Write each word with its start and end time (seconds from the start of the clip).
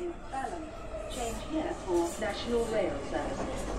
in 0.00 0.10
Balham. 0.30 0.64
Change 1.14 1.40
here 1.52 1.74
for 1.84 2.02
National 2.26 2.64
Rail 2.72 2.96
Service. 3.10 3.74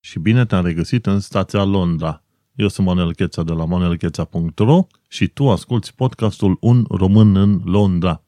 Și 0.00 0.18
bine 0.18 0.46
te-am 0.46 0.64
regăsit 0.64 1.06
în 1.06 1.20
stația 1.20 1.64
Londra. 1.64 2.22
Eu 2.54 2.68
sunt 2.68 2.86
Manuel 2.86 3.14
Cheța 3.14 3.42
de 3.42 3.52
la 3.52 3.64
manuelcheța.ro 3.64 4.86
și 5.08 5.28
tu 5.28 5.50
asculti 5.50 5.92
podcastul 5.92 6.56
Un 6.60 6.84
Român 6.90 7.36
în 7.36 7.60
Londra. 7.64 8.22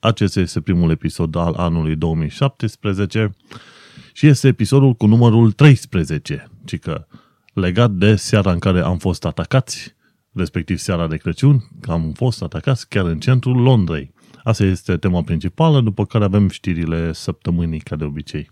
Acesta 0.00 0.40
este 0.40 0.60
primul 0.60 0.90
episod 0.90 1.36
al 1.36 1.54
anului 1.54 1.96
2017 1.96 3.34
și 4.12 4.26
este 4.26 4.48
episodul 4.48 4.94
cu 4.94 5.06
numărul 5.06 5.52
13, 5.52 6.50
ci 6.64 6.78
că 6.78 7.06
legat 7.56 7.90
de 7.90 8.16
seara 8.16 8.52
în 8.52 8.58
care 8.58 8.80
am 8.80 8.98
fost 8.98 9.24
atacați, 9.24 9.94
respectiv 10.32 10.78
seara 10.78 11.06
de 11.06 11.16
Crăciun, 11.16 11.68
că 11.80 11.90
am 11.90 12.12
fost 12.12 12.42
atacați 12.42 12.88
chiar 12.88 13.04
în 13.04 13.18
centrul 13.18 13.56
Londrei. 13.56 14.14
Asta 14.42 14.64
este 14.64 14.96
tema 14.96 15.22
principală, 15.22 15.80
după 15.80 16.04
care 16.04 16.24
avem 16.24 16.48
știrile 16.48 17.12
săptămânii, 17.12 17.80
ca 17.80 17.96
de 17.96 18.04
obicei. 18.04 18.50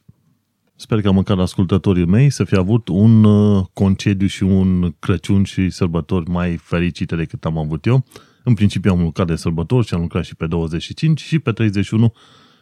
Sper 0.77 1.01
că 1.01 1.13
măcar 1.13 1.39
ascultătorii 1.39 2.07
mei 2.07 2.31
să 2.31 2.45
fie 2.45 2.59
avut 2.59 2.89
un 2.89 3.25
uh, 3.25 3.65
concediu 3.73 4.27
și 4.27 4.43
un 4.43 4.95
Crăciun 4.99 5.45
și 5.45 5.71
sărbători 5.71 6.31
mai 6.31 6.57
fericite 6.57 7.17
decât 7.17 7.45
am 7.45 7.59
avut 7.59 7.87
eu. 7.87 8.05
În 8.45 8.55
principiu 8.55 8.93
am 8.93 9.01
lucrat 9.01 9.27
de 9.27 9.37
sărbători 9.37 9.87
și 9.87 9.95
am 9.95 10.01
lucrat 10.01 10.25
și 10.25 10.35
pe 10.35 10.47
25 10.47 11.21
și 11.21 11.39
pe 11.39 11.53
31 11.53 12.13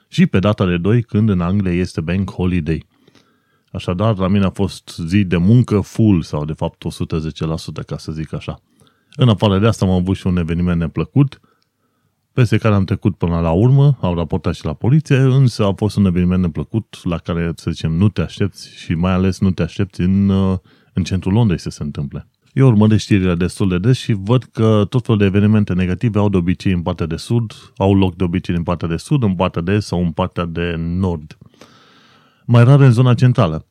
și 0.09 0.27
pe 0.27 0.38
data 0.38 0.66
de 0.66 0.77
2 0.77 1.02
când 1.02 1.29
în 1.29 1.40
Anglia 1.40 1.73
este 1.73 2.01
Bank 2.01 2.30
Holiday. 2.30 2.87
Așadar, 3.72 4.18
la 4.18 4.28
mine 4.28 4.44
a 4.44 4.50
fost 4.50 5.00
zi 5.06 5.24
de 5.24 5.36
muncă 5.36 5.80
full 5.80 6.22
sau 6.22 6.44
de 6.44 6.52
fapt 6.52 6.84
110% 7.82 7.84
ca 7.86 7.96
să 7.98 8.12
zic 8.12 8.32
așa. 8.32 8.60
În 9.16 9.28
afară 9.28 9.59
de 9.59 9.66
asta 9.66 9.84
am 9.84 9.90
avut 9.90 10.16
și 10.16 10.26
un 10.26 10.37
eveniment 10.37 10.80
neplăcut, 10.80 11.40
peste 12.32 12.59
care 12.59 12.74
am 12.74 12.84
trecut 12.84 13.16
până 13.16 13.40
la 13.40 13.51
urmă, 13.51 13.98
au 14.01 14.14
raportat 14.14 14.54
și 14.54 14.64
la 14.64 14.73
poliție, 14.73 15.16
însă 15.16 15.64
a 15.64 15.73
fost 15.73 15.96
un 15.96 16.04
eveniment 16.04 16.42
neplăcut 16.42 17.01
la 17.02 17.18
care, 17.18 17.52
să 17.56 17.70
zicem, 17.70 17.92
nu 17.92 18.09
te 18.09 18.20
aștepți 18.20 18.76
și 18.76 18.95
mai 18.95 19.12
ales 19.12 19.40
nu 19.40 19.51
te 19.51 19.62
aștepți 19.62 20.01
în, 20.01 20.30
în 20.92 21.02
centrul 21.02 21.32
Londrei 21.32 21.59
să 21.59 21.70
se 21.70 21.82
întâmple. 21.82 22.29
Eu 22.52 22.66
urmăresc 22.66 23.02
știrile 23.02 23.34
destul 23.34 23.68
de 23.68 23.79
des 23.79 23.98
și 23.98 24.12
văd 24.12 24.45
că 24.45 24.86
tot 24.88 25.04
felul 25.04 25.20
de 25.20 25.26
evenimente 25.26 25.73
negative 25.73 26.18
au 26.18 26.29
de 26.29 26.36
obicei 26.36 26.73
în 26.73 26.82
partea 26.82 27.07
de 27.07 27.16
sud, 27.16 27.52
au 27.76 27.95
loc 27.95 28.16
de 28.16 28.24
obicei 28.24 28.54
în 28.54 28.62
partea 28.62 28.88
de 28.88 28.96
sud, 28.96 29.23
în 29.23 29.34
partea 29.34 29.62
de 29.62 29.73
est 29.73 29.86
sau 29.86 30.02
în 30.02 30.10
partea 30.10 30.45
de 30.45 30.74
nord. 30.79 31.38
Mai 32.45 32.65
rar 32.65 32.80
în 32.80 32.93
zona 32.93 33.15
centrală. 33.15 33.66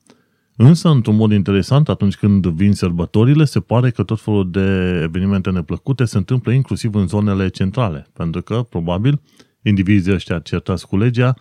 Însă, 0.55 0.89
într-un 0.89 1.15
mod 1.15 1.31
interesant, 1.31 1.89
atunci 1.89 2.15
când 2.15 2.47
vin 2.47 2.73
sărbătorile, 2.73 3.45
se 3.45 3.59
pare 3.59 3.89
că 3.89 4.03
tot 4.03 4.21
felul 4.21 4.51
de 4.51 4.99
evenimente 5.03 5.49
neplăcute 5.49 6.05
se 6.05 6.17
întâmplă 6.17 6.51
inclusiv 6.51 6.95
în 6.95 7.07
zonele 7.07 7.49
centrale, 7.49 8.07
pentru 8.13 8.41
că, 8.41 8.65
probabil, 8.69 9.21
indivizii 9.61 10.13
ăștia 10.13 10.39
certați 10.39 10.87
cu 10.87 10.97
legea 10.97 11.33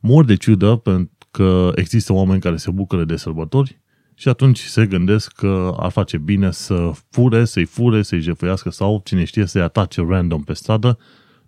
mor 0.00 0.24
de 0.24 0.36
ciudă 0.36 0.76
pentru 0.76 1.10
că 1.30 1.72
există 1.74 2.12
oameni 2.12 2.40
care 2.40 2.56
se 2.56 2.70
bucură 2.70 3.04
de 3.04 3.16
sărbători 3.16 3.80
și 4.14 4.28
atunci 4.28 4.58
se 4.58 4.86
gândesc 4.86 5.32
că 5.32 5.74
ar 5.78 5.90
face 5.90 6.18
bine 6.18 6.50
să 6.50 6.90
fure, 7.10 7.44
să-i 7.44 7.64
fure, 7.64 8.02
să-i 8.02 8.20
jefăiască 8.20 8.70
sau, 8.70 9.00
cine 9.04 9.24
știe, 9.24 9.46
să-i 9.46 9.62
atace 9.62 10.04
random 10.08 10.42
pe 10.42 10.52
stradă, 10.52 10.98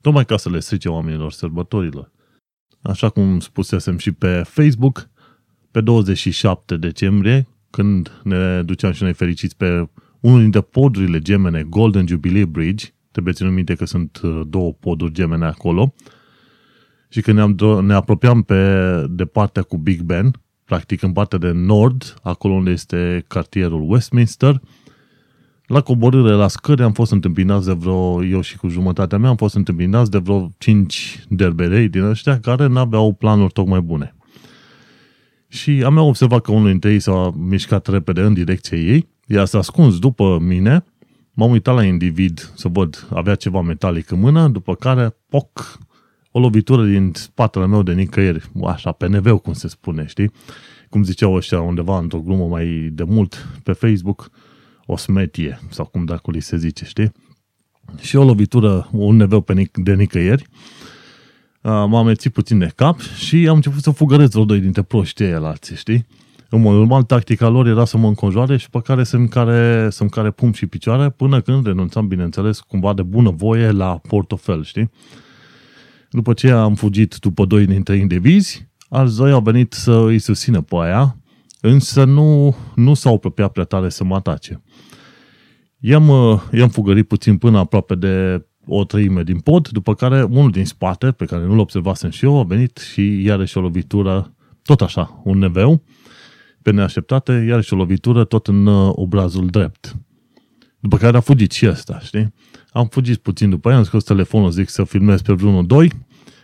tocmai 0.01 0.25
ca 0.25 0.37
să 0.37 0.51
le 0.51 0.61
strice 0.61 0.89
oamenilor 0.89 1.33
sărbătorilor. 1.33 2.11
Așa 2.89 3.09
cum 3.09 3.41
spusesem 3.41 3.99
și 3.99 4.13
pe 4.13 4.43
Facebook, 4.45 5.09
pe 5.71 5.81
27 5.81 6.77
decembrie, 6.77 7.49
când 7.71 8.21
ne 8.23 8.63
duceam 8.63 8.93
și 8.93 9.03
noi 9.03 9.13
fericiți 9.13 9.57
pe 9.57 9.89
unul 10.21 10.41
dintre 10.41 10.61
podurile 10.61 11.19
gemene, 11.19 11.63
Golden 11.63 12.07
Jubilee 12.07 12.45
Bridge, 12.45 12.87
trebuie 13.11 13.35
ținut 13.35 13.53
minte 13.53 13.75
că 13.75 13.85
sunt 13.85 14.21
uh, 14.23 14.41
două 14.49 14.73
poduri 14.73 15.13
gemene 15.13 15.45
acolo, 15.45 15.95
și 17.09 17.21
când 17.21 17.39
ne, 17.39 17.81
ne 17.81 17.95
apropiam 17.95 18.43
pe, 18.43 19.05
de 19.11 19.25
partea 19.25 19.63
cu 19.63 19.77
Big 19.77 20.01
Ben, 20.01 20.31
practic 20.65 21.03
în 21.03 21.13
partea 21.13 21.39
de 21.39 21.51
nord, 21.51 22.19
acolo 22.23 22.55
unde 22.55 22.71
este 22.71 23.25
cartierul 23.29 23.91
Westminster, 23.91 24.61
la 25.67 25.81
coborâre 25.81 26.33
la 26.33 26.49
scări 26.49 26.83
am 26.83 26.93
fost 26.93 27.13
întâmpinați 27.13 27.67
de 27.67 27.73
vreo, 27.73 28.25
eu 28.25 28.41
și 28.41 28.57
cu 28.57 28.69
jumătatea 28.69 29.19
mea, 29.19 29.31
am 29.31 29.37
fost 29.37 29.55
întâmpinați 29.55 30.11
de 30.11 30.19
vreo 30.19 30.49
5 30.59 31.25
derberei 31.29 31.89
din 31.89 32.03
ăștia 32.03 32.41
care 32.41 32.67
n-aveau 32.67 33.13
planuri 33.13 33.53
tocmai 33.53 33.81
bune. 33.81 34.15
Și 35.49 35.83
am 35.85 35.97
observat 35.97 36.41
că 36.41 36.53
unul 36.53 36.69
dintre 36.69 36.93
ei 36.93 37.01
s-a 37.01 37.33
mișcat 37.37 37.87
repede 37.87 38.21
în 38.21 38.35
direcția 38.35 38.79
ei, 38.79 39.09
ea 39.27 39.45
s-a 39.45 39.59
ascuns 39.59 39.99
după 39.99 40.39
mine, 40.41 40.85
m-am 41.33 41.51
uitat 41.51 41.75
la 41.75 41.85
individ 41.85 42.53
să 42.55 42.69
văd, 42.69 43.07
avea 43.15 43.35
ceva 43.35 43.61
metalic 43.61 44.11
în 44.11 44.21
mână, 44.21 44.49
după 44.49 44.75
care, 44.75 45.17
poc, 45.29 45.79
o 46.31 46.41
lovitură 46.41 46.85
din 46.85 47.13
spatele 47.15 47.67
meu 47.67 47.83
de 47.83 47.93
nicăieri, 47.93 48.51
așa, 48.67 48.93
pe 48.93 49.07
neveu, 49.07 49.39
cum 49.39 49.53
se 49.53 49.69
spune, 49.69 50.07
știi? 50.07 50.31
Cum 50.89 51.03
ziceau 51.03 51.35
ăștia 51.35 51.61
undeva 51.61 51.99
într-o 51.99 52.21
glumă 52.21 52.45
mai 52.45 52.89
de 52.93 53.03
mult 53.03 53.49
pe 53.63 53.73
Facebook, 53.73 54.31
o 54.87 54.97
smetie, 54.97 55.61
sau 55.71 55.85
cum 55.85 56.05
dacă 56.05 56.31
li 56.31 56.41
se 56.41 56.57
zice, 56.57 56.85
știi? 56.85 57.13
Și 58.01 58.17
o 58.17 58.25
lovitură, 58.25 58.89
un 58.93 59.17
neveu 59.17 59.41
pe 59.41 59.55
nic- 59.55 59.83
de 59.83 59.95
nicăieri, 59.95 60.47
m-am 61.63 61.95
amețit 61.95 62.33
puțin 62.33 62.59
de 62.59 62.73
cap 62.75 63.01
și 63.01 63.49
am 63.49 63.55
început 63.55 63.83
să 63.83 63.91
fugărez 63.91 64.31
vreo 64.31 64.45
doi 64.45 64.61
dintre 64.61 64.83
proștii 64.83 65.25
ăia 65.25 65.41
alții, 65.41 65.77
știi? 65.77 66.07
În 66.51 66.61
mod 66.61 66.75
normal, 66.75 67.03
tactica 67.03 67.49
lor 67.49 67.67
era 67.67 67.85
să 67.85 67.97
mă 67.97 68.07
înconjoare 68.07 68.57
și 68.57 68.71
pe 68.71 68.81
care 68.81 69.05
să-mi 69.05 69.29
care, 69.29 69.89
să-mi 69.91 70.11
care 70.11 70.31
pum 70.31 70.53
și 70.53 70.67
picioare 70.67 71.11
până 71.11 71.41
când 71.41 71.67
renunțam, 71.67 72.09
bineînțeles, 72.09 72.61
cumva 72.61 72.95
de 72.95 73.03
bună 73.03 73.31
voie 73.31 73.71
la 73.71 74.01
portofel, 74.09 74.65
știi? 74.65 74.91
După 76.11 76.33
ce 76.33 76.51
am 76.51 76.75
fugit 76.75 77.17
după 77.17 77.45
doi 77.45 77.67
dintre 77.67 77.97
indivizi, 77.97 78.69
alți 78.89 79.17
doi 79.17 79.31
au 79.33 79.41
venit 79.41 79.73
să 79.73 79.93
îi 79.93 80.19
susțină 80.19 80.61
pe 80.61 80.77
aia, 80.77 81.17
însă 81.61 82.05
nu, 82.05 82.57
nu 82.75 82.95
s-au 82.95 83.15
apropiat 83.15 83.53
prea 83.53 83.65
tare 83.65 83.89
să 83.89 84.05
mă 84.05 84.15
atace. 84.15 84.63
I-am, 85.79 86.09
i-am 86.53 86.69
fugărit 86.69 87.09
puțin 87.09 87.37
până 87.37 87.59
aproape 87.59 87.95
de 87.95 88.47
o 88.67 88.85
treime 88.85 89.23
din 89.23 89.39
pod, 89.39 89.69
după 89.69 89.95
care 89.95 90.23
unul 90.23 90.51
din 90.51 90.65
spate, 90.65 91.11
pe 91.11 91.25
care 91.25 91.45
nu-l 91.45 91.59
observasem 91.59 92.11
și 92.11 92.25
eu, 92.25 92.39
a 92.39 92.43
venit 92.43 92.77
și 92.77 93.23
iarăși 93.23 93.59
o 93.59 93.61
lovitură, 93.61 94.35
tot 94.63 94.81
așa, 94.81 95.21
un 95.25 95.39
neveu, 95.39 95.83
pe 96.63 96.71
neașteptate, 96.71 97.33
iarăși 97.33 97.73
o 97.73 97.77
lovitură 97.77 98.25
tot 98.25 98.47
în 98.47 98.67
uh, 98.67 98.91
obrazul 98.95 99.47
drept. 99.47 99.97
După 100.81 100.97
care 100.97 101.17
a 101.17 101.21
fugit 101.21 101.53
și 101.53 101.69
ăsta, 101.69 101.99
știi? 101.99 102.35
Am 102.71 102.87
fugit 102.87 103.17
puțin 103.17 103.51
după 103.51 103.69
aia, 103.69 103.77
am 103.77 103.85
scos 103.85 104.05
telefonul, 104.05 104.51
zic 104.51 104.69
să 104.69 104.85
filmez 104.85 105.23
pe 105.23 105.33
vreunul 105.33 105.67
doi, 105.67 105.93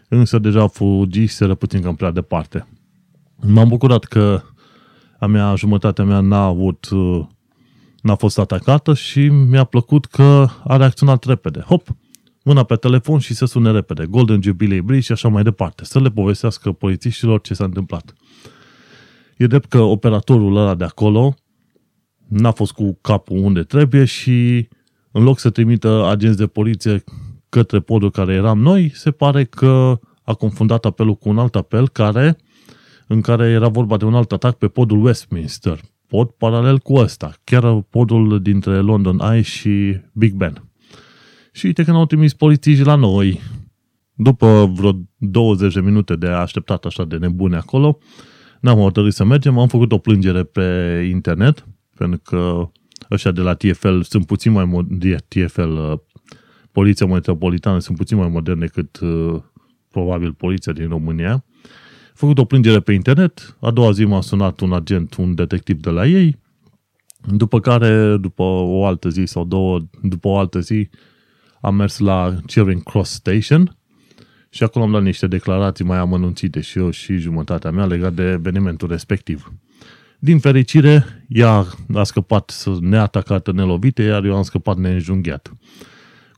însă 0.09 0.39
deja 0.39 0.67
fugiseră 0.67 1.55
puțin 1.55 1.81
cam 1.81 1.95
prea 1.95 2.11
departe. 2.11 2.67
M-am 3.47 3.69
bucurat 3.69 4.05
că 4.05 4.43
a 5.23 5.27
mea, 5.27 5.55
jumătatea 5.55 6.05
mea 6.05 6.21
n-a 6.21 6.45
avut, 6.45 6.89
uh, 6.91 7.25
n-a 8.01 8.15
fost 8.15 8.39
atacată 8.39 8.95
și 8.95 9.29
mi-a 9.29 9.65
plăcut 9.65 10.07
că 10.07 10.47
a 10.65 10.77
reacționat 10.77 11.25
repede. 11.25 11.61
Hop, 11.61 11.89
mâna 12.45 12.63
pe 12.63 12.77
telefon 12.77 13.19
și 13.19 13.35
să 13.35 13.45
sune 13.45 13.71
repede. 13.71 14.07
Golden 14.07 14.43
Jubilee 14.43 14.81
Bridge 14.81 15.05
și 15.05 15.13
așa 15.13 15.29
mai 15.29 15.43
departe. 15.43 15.85
Să 15.85 16.01
le 16.01 16.11
povestească 16.11 16.73
polițiștilor 16.73 17.41
ce 17.41 17.55
s-a 17.55 17.65
întâmplat. 17.65 18.15
E 19.37 19.47
drept 19.47 19.69
că 19.69 19.81
operatorul 19.81 20.57
ăla 20.57 20.75
de 20.75 20.85
acolo 20.85 21.35
n-a 22.29 22.51
fost 22.51 22.73
cu 22.73 22.99
capul 23.01 23.37
unde 23.37 23.63
trebuie 23.63 24.05
și 24.05 24.69
în 25.11 25.23
loc 25.23 25.39
să 25.39 25.51
trimită 25.51 26.07
agenți 26.11 26.39
de 26.39 26.47
poliție 26.47 27.05
către 27.49 27.81
podul 27.81 28.11
care 28.11 28.35
eram 28.35 28.59
noi, 28.59 28.93
se 28.95 29.11
pare 29.11 29.45
că 29.45 30.01
a 30.23 30.35
confundat 30.35 30.85
apelul 30.85 31.15
cu 31.15 31.29
un 31.29 31.39
alt 31.39 31.55
apel 31.55 31.89
care, 31.89 32.37
în 33.13 33.21
care 33.21 33.49
era 33.49 33.69
vorba 33.69 33.97
de 33.97 34.05
un 34.05 34.15
alt 34.15 34.33
atac 34.33 34.57
pe 34.59 34.69
podul 34.69 35.05
Westminster. 35.05 35.81
Pod 36.07 36.31
paralel 36.31 36.79
cu 36.79 36.95
ăsta, 36.95 37.33
chiar 37.45 37.81
podul 37.81 38.43
dintre 38.43 38.79
London 38.79 39.21
Eye 39.33 39.41
și 39.41 40.01
Big 40.13 40.35
Ben. 40.35 40.71
Și 41.53 41.67
uite 41.67 41.85
că 41.85 41.91
n-au 41.91 42.07
trimis 42.07 42.35
polițiști 42.35 42.85
la 42.85 42.95
noi. 42.95 43.41
După 44.15 44.73
vreo 44.75 44.93
20 45.17 45.75
de 45.75 45.81
minute 45.81 46.17
de 46.17 46.27
așteptat 46.27 46.85
așa 46.85 47.05
de 47.05 47.17
nebune 47.17 47.57
acolo, 47.57 47.99
n-am 48.61 48.79
hotărât 48.79 49.13
să 49.13 49.25
mergem, 49.25 49.59
am 49.59 49.69
făcut 49.69 49.93
o 49.93 49.99
plângere 49.99 50.43
pe 50.43 50.63
internet, 51.11 51.67
pentru 51.97 52.21
că 52.25 52.71
ăștia 53.11 53.31
de 53.31 53.41
la 53.41 53.55
TFL 53.55 54.01
sunt 54.01 54.27
puțin 54.27 54.53
mai 54.53 54.65
moderni, 54.65 55.17
TFL, 55.29 55.61
uh, 55.61 55.99
Poliția 56.73 57.07
Metropolitană, 57.07 57.79
sunt 57.79 57.97
puțin 57.97 58.17
mai 58.17 58.29
moderne 58.29 58.61
decât 58.61 59.01
uh, 59.01 59.43
probabil 59.91 60.33
poliția 60.33 60.73
din 60.73 60.89
România. 60.89 61.45
Am 62.13 62.29
făcut 62.29 62.39
o 62.39 62.45
plângere 62.45 62.81
pe 62.81 62.93
internet, 62.93 63.57
a 63.61 63.71
doua 63.71 63.91
zi 63.91 64.05
m-a 64.05 64.21
sunat 64.21 64.61
un 64.61 64.73
agent, 64.73 65.15
un 65.15 65.35
detectiv 65.35 65.81
de 65.81 65.91
la 65.91 66.07
ei, 66.07 66.39
după 67.27 67.61
care, 67.61 68.17
după 68.17 68.43
o 68.43 68.87
altă 68.87 69.09
zi 69.09 69.23
sau 69.25 69.45
două, 69.45 69.81
după 70.03 70.29
o 70.29 70.39
altă 70.39 70.61
zi, 70.61 70.89
am 71.61 71.75
mers 71.75 71.99
la 71.99 72.37
Charing 72.47 72.83
Cross 72.83 73.13
Station 73.13 73.77
și 74.51 74.63
acolo 74.63 74.85
am 74.85 74.91
dat 74.91 75.03
niște 75.03 75.27
declarații 75.27 75.85
mai 75.85 75.99
amănunțite 75.99 76.61
și 76.61 76.79
eu 76.79 76.91
și 76.91 77.17
jumătatea 77.17 77.71
mea 77.71 77.87
legat 77.87 78.13
de 78.13 78.23
evenimentul 78.23 78.89
respectiv. 78.89 79.53
Din 80.19 80.39
fericire, 80.39 81.05
ea 81.29 81.67
a 81.95 82.03
scăpat 82.03 82.65
neatacată, 82.81 83.53
nelovită, 83.53 84.03
iar 84.03 84.25
eu 84.25 84.37
am 84.37 84.43
scăpat 84.43 84.77
neînjunghiat. 84.77 85.53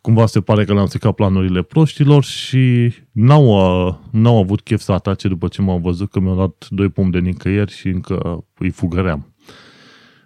Cumva 0.05 0.27
se 0.27 0.41
pare 0.41 0.65
că 0.65 0.73
le-am 0.75 0.87
stricat 0.87 1.15
planurile 1.15 1.63
proștilor 1.63 2.25
și 2.25 2.93
n-au, 3.13 3.47
n-au 4.11 4.39
avut 4.39 4.61
chef 4.61 4.81
să 4.81 4.93
atace 4.93 5.29
după 5.29 5.49
ce 5.49 5.63
m-au 5.63 5.79
văzut 5.79 6.11
că 6.11 6.21
mi-au 6.21 6.37
dat 6.37 6.67
doi 6.71 6.89
pom 6.89 7.11
de 7.11 7.19
nicăieri 7.19 7.73
și 7.73 7.89
încă 7.89 8.45
îi 8.59 8.71
fugăream. 8.71 9.35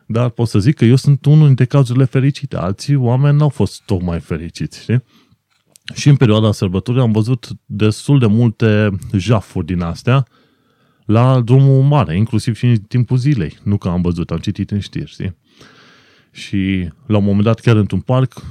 Dar 0.07 0.29
pot 0.29 0.49
să 0.49 0.59
zic 0.59 0.75
că 0.75 0.85
eu 0.85 0.97
sunt 0.97 1.25
unul 1.25 1.47
dintre 1.47 1.65
cazurile 1.65 2.05
fericite. 2.05 2.57
Alții 2.57 2.95
oameni 2.95 3.37
n-au 3.37 3.49
fost 3.49 3.83
tocmai 3.85 4.21
fericiți, 4.21 4.81
știi? 4.81 5.05
Și 5.95 6.09
în 6.09 6.17
perioada 6.17 6.53
sărbătorii 6.53 7.01
am 7.01 7.13
văzut 7.13 7.49
destul 7.67 8.19
de 8.19 8.27
multe 8.27 8.91
jafuri 9.13 9.67
din 9.67 9.81
astea 9.81 10.27
la 11.05 11.41
drumul 11.41 11.83
mare, 11.83 12.17
inclusiv 12.17 12.57
și 12.57 12.67
în 12.67 12.77
timpul 12.77 13.17
zilei. 13.17 13.59
Nu 13.63 13.77
că 13.77 13.89
am 13.89 14.01
văzut, 14.01 14.31
am 14.31 14.39
citit 14.39 14.71
în 14.71 14.81
știri, 14.81 15.11
știi? 15.11 15.37
Și 16.31 16.89
la 17.07 17.17
un 17.17 17.25
moment 17.25 17.45
dat, 17.45 17.61
chiar 17.61 17.77
într-un 17.77 18.01
parc, 18.01 18.43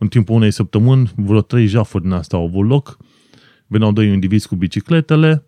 în 0.00 0.08
timpul 0.08 0.34
unei 0.34 0.50
săptămâni, 0.50 1.12
vreo 1.16 1.40
trei 1.40 1.66
jafuri 1.66 2.02
din 2.02 2.12
astea 2.12 2.38
au 2.38 2.44
avut 2.44 2.68
loc. 2.68 2.96
Veneau 3.66 3.92
doi 3.92 4.08
indivizi 4.12 4.48
cu 4.48 4.56
bicicletele 4.56 5.44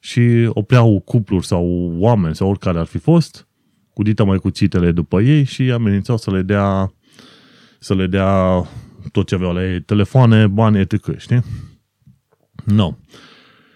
și 0.00 0.48
opreau 0.48 1.00
cupluri 1.00 1.46
sau 1.46 1.92
oameni 1.98 2.34
sau 2.34 2.48
oricare 2.48 2.78
ar 2.78 2.86
fi 2.86 2.98
fost, 2.98 3.48
cu 3.92 4.02
dita 4.02 4.24
mai 4.24 4.38
cuțitele 4.38 4.92
după 4.92 5.20
ei 5.20 5.44
și 5.44 5.62
amenințau 5.62 6.16
să 6.16 6.30
le 6.30 6.42
dea 6.42 6.92
să 7.78 7.94
le 7.94 8.06
dea 8.06 8.62
tot 9.12 9.26
ce 9.26 9.34
aveau 9.34 9.52
la 9.52 9.64
ei, 9.64 9.82
telefoane, 9.82 10.46
bani, 10.46 10.80
etc. 10.80 11.18
Știi? 11.18 11.42
Nu. 12.64 12.74
No. 12.74 12.94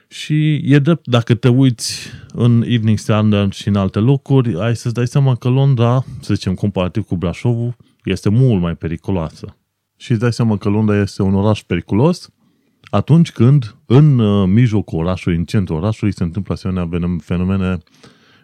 Și 0.08 0.60
e 0.64 0.78
drept, 0.78 1.06
dacă 1.06 1.34
te 1.34 1.48
uiți 1.48 2.08
în 2.32 2.62
Evening 2.66 2.98
Standard 2.98 3.52
și 3.52 3.68
în 3.68 3.76
alte 3.76 3.98
locuri, 3.98 4.60
ai 4.60 4.76
să-ți 4.76 4.94
dai 4.94 5.06
seama 5.06 5.34
că 5.34 5.48
Londra, 5.48 6.04
să 6.20 6.34
zicem, 6.34 6.54
comparativ 6.54 7.04
cu 7.04 7.16
Brașovul, 7.16 7.76
este 8.04 8.28
mult 8.28 8.60
mai 8.60 8.74
periculoasă. 8.74 9.56
Și 9.96 10.10
îți 10.10 10.20
dai 10.20 10.32
seama 10.32 10.56
că 10.56 10.68
Londra 10.68 11.00
este 11.00 11.22
un 11.22 11.34
oraș 11.34 11.62
periculos 11.62 12.30
atunci 12.90 13.32
când 13.32 13.76
în 13.86 14.18
uh, 14.18 14.48
mijlocul 14.48 14.98
orașului, 14.98 15.38
în 15.38 15.44
centrul 15.44 15.76
orașului, 15.76 16.14
se 16.14 16.22
întâmplă 16.22 16.54
asemenea 16.54 16.88
fenomene 17.22 17.78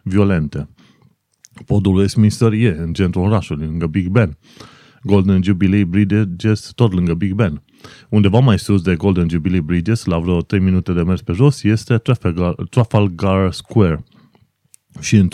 violente. 0.02 0.68
Podul 1.66 1.96
Westminster 1.96 2.52
e 2.52 2.76
în 2.78 2.92
centrul 2.92 3.24
orașului, 3.24 3.66
lângă 3.66 3.86
Big 3.86 4.08
Ben. 4.08 4.38
Golden 5.02 5.42
Jubilee 5.42 5.84
Bridges 5.84 6.70
tot 6.74 6.92
lângă 6.92 7.14
Big 7.14 7.32
Ben. 7.32 7.62
Undeva 8.08 8.38
mai 8.38 8.58
sus 8.58 8.82
de 8.82 8.96
Golden 8.96 9.28
Jubilee 9.28 9.60
Bridges, 9.60 10.04
la 10.04 10.18
vreo 10.18 10.40
3 10.40 10.60
minute 10.60 10.92
de 10.92 11.02
mers 11.02 11.22
pe 11.22 11.32
jos, 11.32 11.62
este 11.62 11.98
Trafalgar, 11.98 12.54
Trafalgar 12.70 13.52
Square. 13.52 14.04
Și 15.00 15.16
în 15.16 15.28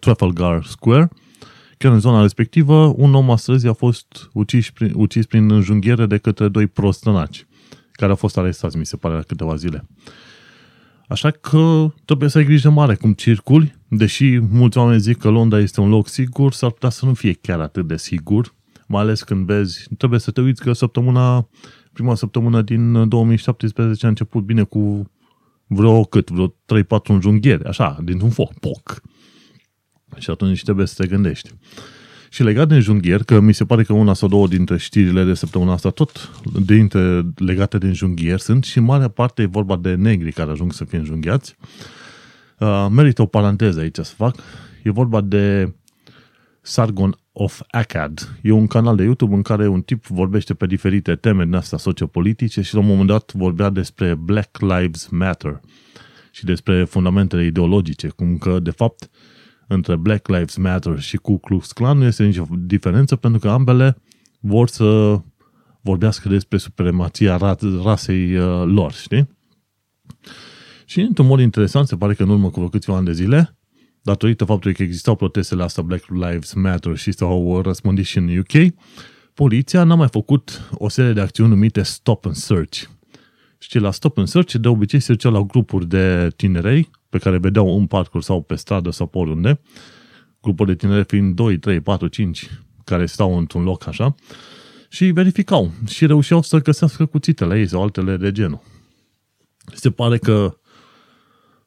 Trafalgar 0.00 0.64
Square, 0.64 1.10
chiar 1.84 1.92
în 1.92 2.00
zona 2.00 2.20
respectivă, 2.20 2.92
un 2.96 3.14
om 3.14 3.30
astăzi 3.30 3.66
a 3.66 3.72
fost 3.72 4.30
ucis 4.32 4.70
prin, 4.70 4.92
ucis 4.94 5.26
prin 5.26 5.50
înjunghiere 5.50 6.06
de 6.06 6.18
către 6.18 6.48
doi 6.48 6.66
prostănaci, 6.66 7.46
care 7.92 8.10
au 8.10 8.16
fost 8.16 8.38
arestați, 8.38 8.76
mi 8.76 8.86
se 8.86 8.96
pare, 8.96 9.14
la 9.14 9.22
câteva 9.22 9.54
zile. 9.54 9.86
Așa 11.08 11.30
că 11.30 11.92
trebuie 12.04 12.28
să 12.28 12.38
ai 12.38 12.44
grijă 12.44 12.70
mare 12.70 12.94
cum 12.94 13.12
circuli, 13.12 13.74
deși 13.88 14.38
mulți 14.38 14.78
oameni 14.78 15.00
zic 15.00 15.18
că 15.18 15.28
Londra 15.28 15.58
este 15.58 15.80
un 15.80 15.88
loc 15.88 16.08
sigur, 16.08 16.52
s-ar 16.52 16.70
putea 16.70 16.88
să 16.88 17.06
nu 17.06 17.14
fie 17.14 17.32
chiar 17.32 17.60
atât 17.60 17.86
de 17.86 17.96
sigur, 17.96 18.54
mai 18.86 19.02
ales 19.02 19.22
când 19.22 19.46
vezi, 19.46 19.88
trebuie 19.98 20.20
să 20.20 20.30
te 20.30 20.40
uiți 20.40 20.62
că 20.62 20.72
săptămâna, 20.72 21.48
prima 21.92 22.14
săptămână 22.14 22.62
din 22.62 23.08
2017 23.08 24.06
a 24.06 24.08
început 24.08 24.42
bine 24.42 24.62
cu 24.62 25.10
vreo 25.66 26.04
cât, 26.04 26.30
vreo 26.30 26.48
3-4 26.48 26.52
înjunghieri, 27.08 27.64
așa, 27.64 27.98
dintr-un 28.04 28.30
foc, 28.30 28.58
poc. 28.58 29.02
Și 30.18 30.30
atunci 30.30 30.62
trebuie 30.62 30.86
să 30.86 30.94
te 30.96 31.08
gândești. 31.08 31.50
Și 32.30 32.42
legat 32.42 32.68
de 32.68 32.74
înjunghier, 32.74 33.22
că 33.22 33.40
mi 33.40 33.54
se 33.54 33.64
pare 33.64 33.82
că 33.82 33.92
una 33.92 34.14
sau 34.14 34.28
două 34.28 34.48
dintre 34.48 34.76
știrile 34.76 35.24
de 35.24 35.34
săptămâna 35.34 35.72
asta, 35.72 35.90
tot 35.90 36.30
dintre 36.64 37.22
legate 37.36 37.78
de 37.78 37.86
înjunghier 37.86 38.38
sunt 38.38 38.64
și 38.64 38.78
în 38.78 38.84
marea 38.84 39.08
parte 39.08 39.42
e 39.42 39.46
vorba 39.46 39.76
de 39.76 39.94
negri 39.94 40.32
care 40.32 40.50
ajung 40.50 40.72
să 40.72 40.84
fie 40.84 40.98
înjunghiați. 40.98 41.56
Uh, 42.58 42.86
merită 42.90 43.22
o 43.22 43.26
paranteză 43.26 43.80
aici 43.80 43.96
să 43.96 44.14
fac. 44.16 44.36
E 44.82 44.90
vorba 44.90 45.20
de 45.20 45.72
Sargon 46.60 47.18
of 47.32 47.60
Akkad. 47.70 48.38
E 48.42 48.50
un 48.50 48.66
canal 48.66 48.96
de 48.96 49.02
YouTube 49.02 49.34
în 49.34 49.42
care 49.42 49.68
un 49.68 49.80
tip 49.80 50.06
vorbește 50.06 50.54
pe 50.54 50.66
diferite 50.66 51.14
teme 51.14 51.44
din 51.44 51.54
astea 51.54 51.78
sociopolitice 51.78 52.62
și 52.62 52.74
la 52.74 52.80
un 52.80 52.86
moment 52.86 53.08
dat 53.08 53.32
vorbea 53.34 53.70
despre 53.70 54.14
Black 54.14 54.60
Lives 54.60 55.06
Matter 55.06 55.60
și 56.30 56.44
despre 56.44 56.84
fundamentele 56.84 57.44
ideologice, 57.44 58.08
cum 58.08 58.38
că, 58.38 58.58
de 58.58 58.70
fapt, 58.70 59.10
între 59.66 59.96
Black 59.96 60.28
Lives 60.28 60.56
Matter 60.56 61.00
și 61.00 61.16
Ku 61.16 61.38
Klux 61.38 61.72
Klan 61.72 61.98
nu 61.98 62.04
este 62.04 62.24
nicio 62.24 62.46
diferență 62.58 63.16
pentru 63.16 63.40
că 63.40 63.48
ambele 63.48 63.96
vor 64.40 64.68
să 64.68 65.20
vorbească 65.80 66.28
despre 66.28 66.58
supremația 66.58 67.56
rasei 67.82 68.36
uh, 68.36 68.62
lor, 68.66 68.92
știi? 68.92 69.28
Și 70.84 71.00
într-un 71.00 71.26
mod 71.26 71.40
interesant, 71.40 71.86
se 71.86 71.96
pare 71.96 72.14
că 72.14 72.22
în 72.22 72.28
urmă 72.28 72.50
cu 72.50 72.66
câțiva 72.66 72.96
ani 72.96 73.04
de 73.04 73.12
zile, 73.12 73.56
datorită 74.02 74.44
faptului 74.44 74.76
că 74.76 74.82
existau 74.82 75.16
protestele 75.16 75.62
astea 75.62 75.82
Black 75.82 76.06
Lives 76.08 76.52
Matter 76.52 76.96
și 76.96 77.12
s-au 77.12 77.60
răspândit 77.60 78.04
și 78.04 78.18
în 78.18 78.38
UK, 78.38 78.74
poliția 79.34 79.84
n-a 79.84 79.94
mai 79.94 80.08
făcut 80.08 80.68
o 80.72 80.88
serie 80.88 81.12
de 81.12 81.20
acțiuni 81.20 81.48
numite 81.48 81.82
Stop 81.82 82.26
and 82.26 82.34
Search. 82.34 82.82
Și 83.58 83.78
la 83.78 83.90
Stop 83.90 84.18
and 84.18 84.28
Search 84.28 84.54
de 84.54 84.68
obicei 84.68 85.00
se 85.00 85.12
ducea 85.12 85.28
la 85.28 85.40
grupuri 85.40 85.88
de 85.88 86.28
tinerei 86.36 86.90
pe 87.14 87.20
care 87.20 87.38
vedeau 87.38 87.78
în 87.78 87.86
parcuri 87.86 88.24
sau 88.24 88.42
pe 88.42 88.54
stradă 88.54 88.90
sau 88.90 89.06
pe 89.06 89.18
oriunde, 89.18 89.60
grupuri 90.40 90.68
de 90.68 90.74
tineri 90.74 91.04
fiind 91.04 91.34
2, 91.34 91.58
3, 91.58 91.80
4, 91.80 92.06
5 92.06 92.50
care 92.84 93.06
stau 93.06 93.38
într-un 93.38 93.62
loc 93.62 93.86
așa 93.86 94.14
și 94.88 95.04
verificau 95.04 95.70
și 95.86 96.06
reușeau 96.06 96.42
să 96.42 96.62
găsească 96.62 97.06
cuțitele 97.06 97.58
ei 97.58 97.66
sau 97.66 97.82
altele 97.82 98.16
de 98.16 98.32
genul. 98.32 98.62
Se 99.74 99.90
pare 99.90 100.18
că 100.18 100.58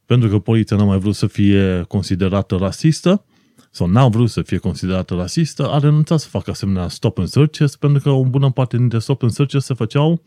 pentru 0.06 0.30
că 0.30 0.40
poliția 0.40 0.78
n-a 0.78 0.84
mai 0.84 0.98
vrut 0.98 1.16
să 1.16 1.28
fie 1.28 1.86
considerată 1.88 2.56
rasistă, 2.56 3.26
sau 3.72 3.88
n-a 3.88 4.08
vrut 4.08 4.30
să 4.30 4.42
fie 4.42 4.58
considerată 4.58 5.14
rasistă, 5.14 5.70
a 5.70 5.80
renunțat 5.80 6.20
să 6.20 6.28
facă 6.28 6.52
asemenea 6.52 6.88
stop 6.88 7.18
and 7.18 7.28
searches, 7.28 7.76
pentru 7.76 8.02
că 8.02 8.10
o 8.10 8.26
bună 8.26 8.52
parte 8.52 8.78
dintre 8.78 9.00
stop 9.00 9.22
and 9.22 9.32
searches 9.32 9.66
se 9.66 9.74
făceau 9.74 10.22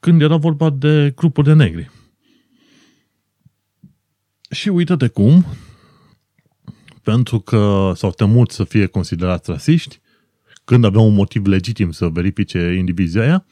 când 0.00 0.22
era 0.22 0.36
vorba 0.36 0.70
de 0.70 1.12
grupuri 1.16 1.46
de 1.46 1.52
negri. 1.52 1.90
Și 4.50 4.68
uite-te 4.68 5.08
cum, 5.08 5.44
pentru 7.02 7.38
că 7.38 7.92
s-au 7.94 8.10
temut 8.10 8.50
să 8.50 8.64
fie 8.64 8.86
considerați 8.86 9.50
rasiști, 9.50 10.00
când 10.64 10.84
aveau 10.84 11.06
un 11.06 11.14
motiv 11.14 11.46
legitim 11.46 11.90
să 11.90 12.08
verifice 12.08 12.74
indivizia 12.78 13.22
aia, 13.22 13.46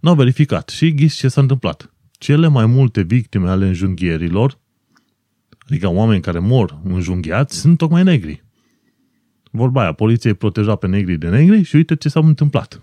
n-au 0.00 0.14
verificat. 0.14 0.68
Și 0.68 0.94
ghis 0.94 1.14
ce 1.14 1.28
s-a 1.28 1.40
întâmplat. 1.40 1.94
Cele 2.10 2.48
mai 2.48 2.66
multe 2.66 3.02
victime 3.02 3.48
ale 3.48 3.66
înjunghierilor 3.66 4.58
Adică 5.70 5.88
oameni 5.88 6.20
care 6.20 6.38
mor 6.38 6.80
înjunghiați 6.84 7.58
sunt 7.58 7.78
tocmai 7.78 8.02
negri. 8.02 8.44
Vorba 9.50 9.80
aia, 9.80 9.92
poliția 9.92 10.30
îi 10.30 10.36
proteja 10.36 10.76
pe 10.76 10.86
negri 10.86 11.16
de 11.16 11.28
negri 11.28 11.62
și 11.62 11.76
uite 11.76 11.96
ce 11.96 12.08
s-a 12.08 12.20
întâmplat. 12.20 12.82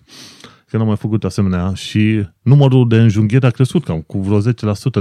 Că 0.70 0.78
n-am 0.78 0.88
mai 0.88 0.98
făcut 0.98 1.24
asemenea 1.24 1.74
și 1.74 2.30
numărul 2.42 2.88
de 2.88 2.98
înjunghieri 2.98 3.46
a 3.46 3.50
crescut 3.50 3.84
cam 3.84 4.02
cu 4.02 4.22
vreo 4.22 4.42
10% 4.42 4.44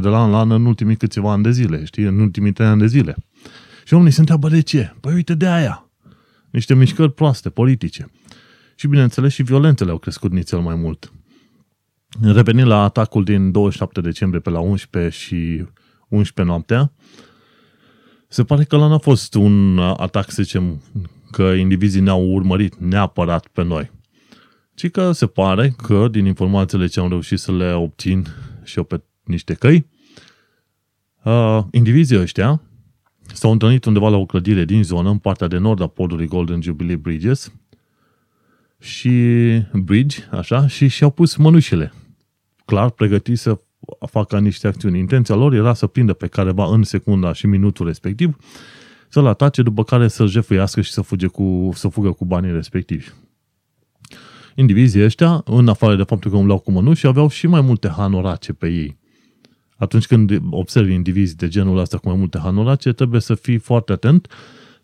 de 0.03 0.09
la 0.09 0.23
an 0.23 0.31
la 0.31 0.39
an 0.39 0.51
în 0.51 0.65
ultimii 0.65 0.97
câțiva 0.97 1.33
ani 1.33 1.43
de 1.43 1.51
zile, 1.51 1.85
știi, 1.85 2.05
în 2.05 2.19
ultimii 2.19 2.53
3 2.53 2.67
ani 2.67 2.81
de 2.81 2.87
zile. 2.87 3.17
Și 3.85 3.93
oamenii 3.93 4.15
se 4.15 4.21
întreabă 4.21 4.49
de 4.49 4.61
ce? 4.61 4.95
Păi 5.01 5.15
uite 5.15 5.35
de 5.35 5.47
aia. 5.47 5.91
Niște 6.51 6.75
mișcări 6.75 7.13
proaste, 7.13 7.51
politice. 7.51 8.11
Și 8.75 8.87
bineînțeles 8.87 9.33
și 9.33 9.43
violențele 9.43 9.91
au 9.91 9.99
crescut 9.99 10.33
nițel 10.33 10.59
mai 10.59 10.75
mult. 10.75 11.13
Revenind 12.23 12.67
la 12.67 12.83
atacul 12.83 13.25
din 13.25 13.51
27 13.51 14.01
decembrie 14.01 14.41
pe 14.41 14.51
la 14.51 14.61
11 14.61 15.17
și 15.19 15.65
11 16.09 16.55
noaptea, 16.55 16.93
se 18.29 18.45
pare 18.45 18.65
că 18.65 18.77
ăla 18.77 18.87
n-a 18.87 18.99
fost 18.99 19.35
un 19.35 19.79
atac, 19.79 20.31
să 20.31 20.43
zicem, 20.43 20.83
că 21.31 21.43
indivizii 21.43 22.01
ne-au 22.01 22.33
urmărit 22.33 22.75
neapărat 22.77 23.47
pe 23.47 23.63
noi. 23.63 23.91
Ci 24.77 24.91
că 24.91 25.13
se 25.13 25.27
pare 25.27 25.75
că, 25.83 26.09
din 26.11 26.25
informațiile 26.25 26.87
ce 26.87 27.01
am 27.01 27.09
reușit 27.09 27.39
să 27.39 27.53
le 27.53 27.73
obțin 27.73 28.27
și 28.65 28.79
eu 28.79 28.85
pe 28.85 29.03
niște 29.23 29.55
căi, 29.55 29.87
uh, 31.23 31.61
indivizii 31.71 32.19
ăștia 32.19 32.63
s-au 33.33 33.53
întâlnit 33.53 33.85
undeva 33.85 34.09
la 34.09 34.17
o 34.17 34.27
clădire 34.27 34.65
din 34.65 34.85
zonă, 34.85 35.11
în 35.11 35.19
partea 35.19 35.47
de 35.47 35.57
nord 35.59 35.81
a 35.81 35.87
podului 35.87 36.27
Golden 36.27 36.63
Jubilee 36.63 36.97
Bridges, 36.97 37.53
și 38.79 39.11
bridge, 39.73 40.19
așa, 40.31 40.67
și 40.67 40.89
și-au 40.89 41.11
pus 41.11 41.37
mănușile. 41.37 41.93
Clar, 42.65 42.91
pregătiți 42.91 43.43
să 43.43 43.61
facă 44.07 44.39
niște 44.39 44.67
acțiuni. 44.67 44.99
Intenția 44.99 45.35
lor 45.35 45.55
era 45.55 45.75
să 45.75 45.87
prindă 45.87 46.13
pe 46.13 46.27
careva 46.27 46.67
în 46.67 46.83
secunda 46.83 47.33
și 47.33 47.47
minutul 47.47 47.87
respectiv, 47.87 48.37
să-l 49.09 49.27
atace, 49.27 49.63
după 49.63 49.85
care 49.85 50.09
să-l 50.09 50.29
jefuiască 50.29 50.81
și 50.81 50.93
să, 50.93 51.01
fuge 51.01 51.27
cu, 51.27 51.71
să 51.75 51.89
fugă 51.89 52.13
cu 52.13 52.25
banii 52.25 52.53
respectivi. 52.53 53.09
Indivizii 54.59 55.05
ăștia, 55.05 55.43
în 55.45 55.69
afară 55.69 55.97
de 55.97 56.03
faptul 56.03 56.31
că 56.31 56.37
umblau 56.37 56.59
cu 56.59 56.71
mănuși, 56.71 57.07
aveau 57.07 57.29
și 57.29 57.47
mai 57.47 57.61
multe 57.61 57.89
hanorace 57.89 58.53
pe 58.53 58.69
ei. 58.69 58.97
Atunci 59.77 60.07
când 60.07 60.41
observi 60.51 60.93
indivizi 60.93 61.37
de 61.37 61.49
genul 61.49 61.79
ăsta 61.79 61.99
cu 61.99 62.09
mai 62.09 62.17
multe 62.17 62.39
hanorace, 62.39 62.93
trebuie 62.93 63.21
să 63.21 63.35
fii 63.35 63.59
foarte 63.59 63.93
atent, 63.93 64.29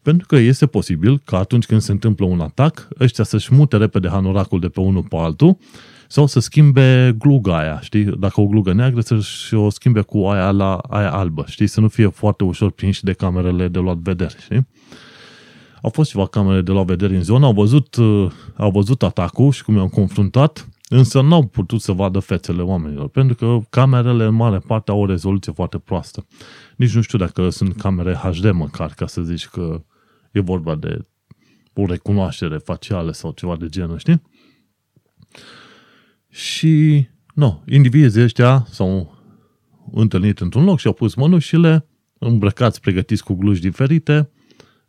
Pentru 0.03 0.27
că 0.27 0.37
este 0.37 0.67
posibil 0.67 1.19
că 1.25 1.37
atunci 1.37 1.67
când 1.67 1.81
se 1.81 1.93
întâmplă 1.93 2.27
un 2.27 2.41
atac, 2.41 2.89
ăștia 3.01 3.25
să-și 3.25 3.55
mute 3.55 3.77
repede 3.77 4.09
hanoracul 4.09 4.61
de 4.61 4.69
pe 4.69 4.81
unul 4.81 5.03
pe 5.03 5.17
altul 5.17 5.57
sau 6.09 6.27
să 6.27 6.41
schimbe 6.41 7.15
gluga 7.19 7.59
aia, 7.59 7.81
știi? 7.81 8.05
Dacă 8.05 8.41
o 8.41 8.47
glugă 8.47 8.73
neagră, 8.73 9.01
să-și 9.01 9.55
o 9.55 9.71
schimbe 9.71 10.01
cu 10.01 10.19
aia, 10.19 10.51
la, 10.51 10.77
aia 10.77 11.13
albă, 11.13 11.45
știi? 11.49 11.67
Să 11.67 11.81
nu 11.81 11.89
fie 11.89 12.07
foarte 12.07 12.45
ușor 12.45 12.71
prinși 12.71 13.05
de 13.05 13.13
camerele 13.13 13.69
de 13.69 13.79
luat 13.79 13.97
vedere, 13.97 14.35
știi? 14.43 14.67
Au 15.83 15.91
fost 15.91 16.11
ceva 16.11 16.27
camere 16.27 16.61
de 16.61 16.73
luat 16.73 16.87
vedere 16.87 17.17
în 17.17 17.23
zonă, 17.23 17.47
au 17.47 17.53
văzut, 17.53 17.97
uh, 17.97 18.31
au 18.57 18.71
văzut 18.71 19.03
atacul 19.03 19.53
și 19.53 19.65
cum 19.65 19.77
i-au 19.77 19.89
confruntat, 19.89 20.69
însă 20.89 21.21
n-au 21.21 21.47
putut 21.47 21.81
să 21.81 21.93
vadă 21.93 22.19
fețele 22.19 22.63
oamenilor, 22.63 23.09
pentru 23.09 23.35
că 23.35 23.59
camerele 23.71 24.25
în 24.25 24.35
mare 24.35 24.59
parte 24.59 24.91
au 24.91 25.01
o 25.01 25.07
rezoluție 25.07 25.53
foarte 25.53 25.79
proastă. 25.79 26.27
Nici 26.77 26.95
nu 26.95 27.01
știu 27.01 27.19
dacă 27.19 27.49
sunt 27.49 27.77
camere 27.77 28.15
HD 28.15 28.51
măcar, 28.51 28.93
ca 28.97 29.07
să 29.07 29.23
zici 29.23 29.47
că 29.47 29.85
e 30.33 30.41
vorba 30.41 30.75
de 30.75 31.07
o 31.75 31.87
recunoaștere 31.87 32.59
facială 32.59 33.13
sau 33.13 33.33
ceva 33.33 33.57
de 33.57 33.69
genul, 33.69 33.99
știi? 33.99 34.23
Și, 36.29 37.07
nu, 37.35 37.63
indivizii 37.67 38.23
ăștia 38.23 38.67
s-au 38.71 39.19
întâlnit 39.93 40.41
într-un 40.41 40.65
loc 40.65 40.79
și 40.79 40.87
au 40.87 40.93
pus 40.93 41.15
mănușile, 41.15 41.87
îmbrăcați, 42.19 42.81
pregătiți 42.81 43.25
cu 43.25 43.35
gluși 43.35 43.61
diferite. 43.61 44.31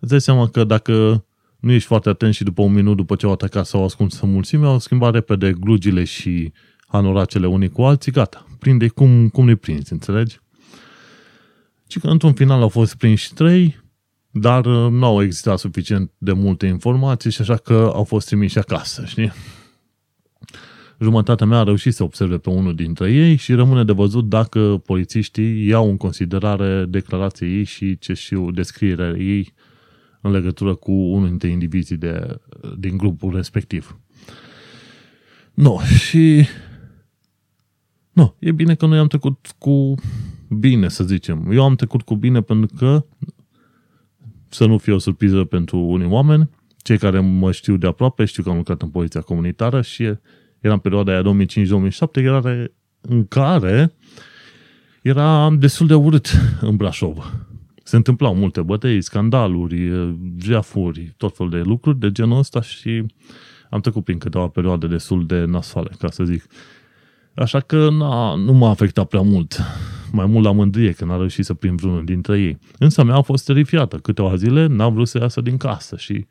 Îți 0.03 0.11
dai 0.11 0.21
seama 0.21 0.47
că 0.47 0.63
dacă 0.63 1.25
nu 1.59 1.71
ești 1.71 1.87
foarte 1.87 2.09
atent 2.09 2.33
și 2.33 2.43
după 2.43 2.61
un 2.61 2.73
minut 2.73 2.95
după 2.95 3.15
ce 3.15 3.25
au 3.25 3.31
atacat 3.31 3.65
sau 3.65 3.79
au 3.79 3.85
ascuns 3.85 4.19
în 4.21 4.31
mulțime, 4.31 4.65
au 4.65 4.79
schimbat 4.79 5.13
repede 5.13 5.53
glugile 5.59 6.03
și 6.03 6.51
hanoracele 6.87 7.47
unii 7.47 7.69
cu 7.69 7.81
alții, 7.81 8.11
gata. 8.11 8.45
Prinde 8.59 8.87
cum, 8.87 9.29
cum 9.29 9.45
le 9.45 9.55
prinzi, 9.55 9.93
înțelegi? 9.93 10.39
Și 11.87 11.99
că 11.99 12.07
într-un 12.07 12.33
final 12.33 12.61
au 12.61 12.69
fost 12.69 12.95
prinși 12.95 13.33
trei, 13.33 13.83
dar 14.31 14.65
uh, 14.65 14.91
nu 14.91 15.05
au 15.05 15.21
existat 15.21 15.59
suficient 15.59 16.11
de 16.17 16.31
multe 16.31 16.65
informații 16.65 17.31
și 17.31 17.41
așa 17.41 17.55
că 17.55 17.91
au 17.93 18.03
fost 18.03 18.27
trimiși 18.27 18.57
acasă, 18.57 19.03
știi? 19.05 19.31
Jumătatea 20.99 21.45
mea 21.45 21.59
a 21.59 21.63
reușit 21.63 21.93
să 21.93 22.03
observe 22.03 22.37
pe 22.37 22.49
unul 22.49 22.75
dintre 22.75 23.11
ei 23.11 23.35
și 23.35 23.53
rămâne 23.53 23.83
de 23.83 23.91
văzut 23.91 24.29
dacă 24.29 24.81
polițiștii 24.85 25.67
iau 25.67 25.89
în 25.89 25.97
considerare 25.97 26.85
declarația 26.85 27.47
ei 27.47 27.63
și 27.63 27.97
ce 27.97 28.13
știu 28.13 28.51
descrierea 28.51 29.09
ei 29.09 29.53
în 30.23 30.31
legătură 30.31 30.75
cu 30.75 30.91
unul 30.91 31.27
dintre 31.27 31.47
indivizii 31.47 31.97
de, 31.97 32.39
din 32.77 32.97
grupul 32.97 33.35
respectiv. 33.35 33.99
No, 35.53 35.79
și... 35.79 36.45
Nu, 38.11 38.35
e 38.39 38.51
bine 38.51 38.75
că 38.75 38.85
noi 38.85 38.97
am 38.97 39.07
trecut 39.07 39.55
cu 39.57 39.95
bine, 40.49 40.89
să 40.89 41.03
zicem. 41.03 41.51
Eu 41.51 41.63
am 41.63 41.75
trecut 41.75 42.01
cu 42.01 42.15
bine 42.15 42.41
pentru 42.41 42.75
că 42.77 43.05
să 44.49 44.65
nu 44.65 44.77
fie 44.77 44.93
o 44.93 44.97
surpriză 44.97 45.43
pentru 45.43 45.77
unii 45.77 46.07
oameni. 46.07 46.49
Cei 46.77 46.97
care 46.97 47.19
mă 47.19 47.51
știu 47.51 47.77
de 47.77 47.87
aproape 47.87 48.25
știu 48.25 48.43
că 48.43 48.49
am 48.49 48.55
lucrat 48.55 48.81
în 48.81 48.89
poliția 48.89 49.21
comunitară 49.21 49.81
și 49.81 50.03
era 50.59 50.73
în 50.73 50.79
perioada 50.79 51.11
aia 51.11 51.21
2005-2007 51.21 52.13
era 52.13 52.41
în 53.01 53.27
care 53.27 53.93
era 55.01 55.49
destul 55.49 55.87
de 55.87 55.93
urât 55.93 56.31
în 56.61 56.75
Brașov. 56.75 57.33
Se 57.83 57.95
întâmplau 57.95 58.35
multe 58.35 58.61
bătăi, 58.61 59.01
scandaluri, 59.01 59.91
jeafuri, 60.37 61.13
tot 61.17 61.35
fel 61.35 61.49
de 61.49 61.57
lucruri 61.57 61.99
de 61.99 62.11
genul 62.11 62.37
ăsta 62.37 62.61
și 62.61 63.05
am 63.69 63.79
trecut 63.79 64.03
prin 64.03 64.17
câteva 64.17 64.47
perioade 64.47 64.87
destul 64.87 65.25
de 65.25 65.43
nasoale, 65.45 65.91
ca 65.99 66.09
să 66.09 66.23
zic. 66.23 66.45
Așa 67.35 67.59
că 67.59 67.89
na, 67.89 68.35
nu 68.35 68.53
m-a 68.53 68.69
afectat 68.69 69.07
prea 69.07 69.21
mult. 69.21 69.59
Mai 70.11 70.25
mult 70.25 70.45
la 70.45 70.51
mândrie 70.51 70.91
că 70.91 71.05
n-a 71.05 71.17
reușit 71.17 71.45
să 71.45 71.53
prind 71.53 71.79
vreunul 71.79 72.05
dintre 72.05 72.39
ei. 72.39 72.59
Însă 72.79 73.03
mea 73.03 73.15
a 73.15 73.21
fost 73.21 73.45
terifiată. 73.45 73.97
Câteva 73.97 74.35
zile 74.35 74.65
n-a 74.65 74.89
vrut 74.89 75.07
să 75.07 75.17
iasă 75.17 75.41
din 75.41 75.57
casă 75.57 75.95
și 75.97 76.25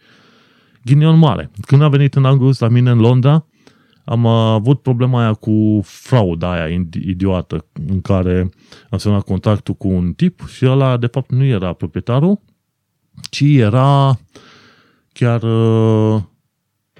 ghinion 0.84 1.18
mare. 1.18 1.50
Când 1.66 1.82
a 1.82 1.88
venit 1.88 2.14
în 2.14 2.24
august 2.24 2.60
la 2.60 2.68
mine 2.68 2.90
în 2.90 2.98
Londra, 2.98 3.46
am 4.04 4.26
avut 4.26 4.82
problema 4.82 5.20
aia 5.20 5.32
cu 5.32 5.80
frauda 5.84 6.52
aia 6.52 6.86
idiotă 6.92 7.66
în 7.88 8.00
care 8.00 8.50
am 8.90 8.98
semnat 8.98 9.22
contactul 9.24 9.74
cu 9.74 9.88
un 9.88 10.12
tip 10.12 10.46
și 10.46 10.66
ăla 10.66 10.96
de 10.96 11.06
fapt 11.06 11.30
nu 11.30 11.44
era 11.44 11.72
proprietarul, 11.72 12.40
ci 13.30 13.40
era 13.40 14.18
chiar 15.12 15.42
uh, 15.42 16.22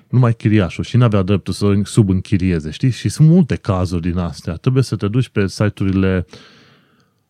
numai 0.09 0.35
chiriașul 0.35 0.85
și 0.85 0.97
nu 0.97 1.05
avea 1.05 1.23
dreptul 1.23 1.53
să 1.53 1.81
subînchirieze, 1.85 2.71
știi? 2.71 2.91
Și 2.91 3.09
sunt 3.09 3.29
multe 3.29 3.57
cazuri 3.57 4.03
din 4.03 4.19
astea. 4.19 4.55
Trebuie 4.55 4.83
să 4.83 4.97
te 4.97 5.09
duci 5.09 5.29
pe 5.29 5.47
site-urile 5.47 6.27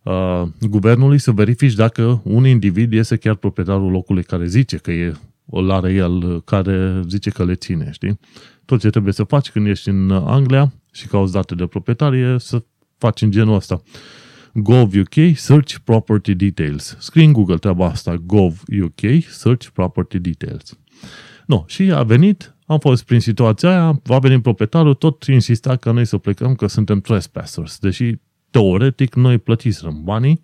uh, 0.02 0.43
guvernului 0.61 1.19
să 1.19 1.31
verifici 1.31 1.75
dacă 1.75 2.21
un 2.25 2.47
individ 2.47 2.93
este 2.93 3.17
chiar 3.17 3.35
proprietarul 3.35 3.91
locului 3.91 4.23
care 4.23 4.47
zice 4.47 4.76
că 4.76 4.91
e, 4.91 5.12
o 5.47 5.73
are 5.73 5.93
el, 5.93 6.43
care 6.45 7.02
zice 7.09 7.31
că 7.31 7.45
le 7.45 7.55
ține, 7.55 7.91
știi? 7.93 8.19
Tot 8.64 8.81
ce 8.81 8.90
trebuie 8.90 9.12
să 9.12 9.25
faci 9.25 9.50
când 9.50 9.66
ești 9.66 9.88
în 9.88 10.11
Anglia 10.11 10.73
și 10.92 11.07
cauți 11.07 11.33
date 11.33 11.54
de 11.54 11.66
proprietar 11.66 12.12
e 12.12 12.37
să 12.38 12.64
faci 12.99 13.23
în 13.23 13.31
genul 13.31 13.54
ăsta. 13.54 13.83
Gov 14.54 14.95
UK, 14.95 15.37
Search 15.37 15.75
Property 15.85 16.35
Details. 16.35 16.97
Scrie 16.99 17.25
în 17.25 17.33
Google 17.33 17.57
treaba 17.57 17.87
asta, 17.87 18.16
Gov 18.16 18.62
UK, 18.83 19.23
Search 19.28 19.66
Property 19.66 20.19
Details. 20.19 20.78
No, 21.47 21.64
și 21.66 21.83
a 21.83 22.02
venit, 22.02 22.54
am 22.66 22.78
fost 22.78 23.04
prin 23.04 23.21
situația 23.21 23.69
aia, 23.69 24.00
va 24.02 24.19
veni 24.19 24.40
proprietarul, 24.40 24.95
tot 24.95 25.25
insista 25.25 25.76
că 25.76 25.92
noi 25.92 26.04
să 26.04 26.19
plecăm, 26.19 26.54
că 26.54 26.66
suntem 26.66 27.00
trespassers, 27.00 27.78
deși 27.78 28.14
teoretic 28.50 29.14
noi 29.14 29.38
plătiserăm 29.38 30.00
banii 30.04 30.42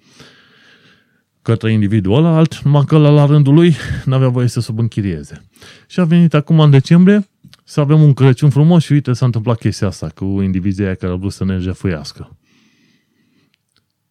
către 1.43 1.73
individul 1.73 2.15
ăla, 2.15 2.37
alt, 2.37 2.63
numai 2.63 2.85
că 2.85 2.99
la 2.99 3.27
rândul 3.27 3.55
lui 3.55 3.75
n-avea 4.05 4.29
voie 4.29 4.47
să 4.47 4.61
subînchirieze. 4.61 5.49
Și 5.87 6.01
a 6.01 6.05
venit 6.05 6.35
acum 6.35 6.61
în 6.61 6.71
decembrie 6.71 7.29
să 7.69 7.81
avem 7.81 8.03
un 8.03 8.13
Crăciun 8.13 8.51
frumos 8.51 8.85
și 8.85 8.93
uite 8.93 9.13
s-a 9.13 9.25
întâmplat 9.25 9.59
chestia 9.59 9.87
asta 9.87 10.09
cu 10.09 10.25
indivizii 10.25 10.85
aia 10.85 10.95
care 10.95 11.13
au 11.13 11.19
vrut 11.19 11.33
să 11.33 11.45
ne 11.45 11.59
jefuiască. 11.59 12.39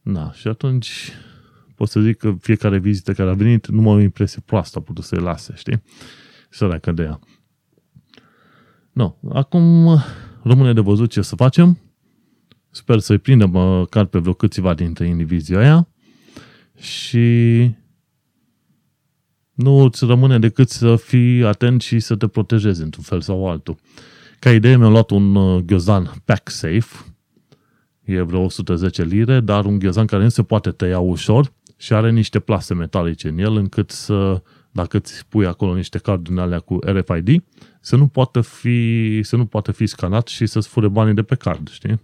Da, 0.01 0.31
și 0.31 0.47
atunci 0.47 1.11
pot 1.75 1.89
să 1.89 1.99
zic 1.99 2.17
că 2.17 2.35
fiecare 2.39 2.79
vizită 2.79 3.13
care 3.13 3.29
a 3.29 3.33
venit, 3.33 3.67
numai 3.67 3.93
o 3.93 3.99
impresie 3.99 4.41
proastă 4.45 4.77
a 4.77 4.81
putut 4.81 5.03
să-i 5.03 5.19
lase, 5.19 5.53
știi? 5.55 5.83
Săracă 6.49 6.91
de 6.91 7.03
ea. 7.03 7.19
No, 8.91 9.15
acum 9.29 9.97
rămâne 10.43 10.73
de 10.73 10.81
văzut 10.81 11.09
ce 11.09 11.21
să 11.21 11.35
facem. 11.35 11.79
Sper 12.69 12.99
să-i 12.99 13.17
prindem 13.17 13.49
măcar 13.49 14.05
pe 14.05 14.19
vreo 14.19 14.33
câțiva 14.33 14.73
dintre 14.73 15.07
indivizii 15.07 15.55
aia 15.55 15.87
și 16.75 17.75
nu 19.57 19.77
îți 19.77 20.05
rămâne 20.05 20.39
decât 20.39 20.69
să 20.69 20.95
fii 20.95 21.45
atent 21.45 21.81
și 21.81 21.99
să 21.99 22.15
te 22.15 22.27
protejezi 22.27 22.81
într-un 22.81 23.03
fel 23.03 23.21
sau 23.21 23.49
altul. 23.49 23.77
Ca 24.39 24.51
idee 24.51 24.77
mi-am 24.77 24.91
luat 24.91 25.09
un 25.09 25.35
uh, 25.35 25.61
ghiozdan 25.63 26.13
pack 26.25 26.49
safe, 26.49 27.15
e 28.03 28.21
vreo 28.21 28.41
110 28.41 29.03
lire, 29.03 29.39
dar 29.39 29.65
un 29.65 29.79
ghiozdan 29.79 30.05
care 30.05 30.23
nu 30.23 30.29
se 30.29 30.43
poate 30.43 30.71
tăia 30.71 30.99
ușor 30.99 31.53
și 31.77 31.93
are 31.93 32.11
niște 32.11 32.39
plase 32.39 32.73
metalice 32.73 33.27
în 33.27 33.37
el 33.37 33.55
încât 33.55 33.91
să, 33.91 34.41
dacă 34.71 34.97
îți 34.97 35.25
pui 35.29 35.45
acolo 35.45 35.75
niște 35.75 35.97
carduri 35.97 36.39
alea 36.39 36.59
cu 36.59 36.79
RFID, 36.81 37.43
să 37.81 37.95
nu 37.95 38.07
poată 38.07 38.41
fi, 38.41 39.19
să 39.23 39.35
nu 39.35 39.45
poată 39.45 39.71
fi 39.71 39.85
scanat 39.85 40.27
și 40.27 40.45
să-ți 40.45 40.67
fure 40.67 40.87
banii 40.87 41.13
de 41.13 41.23
pe 41.23 41.35
card, 41.35 41.69
știi? 41.69 42.01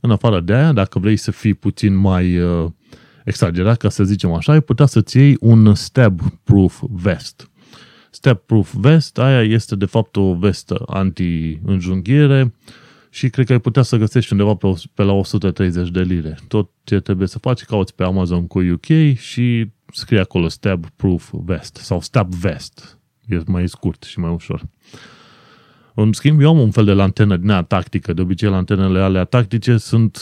În 0.00 0.10
afară 0.10 0.40
de 0.40 0.54
aia, 0.54 0.72
dacă 0.72 0.98
vrei 0.98 1.16
să 1.16 1.30
fii 1.30 1.54
puțin 1.54 1.94
mai 1.94 2.38
uh, 2.38 2.70
exagerat, 3.28 3.76
ca 3.76 3.88
să 3.88 4.04
zicem 4.04 4.32
așa, 4.32 4.52
ai 4.52 4.60
putea 4.60 4.86
să-ți 4.86 5.16
iei 5.16 5.36
un 5.40 5.74
stab-proof 5.74 6.82
vest. 6.88 7.50
Stab-proof 8.10 8.72
vest, 8.72 9.18
aia 9.18 9.42
este 9.42 9.76
de 9.76 9.84
fapt 9.84 10.16
o 10.16 10.34
vestă 10.34 10.82
anti-înjunghiere 10.86 12.54
și 13.10 13.28
cred 13.28 13.46
că 13.46 13.52
ai 13.52 13.58
putea 13.58 13.82
să 13.82 13.96
găsești 13.96 14.32
undeva 14.32 14.54
pe, 14.54 14.72
pe 14.94 15.02
la 15.02 15.12
130 15.12 15.90
de 15.90 16.00
lire. 16.00 16.38
Tot 16.48 16.70
ce 16.84 17.00
trebuie 17.00 17.28
să 17.28 17.38
faci, 17.38 17.62
cauți 17.62 17.94
pe 17.94 18.02
Amazon 18.02 18.46
cu 18.46 18.58
UK 18.58 19.16
și 19.16 19.70
scrie 19.92 20.20
acolo 20.20 20.48
stab-proof 20.48 21.30
vest 21.32 21.76
sau 21.76 22.00
stab 22.00 22.34
vest. 22.34 22.98
E 23.26 23.42
mai 23.46 23.68
scurt 23.68 24.02
și 24.02 24.18
mai 24.18 24.30
ușor. 24.30 24.62
În 25.94 26.12
schimb, 26.12 26.40
eu 26.40 26.48
am 26.48 26.58
un 26.58 26.70
fel 26.70 26.84
de 26.84 26.92
lantenă 26.92 27.36
din 27.36 27.50
aia 27.50 27.62
tactică. 27.62 28.12
De 28.12 28.20
obicei, 28.20 28.48
lantenele 28.48 29.00
alea 29.00 29.24
tactice 29.24 29.76
sunt 29.76 30.18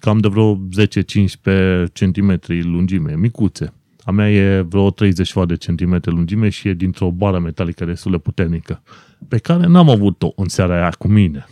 cam 0.00 0.18
de 0.18 0.28
vreo 0.28 0.56
10-15 0.56 0.58
cm 1.92 2.38
lungime, 2.48 3.16
micuțe. 3.16 3.72
A 4.04 4.10
mea 4.10 4.32
e 4.32 4.60
vreo 4.60 4.90
30 4.90 5.32
de 5.46 5.56
centimetri 5.56 6.12
lungime 6.12 6.48
și 6.48 6.68
e 6.68 6.74
dintr-o 6.74 7.10
bară 7.10 7.38
metalică 7.38 7.84
destul 7.84 8.10
de 8.10 8.18
puternică, 8.18 8.82
pe 9.28 9.38
care 9.38 9.66
n-am 9.66 9.88
avut-o 9.88 10.32
în 10.36 10.48
seara 10.48 10.74
aia 10.74 10.90
cu 10.90 11.08
mine. 11.08 11.46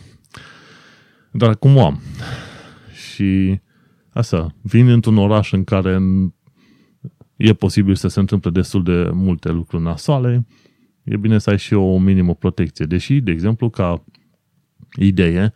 Dar 1.31 1.49
acum 1.49 1.75
o 1.75 1.85
am. 1.85 2.01
Și 2.93 3.59
asta, 4.09 4.55
vin 4.61 4.87
într-un 4.87 5.17
oraș 5.17 5.51
în 5.51 5.63
care 5.63 5.99
e 7.35 7.53
posibil 7.53 7.95
să 7.95 8.07
se 8.07 8.19
întâmple 8.19 8.49
destul 8.49 8.83
de 8.83 9.09
multe 9.13 9.51
lucruri 9.51 9.83
nasoale, 9.83 10.47
e 11.03 11.17
bine 11.17 11.37
să 11.37 11.49
ai 11.49 11.57
și 11.57 11.73
o 11.73 11.97
minimă 11.97 12.35
protecție. 12.35 12.85
Deși, 12.85 13.19
de 13.19 13.31
exemplu, 13.31 13.69
ca 13.69 14.03
idee, 14.97 15.53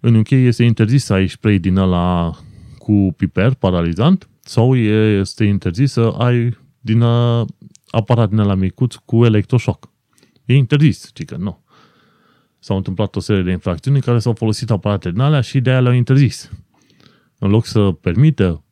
în 0.00 0.14
UK 0.14 0.30
este 0.30 0.64
interzis 0.64 1.04
să 1.04 1.12
ai 1.12 1.28
spray 1.28 1.58
din 1.58 1.76
ăla 1.76 2.36
cu 2.78 3.14
piper 3.16 3.54
paralizant 3.54 4.28
sau 4.40 4.76
este 4.76 5.44
interzis 5.44 5.92
să 5.92 6.14
ai 6.18 6.58
din 6.80 7.02
aparat 7.90 8.28
din 8.28 8.38
la 8.38 8.54
micuț 8.54 8.94
cu 8.94 9.24
electroșoc. 9.24 9.90
E 10.44 10.54
interzis, 10.54 11.10
ci 11.12 11.24
că 11.24 11.36
nu. 11.36 11.64
S-au 12.58 12.76
întâmplat 12.76 13.16
o 13.16 13.20
serie 13.20 13.42
de 13.42 13.50
infracțiuni 13.50 13.96
în 13.96 14.02
care 14.02 14.18
s-au 14.18 14.32
folosit 14.32 14.70
aparate 14.70 15.10
din 15.10 15.20
alea 15.20 15.40
și 15.40 15.60
de 15.60 15.70
aia 15.70 15.80
le-au 15.80 15.94
interzis. 15.94 16.50
În 17.38 17.50
loc 17.50 17.66
să 17.66 17.80
permită, 17.80 18.64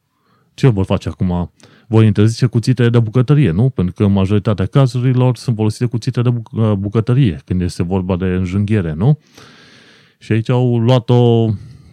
ce 0.55 0.69
vor 0.69 0.85
face 0.85 1.09
acum? 1.09 1.53
Vor 1.89 2.05
interzice 2.05 2.47
cuțite 2.47 2.89
de 2.89 2.99
bucătărie, 2.99 3.51
nu? 3.51 3.71
Pentru 3.71 3.95
că 3.95 4.07
majoritatea 4.07 4.67
cazurilor 4.67 5.37
sunt 5.37 5.57
folosite 5.57 5.87
cuțite 5.87 6.23
de 6.23 6.31
bucătărie 6.79 7.41
când 7.45 7.61
este 7.61 7.83
vorba 7.83 8.17
de 8.17 8.25
înjunghiere, 8.25 8.93
nu? 8.93 9.19
Și 10.25 10.33
aici 10.33 10.49
au 10.49 10.79
luat-o, 10.79 11.49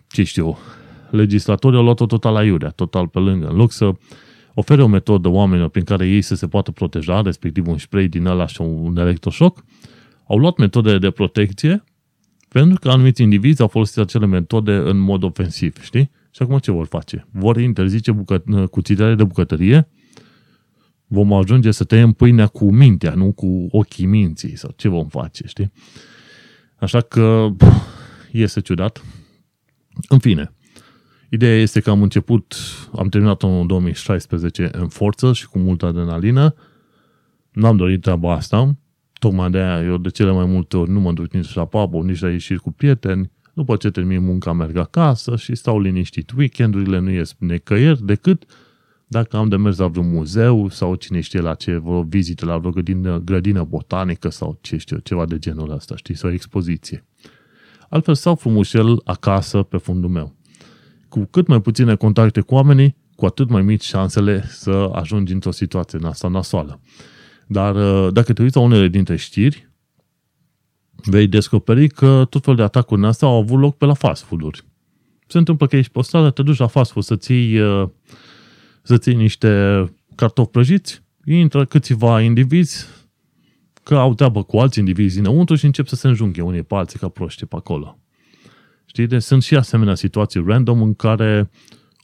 ce 0.07 0.23
știu, 0.23 0.57
legislatorii 1.09 1.77
au 1.77 1.83
luat-o 1.83 2.05
total 2.05 2.33
la 2.33 2.43
iurea, 2.43 2.69
total 2.69 3.07
pe 3.07 3.19
lângă. 3.19 3.47
În 3.47 3.55
loc 3.55 3.71
să 3.71 3.91
ofere 4.53 4.83
o 4.83 4.87
metodă 4.87 5.27
oamenilor 5.27 5.69
prin 5.69 5.83
care 5.83 6.07
ei 6.07 6.21
să 6.21 6.35
se 6.35 6.47
poată 6.47 6.71
proteja, 6.71 7.21
respectiv 7.21 7.67
un 7.67 7.77
spray 7.77 8.07
din 8.07 8.25
ăla 8.25 8.47
și 8.47 8.61
un 8.61 8.97
electroșoc, 8.97 9.63
au 10.27 10.37
luat 10.37 10.57
metode 10.57 10.97
de 10.97 11.09
protecție 11.09 11.83
pentru 12.49 12.79
că 12.79 12.89
anumiți 12.89 13.21
indivizi 13.21 13.61
au 13.61 13.67
folosit 13.67 13.97
acele 13.97 14.25
metode 14.25 14.71
în 14.71 14.97
mod 14.97 15.23
ofensiv, 15.23 15.81
știi? 15.81 16.11
Și 16.31 16.41
acum 16.41 16.57
ce 16.57 16.71
vor 16.71 16.85
face? 16.85 17.27
Vor 17.31 17.57
interzice 17.57 18.11
bucă- 18.11 18.43
cuțitele 18.69 19.15
de 19.15 19.23
bucătărie? 19.23 19.87
Vom 21.07 21.33
ajunge 21.33 21.71
să 21.71 21.83
tăiem 21.83 22.11
pâinea 22.11 22.47
cu 22.47 22.71
mintea, 22.71 23.13
nu 23.13 23.31
cu 23.31 23.67
ochii 23.71 24.05
minții, 24.05 24.57
sau 24.57 24.73
ce 24.75 24.89
vom 24.89 25.07
face, 25.07 25.43
știi? 25.47 25.71
Așa 26.75 27.01
că 27.01 27.49
este 28.31 28.61
ciudat. 28.61 29.03
În 30.09 30.19
fine, 30.19 30.53
ideea 31.29 31.61
este 31.61 31.79
că 31.79 31.89
am 31.89 32.01
început, 32.01 32.55
am 32.95 33.07
terminat 33.07 33.43
în 33.43 33.67
2016 33.67 34.69
în 34.71 34.87
forță 34.87 35.33
și 35.33 35.47
cu 35.47 35.59
multă 35.59 35.85
adrenalină. 35.85 36.55
N-am 37.51 37.77
dorit 37.77 38.01
treaba 38.01 38.33
asta, 38.33 38.75
tocmai 39.19 39.49
de 39.49 39.57
aia 39.57 39.83
eu 39.83 39.97
de 39.97 40.09
cele 40.09 40.31
mai 40.31 40.45
multe 40.45 40.77
ori 40.77 40.89
nu 40.89 40.99
mă 40.99 41.11
duc 41.13 41.33
nici 41.33 41.53
la 41.53 41.65
pub, 41.65 41.93
nici 41.93 42.19
la 42.19 42.29
ieșiri 42.29 42.59
cu 42.59 42.71
prieteni, 42.71 43.31
după 43.53 43.75
ce 43.75 43.89
termin 43.89 44.23
munca 44.23 44.53
merg 44.53 44.77
acasă 44.77 45.35
și 45.35 45.55
stau 45.55 45.79
liniștit. 45.79 46.31
Weekendurile 46.31 46.99
nu 46.99 47.09
ies 47.09 47.35
necăieri 47.39 48.05
decât 48.05 48.43
dacă 49.07 49.37
am 49.37 49.49
de 49.49 49.55
mers 49.55 49.77
la 49.77 49.87
vreun 49.87 50.09
muzeu 50.09 50.69
sau 50.69 50.95
cine 50.95 51.19
știe 51.19 51.39
la 51.39 51.53
ce, 51.53 51.77
vreo 51.77 52.01
vizită 52.01 52.45
la 52.45 52.57
vreo 52.57 52.71
grădină, 52.71 53.19
grădină 53.19 53.63
botanică 53.63 54.29
sau 54.29 54.57
ce 54.61 54.77
știu, 54.77 54.97
ceva 54.97 55.25
de 55.25 55.39
genul 55.39 55.71
ăsta, 55.71 55.95
știi, 55.95 56.15
sau 56.15 56.29
o 56.29 56.33
expoziție. 56.33 57.05
Altfel 57.91 58.15
stau 58.15 58.35
frumușel 58.35 59.01
acasă 59.03 59.63
pe 59.63 59.77
fundul 59.77 60.09
meu. 60.09 60.35
Cu 61.09 61.27
cât 61.31 61.47
mai 61.47 61.61
puține 61.61 61.95
contacte 61.95 62.41
cu 62.41 62.53
oamenii, 62.53 62.95
cu 63.15 63.25
atât 63.25 63.49
mai 63.49 63.61
mici 63.61 63.83
șansele 63.83 64.43
să 64.47 64.89
ajungi 64.93 65.33
într-o 65.33 65.51
situație 65.51 65.97
în 66.01 66.05
asta 66.05 66.27
nasoală. 66.27 66.81
Dar 67.47 67.75
uh, 67.75 68.13
dacă 68.13 68.33
te 68.33 68.41
uiți 68.41 68.55
la 68.55 68.61
unele 68.61 68.87
dintre 68.87 69.15
știri, 69.15 69.69
vei 70.95 71.27
descoperi 71.27 71.87
că 71.87 72.25
tot 72.29 72.41
felul 72.41 72.57
de 72.57 72.63
atacuri 72.63 72.99
în 72.99 73.07
astea 73.07 73.27
au 73.27 73.37
avut 73.37 73.59
loc 73.59 73.77
pe 73.77 73.85
la 73.85 73.93
fast 73.93 74.23
food-uri. 74.23 74.63
Se 75.27 75.37
întâmplă 75.37 75.67
că 75.67 75.75
ești 75.75 75.91
pe 75.91 76.01
stradă, 76.01 76.29
te 76.29 76.41
duci 76.41 76.57
la 76.57 76.67
fast 76.67 76.91
food 76.91 77.05
să 77.05 77.15
ții, 77.15 77.59
uh, 77.59 77.89
să 78.81 78.97
ții 78.97 79.15
niște 79.15 79.85
cartofi 80.15 80.49
prăjiți, 80.49 81.03
intră 81.25 81.65
câțiva 81.65 82.21
indivizi 82.21 82.85
că 83.83 83.95
au 83.95 84.13
treabă 84.13 84.43
cu 84.43 84.57
alți 84.57 84.79
indivizi 84.79 85.15
dinăuntru 85.15 85.55
și 85.55 85.65
încep 85.65 85.87
să 85.87 85.95
se 85.95 86.07
înjunghe 86.07 86.41
unii 86.41 86.63
pe 86.63 86.75
alții 86.75 86.99
ca 86.99 87.07
proști 87.09 87.45
pe 87.45 87.55
acolo. 87.55 87.99
Știi? 88.85 89.07
Deci 89.07 89.21
sunt 89.21 89.43
și 89.43 89.55
asemenea 89.55 89.95
situații 89.95 90.43
random 90.45 90.81
în 90.81 90.93
care 90.93 91.49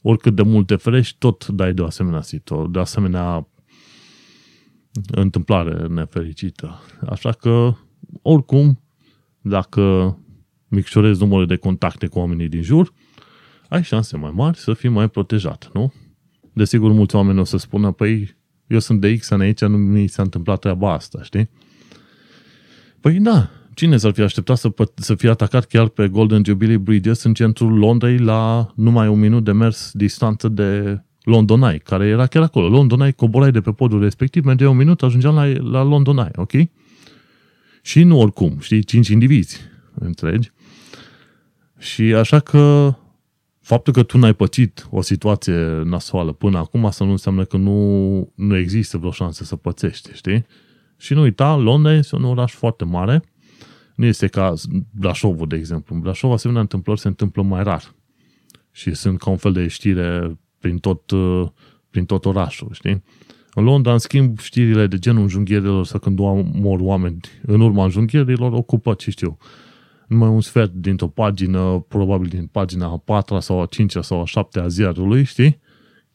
oricât 0.01 0.35
de 0.35 0.41
multe 0.41 0.75
frești, 0.75 1.15
tot 1.17 1.47
dai 1.47 1.73
de 1.73 1.81
o 1.81 1.85
asemenea 1.85 2.21
situație, 2.21 2.67
de 2.71 2.77
o 2.77 2.81
asemenea 2.81 3.47
întâmplare 5.11 5.87
nefericită. 5.87 6.81
Așa 7.09 7.31
că, 7.31 7.73
oricum, 8.21 8.81
dacă 9.41 10.17
micșorezi 10.67 11.21
numărul 11.21 11.45
de 11.45 11.55
contacte 11.55 12.07
cu 12.07 12.19
oamenii 12.19 12.49
din 12.49 12.61
jur, 12.61 12.93
ai 13.69 13.83
șanse 13.83 14.17
mai 14.17 14.31
mari 14.33 14.57
să 14.57 14.73
fii 14.73 14.89
mai 14.89 15.09
protejat, 15.09 15.69
nu? 15.73 15.93
Desigur, 16.53 16.91
mulți 16.91 17.15
oameni 17.15 17.39
o 17.39 17.43
să 17.43 17.57
spună, 17.57 17.91
păi, 17.91 18.35
eu 18.67 18.79
sunt 18.79 19.01
de 19.01 19.17
X 19.17 19.29
ani 19.29 19.43
aici, 19.43 19.61
nu 19.61 19.77
mi 19.77 20.07
s-a 20.07 20.21
întâmplat 20.21 20.59
treaba 20.59 20.93
asta, 20.93 21.23
știi? 21.23 21.49
Păi 23.01 23.19
da, 23.19 23.49
cine 23.73 23.97
s-ar 23.97 24.11
fi 24.11 24.21
așteptat 24.21 24.57
să, 24.57 24.71
să 24.95 25.15
fie 25.15 25.29
atacat 25.29 25.65
chiar 25.65 25.87
pe 25.87 26.07
Golden 26.07 26.43
Jubilee 26.45 26.77
Bridges 26.77 27.23
în 27.23 27.33
centrul 27.33 27.77
Londrei 27.77 28.17
la 28.17 28.71
numai 28.75 29.07
un 29.07 29.19
minut 29.19 29.43
de 29.43 29.51
mers 29.51 29.91
distanță 29.93 30.47
de 30.47 31.01
London 31.23 31.61
Eye, 31.61 31.77
care 31.77 32.07
era 32.07 32.27
chiar 32.27 32.43
acolo. 32.43 32.69
London 32.69 32.99
Eye, 32.99 33.11
coborai 33.11 33.51
de 33.51 33.61
pe 33.61 33.71
podul 33.71 34.01
respectiv, 34.01 34.45
mergeai 34.45 34.69
un 34.69 34.77
minut, 34.77 35.03
ajungeam 35.03 35.35
la, 35.35 35.45
la 35.45 35.83
London 35.83 36.17
Eye, 36.17 36.31
ok? 36.35 36.51
Și 37.81 38.03
nu 38.03 38.19
oricum, 38.19 38.57
știi, 38.59 38.83
cinci 38.83 39.07
indivizi, 39.07 39.59
înțelegi? 39.93 40.51
Și 41.77 42.01
așa 42.01 42.39
că 42.39 42.93
faptul 43.61 43.93
că 43.93 44.03
tu 44.03 44.17
n-ai 44.17 44.33
pățit 44.33 44.87
o 44.89 45.01
situație 45.01 45.81
nasoală 45.83 46.31
până 46.31 46.57
acum, 46.57 46.85
asta 46.85 47.05
nu 47.05 47.11
înseamnă 47.11 47.45
că 47.45 47.57
nu, 47.57 48.31
nu 48.35 48.57
există 48.57 48.97
vreo 48.97 49.11
șansă 49.11 49.43
să 49.43 49.55
pățești, 49.55 50.09
știi? 50.13 50.45
Și 50.97 51.13
nu 51.13 51.21
uita, 51.21 51.55
Londra 51.55 51.93
este 51.93 52.15
un 52.15 52.23
oraș 52.23 52.53
foarte 52.53 52.85
mare, 52.85 53.23
nu 53.95 54.05
este 54.05 54.27
ca 54.27 54.53
Brașovul, 54.91 55.47
de 55.47 55.55
exemplu. 55.55 55.95
În 55.95 56.01
Brașov, 56.01 56.31
asemenea 56.31 56.61
întâmplări 56.61 56.99
se 56.99 57.07
întâmplă 57.07 57.41
mai 57.41 57.63
rar. 57.63 57.95
Și 58.71 58.93
sunt 58.93 59.19
ca 59.19 59.29
un 59.29 59.37
fel 59.37 59.51
de 59.51 59.67
știre 59.67 60.39
prin 60.59 60.77
tot, 60.77 61.11
uh, 61.11 61.47
prin 61.89 62.05
tot 62.05 62.25
orașul, 62.25 62.69
știi? 62.71 63.03
În 63.53 63.63
Londra, 63.63 63.93
în 63.93 63.99
schimb, 63.99 64.39
știrile 64.39 64.87
de 64.87 64.97
genul 64.97 65.21
înjunghierilor 65.21 65.85
sau 65.85 65.99
când 65.99 66.19
mor 66.53 66.79
oameni 66.79 67.19
în 67.41 67.61
urma 67.61 67.83
înjunghierilor 67.83 68.51
ocupă, 68.51 68.93
ce 68.93 69.11
știu, 69.11 69.37
numai 70.07 70.29
un 70.29 70.41
sfert 70.41 70.71
dintr-o 70.71 71.07
pagină, 71.07 71.85
probabil 71.87 72.27
din 72.27 72.45
pagina 72.45 72.85
a 72.85 72.97
patra 72.97 73.39
sau 73.39 73.61
a 73.61 73.65
cincea 73.65 74.01
sau 74.01 74.21
a 74.21 74.25
șaptea 74.25 74.63
a 74.63 74.67
ziarului, 74.67 75.23
știi? 75.23 75.59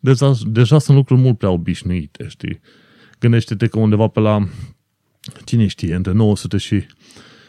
Deja, 0.00 0.32
deja 0.46 0.78
sunt 0.78 0.96
lucruri 0.96 1.20
mult 1.20 1.38
prea 1.38 1.50
obișnuite, 1.50 2.26
știi? 2.28 2.60
Gândește-te 3.22 3.66
că 3.66 3.78
undeva 3.78 4.08
pe 4.08 4.20
la, 4.20 4.48
cine 5.44 5.66
știe, 5.66 5.94
între 5.94 6.12
900 6.12 6.56
și 6.56 6.86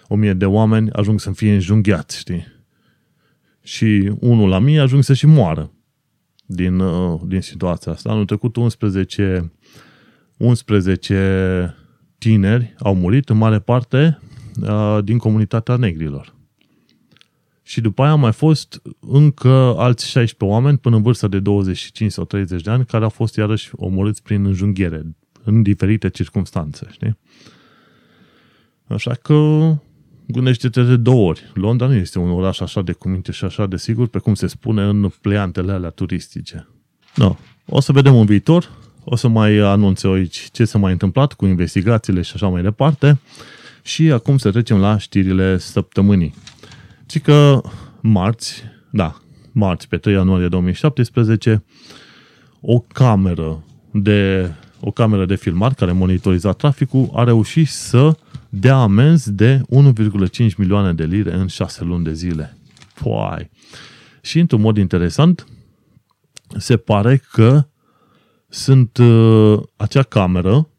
1000 0.07 0.33
de 0.33 0.45
oameni 0.45 0.91
ajung 0.91 1.19
să 1.19 1.31
fie 1.31 1.53
înjunghiați, 1.53 2.17
știi? 2.17 2.45
Și 3.63 4.13
unul 4.19 4.49
la 4.49 4.59
mie 4.59 4.79
ajung 4.79 5.03
să 5.03 5.13
și 5.13 5.25
moară 5.25 5.71
din, 6.45 6.79
uh, 6.79 7.21
din 7.25 7.41
situația 7.41 7.91
asta. 7.91 8.09
Anul 8.11 8.25
trecut 8.25 8.55
11, 8.55 9.51
11 10.37 11.75
tineri 12.17 12.73
au 12.79 12.95
murit, 12.95 13.29
în 13.29 13.37
mare 13.37 13.59
parte 13.59 14.19
uh, 14.61 14.99
din 15.03 15.17
comunitatea 15.17 15.75
negrilor. 15.75 16.35
Și 17.63 17.81
după 17.81 18.01
aia 18.01 18.11
au 18.11 18.17
mai 18.17 18.33
fost 18.33 18.81
încă 18.99 19.75
alți 19.77 20.09
16 20.09 20.55
oameni 20.55 20.77
până 20.77 20.95
în 20.95 21.01
vârsta 21.01 21.27
de 21.27 21.39
25 21.39 22.11
sau 22.11 22.25
30 22.25 22.61
de 22.61 22.69
ani 22.69 22.85
care 22.85 23.03
au 23.03 23.09
fost 23.09 23.35
iarăși 23.35 23.69
omorâți 23.75 24.23
prin 24.23 24.45
înjunghiere 24.45 25.15
în 25.43 25.61
diferite 25.61 26.09
circunstanțe, 26.09 26.87
știi? 26.91 27.17
Așa 28.87 29.13
că 29.13 29.69
gândește-te 30.27 30.83
de 30.83 30.97
două 30.97 31.29
ori. 31.29 31.51
Londra 31.53 31.87
nu 31.87 31.93
este 31.93 32.19
un 32.19 32.29
oraș 32.29 32.59
așa 32.59 32.81
de 32.81 32.91
cuminte 32.91 33.31
și 33.31 33.45
așa 33.45 33.65
de 33.65 33.77
sigur, 33.77 34.07
pe 34.07 34.19
cum 34.19 34.33
se 34.33 34.47
spune 34.47 34.83
în 34.83 35.11
pleantele 35.21 35.71
alea 35.71 35.89
turistice. 35.89 36.67
No. 37.15 37.35
O 37.65 37.79
să 37.79 37.91
vedem 37.91 38.15
în 38.15 38.25
viitor, 38.25 38.69
o 39.03 39.15
să 39.15 39.27
mai 39.27 39.57
anunțe 39.57 40.07
aici 40.07 40.49
ce 40.51 40.65
s-a 40.65 40.77
mai 40.77 40.91
întâmplat 40.91 41.33
cu 41.33 41.45
investigațiile 41.45 42.21
și 42.21 42.31
așa 42.35 42.47
mai 42.47 42.61
departe. 42.61 43.19
Și 43.81 44.11
acum 44.11 44.37
să 44.37 44.51
trecem 44.51 44.77
la 44.77 44.97
știrile 44.97 45.57
săptămânii. 45.57 46.33
Ci 47.05 47.21
că 47.21 47.61
marți, 48.01 48.63
da, 48.91 49.21
marți, 49.51 49.87
pe 49.87 49.97
3 49.97 50.13
ianuarie 50.13 50.47
2017, 50.47 51.63
o 52.61 52.79
cameră 52.79 53.63
de 53.91 54.51
o 54.85 54.91
cameră 54.91 55.25
de 55.25 55.35
filmare 55.35 55.73
care 55.73 55.91
monitoriza 55.91 56.51
traficul 56.51 57.09
a 57.13 57.23
reușit 57.23 57.67
să 57.67 58.17
dea 58.49 58.75
amenzi 58.75 59.31
de 59.31 59.61
1,5 60.49 60.55
milioane 60.57 60.93
de 60.93 61.03
lire 61.03 61.33
în 61.33 61.47
6 61.47 61.83
luni 61.83 62.03
de 62.03 62.13
zile. 62.13 62.57
Poai. 63.01 63.49
Și 64.21 64.39
într-un 64.39 64.61
mod 64.61 64.77
interesant, 64.77 65.47
se 66.57 66.77
pare 66.77 67.21
că 67.31 67.67
sunt 68.47 68.97
uh, 68.97 69.59
acea 69.75 70.03
cameră, 70.03 70.69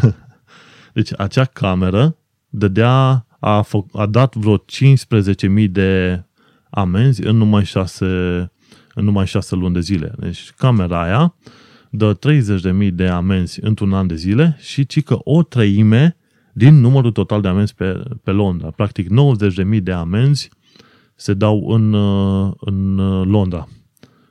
deci 0.94 1.10
acea 1.18 1.44
cameră 1.44 2.16
dădea, 2.48 3.26
a, 3.40 3.62
fă, 3.62 3.78
a 3.92 4.06
dat 4.06 4.34
vreo 4.34 4.58
15.000 4.58 5.70
de 5.70 6.22
amenzi 6.70 7.22
în 7.22 7.36
numai 7.36 7.64
6, 7.64 8.04
în 8.94 9.04
numai 9.04 9.26
6 9.26 9.54
luni 9.54 9.74
de 9.74 9.80
zile. 9.80 10.12
Deci 10.18 10.52
camera 10.56 11.02
aia 11.02 11.34
dă 11.96 12.18
30.000 12.88 12.90
de 12.92 13.06
amenzi 13.06 13.58
într-un 13.62 13.92
an 13.92 14.06
de 14.06 14.14
zile 14.14 14.56
și 14.60 14.86
ci 14.86 15.02
că 15.02 15.18
o 15.24 15.42
treime 15.42 16.16
din 16.52 16.74
numărul 16.80 17.12
total 17.12 17.40
de 17.40 17.48
amenzi 17.48 17.74
pe, 17.74 18.02
pe 18.22 18.30
Londra. 18.30 18.70
Practic 18.70 19.08
90.000 19.76 19.82
de 19.82 19.92
amenzi 19.92 20.50
se 21.14 21.34
dau 21.34 21.68
în, 21.68 21.92
uh, 21.92 22.52
în 22.60 22.98
uh, 22.98 23.26
Londra 23.26 23.68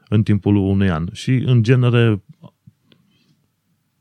în 0.10 0.23
timpul 0.23 0.56
unui 0.56 0.89
an. 0.89 1.08
Și 1.12 1.32
în 1.32 1.63
genere 1.63 2.23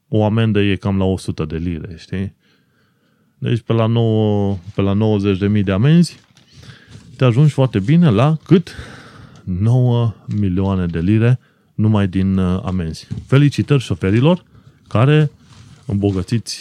o 0.08 0.24
amendă 0.24 0.60
e 0.60 0.76
cam 0.76 0.98
la 0.98 1.04
100 1.04 1.44
de 1.44 1.56
lire, 1.56 1.94
știi? 1.98 2.34
Deci 3.38 3.60
pe 3.60 3.72
la, 3.72 3.86
9, 3.86 4.56
pe 4.74 4.80
la 4.80 4.96
90.000 5.56 5.64
de 5.64 5.72
amenzi 5.72 6.20
te 7.16 7.24
ajungi 7.24 7.52
foarte 7.52 7.78
bine 7.78 8.10
la 8.10 8.36
cât? 8.44 8.74
9 9.44 10.14
milioane 10.26 10.86
de 10.86 11.00
lire 11.00 11.38
numai 11.74 12.08
din 12.08 12.36
uh, 12.36 12.60
amenzi. 12.64 13.06
Felicitări 13.26 13.82
șoferilor 13.82 14.44
care 14.88 15.30
îmbogățiți, 15.86 16.58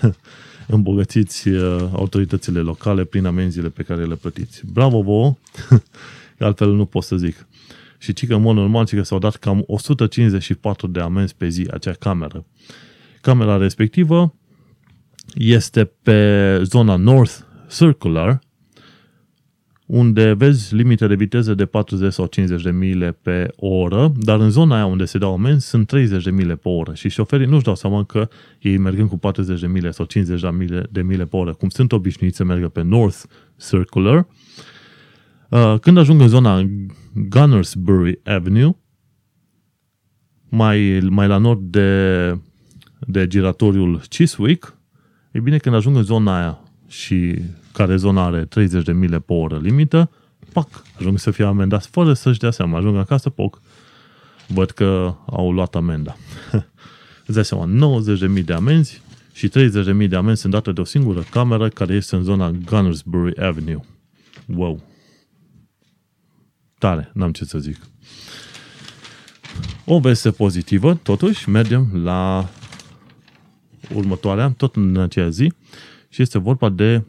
îmbogățiți 0.66 1.48
uh, 1.48 1.88
autoritățile 1.92 2.60
locale 2.60 3.04
prin 3.04 3.26
amenziile 3.26 3.68
pe 3.68 3.82
care 3.82 4.04
le 4.04 4.14
plătiți. 4.14 4.62
Bravo 4.72 5.02
vouă! 5.02 5.34
Altfel 6.38 6.72
nu 6.72 6.84
pot 6.84 7.02
să 7.02 7.16
zic. 7.16 7.46
Și 7.98 8.12
ci 8.12 8.26
că, 8.26 8.34
în 8.34 8.40
mod 8.40 8.56
normal, 8.56 8.86
ci 8.86 8.94
că 8.94 9.02
s-au 9.02 9.18
dat 9.18 9.36
cam 9.36 9.64
154 9.66 10.86
de 10.86 11.00
amenzi 11.00 11.34
pe 11.34 11.48
zi 11.48 11.66
acea 11.70 11.92
cameră. 11.92 12.44
Camera 13.20 13.56
respectivă 13.56 14.34
este 15.34 15.84
pe 15.84 16.58
zona 16.62 16.96
North 16.96 17.38
Circular, 17.70 18.40
unde 19.92 20.32
vezi 20.32 20.74
limite 20.74 21.06
de 21.06 21.14
viteză 21.14 21.54
de 21.54 21.66
40 21.66 22.12
sau 22.12 22.26
50 22.26 22.62
de 22.62 22.70
mile 22.70 23.12
pe 23.22 23.52
oră, 23.56 24.12
dar 24.16 24.40
în 24.40 24.50
zona 24.50 24.74
aia 24.74 24.86
unde 24.86 25.04
se 25.04 25.18
dau 25.18 25.32
amenzi 25.32 25.68
sunt 25.68 25.86
30 25.86 26.22
de 26.24 26.30
mile 26.30 26.56
pe 26.56 26.68
oră 26.68 26.94
și 26.94 27.08
șoferii 27.08 27.46
nu-și 27.46 27.64
dau 27.64 27.74
seama 27.74 28.04
că 28.04 28.28
ei 28.60 28.76
mergând 28.76 29.08
cu 29.08 29.18
40 29.18 29.60
de 29.60 29.66
mile 29.66 29.90
sau 29.90 30.04
50 30.04 30.40
de 30.40 30.48
mile, 30.48 30.86
de 30.90 31.02
mile 31.02 31.24
pe 31.24 31.36
oră, 31.36 31.52
cum 31.52 31.68
sunt 31.68 31.92
obișnuiți 31.92 32.36
să 32.36 32.44
meargă 32.44 32.68
pe 32.68 32.82
North 32.82 33.22
Circular, 33.68 34.26
uh, 35.48 35.74
când 35.80 35.98
ajung 35.98 36.20
în 36.20 36.28
zona 36.28 36.70
Gunnersbury 37.28 38.20
Avenue, 38.24 38.76
mai, 40.48 41.00
mai 41.08 41.26
la 41.26 41.38
nord 41.38 41.60
de, 41.60 42.32
de 42.98 43.26
giratoriul 43.26 44.00
Chiswick, 44.08 44.76
e 45.30 45.40
bine, 45.40 45.56
când 45.56 45.74
ajung 45.74 45.96
în 45.96 46.02
zona 46.02 46.38
aia 46.38 46.62
și 46.92 47.38
care 47.72 47.96
zona 47.96 48.24
are 48.24 48.44
30 48.44 48.84
de 48.84 48.92
mile 48.92 49.18
pe 49.18 49.32
oră 49.32 49.58
limită, 49.58 50.10
pac, 50.52 50.68
ajung 50.98 51.18
să 51.18 51.30
fie 51.30 51.44
amendați 51.44 51.88
fără 51.88 52.12
să-și 52.12 52.38
dea 52.38 52.50
seama. 52.50 52.78
Ajung 52.78 52.96
acasă, 52.96 53.30
poc, 53.30 53.60
văd 54.46 54.70
că 54.70 55.14
au 55.26 55.52
luat 55.52 55.74
amenda. 55.74 56.16
Îți 57.26 57.34
dai 57.34 57.44
seama, 57.44 57.98
90.000 58.36 58.44
de 58.44 58.52
amenzi 58.52 59.02
și 59.32 59.48
30.000 59.48 60.08
de 60.08 60.16
amenzi 60.16 60.40
sunt 60.40 60.52
date 60.52 60.72
de 60.72 60.80
o 60.80 60.84
singură 60.84 61.24
cameră 61.30 61.68
care 61.68 61.94
este 61.94 62.16
în 62.16 62.22
zona 62.22 62.50
Gunnersbury 62.50 63.40
Avenue. 63.40 63.84
Wow! 64.46 64.82
Tare, 66.78 67.10
n-am 67.14 67.32
ce 67.32 67.44
să 67.44 67.58
zic. 67.58 67.76
O 69.84 69.98
veste 69.98 70.30
pozitivă, 70.30 70.94
totuși, 70.94 71.48
mergem 71.48 71.90
la 72.04 72.48
următoarea, 73.94 74.54
tot 74.56 74.76
în 74.76 74.96
aceea 74.96 75.28
zi, 75.28 75.52
și 76.12 76.22
este 76.22 76.38
vorba 76.38 76.68
de 76.68 77.04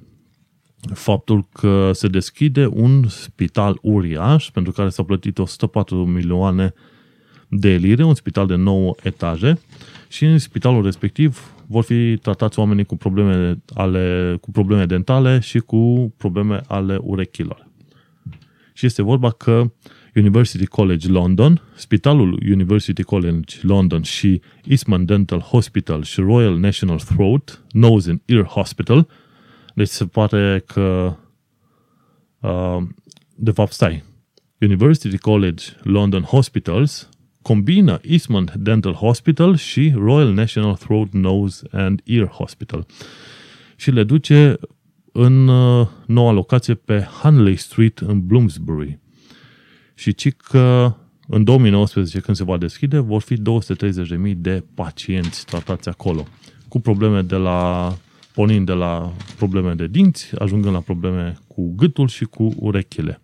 faptul 0.94 1.48
că 1.52 1.92
se 1.94 2.08
deschide 2.08 2.66
un 2.66 3.08
spital 3.08 3.78
uriaș 3.82 4.50
pentru 4.50 4.72
care 4.72 4.90
s-au 4.90 5.06
plătit 5.06 5.38
104 5.38 6.06
milioane 6.06 6.74
de 7.48 7.70
lire, 7.70 8.04
un 8.04 8.16
spital 8.16 8.48
de 8.48 8.56
9 8.56 8.96
etaje 9.04 9.60
și 10.08 10.26
în 10.26 10.38
spitalul 10.38 10.84
respectiv 10.84 11.54
vor 11.68 11.84
fi 11.84 12.18
tratați 12.18 12.60
oamenii 12.60 12.84
cu 12.84 12.98
probleme, 12.98 13.62
ale, 13.74 14.38
cu 14.42 14.52
probleme 14.52 14.86
dentale 14.86 15.40
și 15.40 15.60
cu 15.60 16.14
probleme 16.18 16.62
ale 16.68 16.98
urechilor. 17.02 17.68
Și 18.74 18.86
este 18.86 19.02
vorba 19.02 19.30
că 19.30 19.72
University 20.16 20.66
College 20.66 21.08
London, 21.08 21.62
Spitalul 21.76 22.40
University 22.52 23.04
College 23.04 23.56
London 23.62 24.02
și 24.02 24.42
Eastman 24.64 25.06
Dental 25.06 25.40
Hospital 25.40 26.04
și 26.04 26.20
Royal 26.20 26.58
National 26.58 27.00
Throat, 27.00 27.64
Nose 27.72 28.10
and 28.10 28.22
Ear 28.26 28.44
Hospital, 28.44 29.08
deci 29.74 29.88
se 29.88 30.06
pare 30.06 30.64
că 30.66 31.16
uh, 32.40 32.78
de 33.36 33.52
fapt 33.52 33.72
stai, 33.72 34.04
University 34.60 35.18
College 35.18 35.64
London 35.82 36.22
Hospitals 36.22 37.10
combină 37.42 38.00
Eastman 38.04 38.54
Dental 38.58 38.94
Hospital 38.94 39.56
și 39.56 39.94
Royal 39.96 40.34
National 40.34 40.76
Throat, 40.76 41.12
Nose 41.12 41.68
and 41.72 42.02
Ear 42.04 42.28
Hospital 42.28 42.86
și 43.76 43.92
le 43.92 44.04
duce 44.04 44.58
în 45.12 45.48
uh, 45.48 45.88
noua 46.06 46.32
locație 46.32 46.74
pe 46.74 47.08
Hanley 47.22 47.56
Street 47.56 47.98
în 47.98 48.26
Bloomsbury. 48.28 49.00
Și 49.94 50.14
ci 50.14 50.32
că 50.32 50.96
în 51.28 51.44
2019, 51.44 52.20
când 52.20 52.38
se 52.38 52.44
va 52.44 52.58
deschide, 52.58 53.00
vor 53.00 53.22
fi 53.22 53.36
230.000 53.36 54.34
de 54.36 54.64
pacienți 54.74 55.46
tratați 55.46 55.90
acolo, 55.90 56.28
cu 56.68 56.80
probleme 56.80 57.22
de 57.22 57.36
la, 57.36 57.94
pornind 58.34 58.66
de 58.66 58.74
la 58.74 59.14
probleme 59.38 59.74
de 59.74 59.88
dinți, 59.88 60.32
ajungând 60.40 60.74
la 60.74 60.80
probleme 60.80 61.38
cu 61.48 61.74
gâtul 61.76 62.08
și 62.08 62.26
cu 62.26 62.54
urechile. 62.56 63.22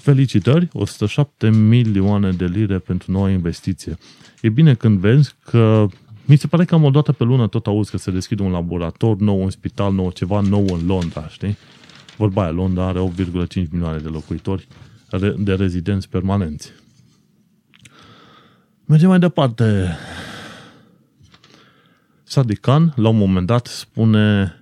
Felicitări, 0.00 0.68
107 0.72 1.50
milioane 1.50 2.30
de 2.30 2.44
lire 2.44 2.78
pentru 2.78 3.12
noua 3.12 3.30
investiție. 3.30 3.98
E 4.40 4.48
bine 4.48 4.74
când 4.74 4.98
vezi 4.98 5.34
că 5.44 5.86
mi 6.24 6.36
se 6.36 6.46
pare 6.46 6.64
că 6.64 6.74
am 6.74 6.84
o 6.84 6.90
dată 6.90 7.12
pe 7.12 7.24
lună 7.24 7.46
tot 7.46 7.66
auzi 7.66 7.90
că 7.90 7.96
se 7.96 8.10
deschide 8.10 8.42
un 8.42 8.50
laborator 8.50 9.16
nou, 9.16 9.42
un 9.42 9.50
spital 9.50 9.92
nou, 9.92 10.10
ceva 10.10 10.40
nou 10.40 10.66
în 10.72 10.86
Londra, 10.86 11.28
știi? 11.28 11.56
Vorba 12.16 12.42
aia, 12.42 12.50
Londra 12.50 12.86
are 12.86 12.98
8,5 12.98 13.68
milioane 13.70 13.98
de 13.98 14.08
locuitori 14.08 14.66
de 15.18 15.54
rezidenți 15.54 16.08
permanenți. 16.08 16.72
Mergem 18.84 19.08
mai 19.08 19.18
departe. 19.18 19.96
Sadiq 22.24 22.60
Khan, 22.60 22.92
la 22.96 23.08
un 23.08 23.16
moment 23.16 23.46
dat, 23.46 23.66
spune 23.66 24.56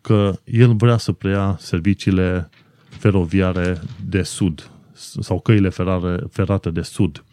că 0.00 0.38
el 0.44 0.74
vrea 0.74 0.96
să 0.96 1.12
preia 1.12 1.56
serviciile 1.60 2.50
feroviare 2.88 3.80
de 4.06 4.22
sud 4.22 4.70
sau 5.20 5.40
căile 5.40 5.68
ferare, 5.68 6.18
ferate 6.30 6.70
de 6.70 6.82
sud. 6.82 7.24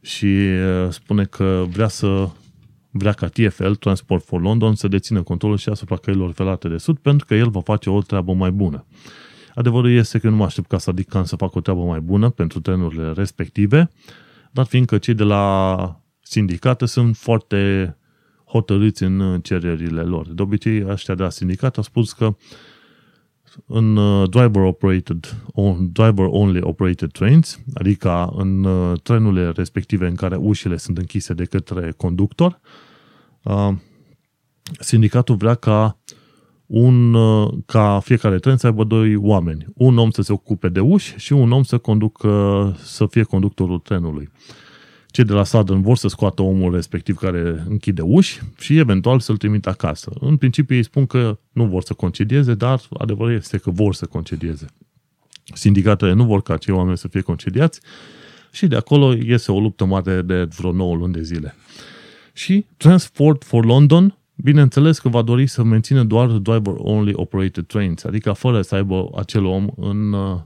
Și 0.00 0.36
spune 0.90 1.24
că 1.24 1.64
vrea 1.68 1.88
să 1.88 2.28
vrea 2.90 3.12
ca 3.12 3.28
TFL, 3.28 3.70
Transport 3.70 4.24
for 4.24 4.40
London, 4.40 4.74
să 4.74 4.88
dețină 4.88 5.22
controlul 5.22 5.56
și 5.56 5.68
asupra 5.68 5.96
căilor 5.96 6.32
ferate 6.32 6.68
de 6.68 6.76
sud, 6.76 6.98
pentru 6.98 7.26
că 7.26 7.34
el 7.34 7.50
va 7.50 7.60
face 7.60 7.90
o 7.90 8.02
treabă 8.02 8.32
mai 8.32 8.50
bună. 8.50 8.86
Adevărul 9.54 9.90
este 9.90 10.18
că 10.18 10.28
nu 10.28 10.36
mă 10.36 10.44
aștept 10.44 10.68
ca 10.68 10.78
Sadikan 10.78 11.24
să 11.24 11.36
facă 11.36 11.58
o 11.58 11.60
treabă 11.60 11.82
mai 11.82 12.00
bună 12.00 12.30
pentru 12.30 12.60
trenurile 12.60 13.12
respective, 13.12 13.90
dar 14.50 14.66
fiindcă 14.66 14.98
cei 14.98 15.14
de 15.14 15.22
la 15.22 16.00
sindicate 16.20 16.86
sunt 16.86 17.16
foarte 17.16 17.96
hotărâți 18.44 19.02
în 19.02 19.40
cererile 19.40 20.02
lor. 20.02 20.28
De 20.28 20.42
obicei, 20.42 20.84
ăștia 20.86 21.14
de 21.14 21.22
la 21.22 21.30
sindicat 21.30 21.76
au 21.76 21.82
spus 21.82 22.12
că 22.12 22.36
în 23.66 23.96
uh, 23.96 24.28
driver 24.30 24.62
operated, 24.62 25.36
driver 25.78 26.26
only 26.28 26.60
operated 26.62 27.10
trains, 27.10 27.60
adică 27.74 28.32
în 28.36 28.64
uh, 28.64 29.00
trenurile 29.02 29.50
respective 29.50 30.06
în 30.06 30.14
care 30.14 30.36
ușile 30.36 30.76
sunt 30.76 30.98
închise 30.98 31.34
de 31.34 31.44
către 31.44 31.92
conductor, 31.96 32.60
uh, 33.42 33.68
sindicatul 34.78 35.36
vrea 35.36 35.54
ca 35.54 35.98
un, 36.72 37.16
ca 37.66 38.00
fiecare 38.04 38.38
tren 38.38 38.56
să 38.56 38.66
aibă 38.66 38.84
doi 38.84 39.16
oameni. 39.16 39.66
Un 39.74 39.98
om 39.98 40.10
să 40.10 40.22
se 40.22 40.32
ocupe 40.32 40.68
de 40.68 40.80
uși 40.80 41.14
și 41.16 41.32
un 41.32 41.52
om 41.52 41.62
să 41.62 41.78
conducă, 41.78 42.76
să 42.82 43.06
fie 43.06 43.22
conductorul 43.22 43.78
trenului. 43.78 44.30
Cei 45.06 45.24
de 45.24 45.32
la 45.32 45.44
Southern 45.44 45.80
vor 45.80 45.96
să 45.96 46.08
scoată 46.08 46.42
omul 46.42 46.74
respectiv 46.74 47.16
care 47.16 47.64
închide 47.68 48.02
uși 48.02 48.40
și 48.58 48.78
eventual 48.78 49.20
să-l 49.20 49.36
trimită 49.36 49.68
acasă. 49.68 50.12
În 50.20 50.36
principiu 50.36 50.76
ei 50.76 50.82
spun 50.82 51.06
că 51.06 51.38
nu 51.52 51.64
vor 51.66 51.82
să 51.82 51.94
concedieze, 51.94 52.54
dar 52.54 52.80
adevărul 52.98 53.34
este 53.34 53.58
că 53.58 53.70
vor 53.70 53.94
să 53.94 54.06
concedieze. 54.06 54.66
Sindicatele 55.54 56.12
nu 56.12 56.24
vor 56.24 56.42
ca 56.42 56.56
cei 56.56 56.74
oameni 56.74 56.98
să 56.98 57.08
fie 57.08 57.20
concediați 57.20 57.80
și 58.50 58.66
de 58.66 58.76
acolo 58.76 59.14
iese 59.14 59.52
o 59.52 59.60
luptă 59.60 59.84
mare 59.84 60.22
de 60.22 60.48
vreo 60.56 60.72
9 60.72 60.94
luni 60.94 61.12
de 61.12 61.22
zile. 61.22 61.54
Și 62.32 62.66
Transport 62.76 63.44
for 63.44 63.64
London 63.64 64.16
Bineînțeles 64.42 64.98
că 64.98 65.08
va 65.08 65.22
dori 65.22 65.46
să 65.46 65.62
mențină 65.62 66.04
doar 66.04 66.26
driver-only 66.26 67.12
operated 67.14 67.66
trains, 67.66 68.04
adică 68.04 68.32
fără 68.32 68.62
să 68.62 68.74
aibă 68.74 69.10
acel 69.16 69.44
om 69.44 69.68
în, 69.76 70.12
uh, 70.12 70.40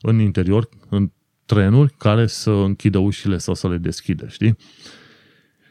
în 0.00 0.18
interior, 0.18 0.68
în 0.88 1.10
trenuri, 1.46 1.94
care 1.96 2.26
să 2.26 2.50
închidă 2.50 2.98
ușile 2.98 3.38
sau 3.38 3.54
să 3.54 3.68
le 3.68 3.76
deschidă, 3.76 4.26
știi? 4.28 4.56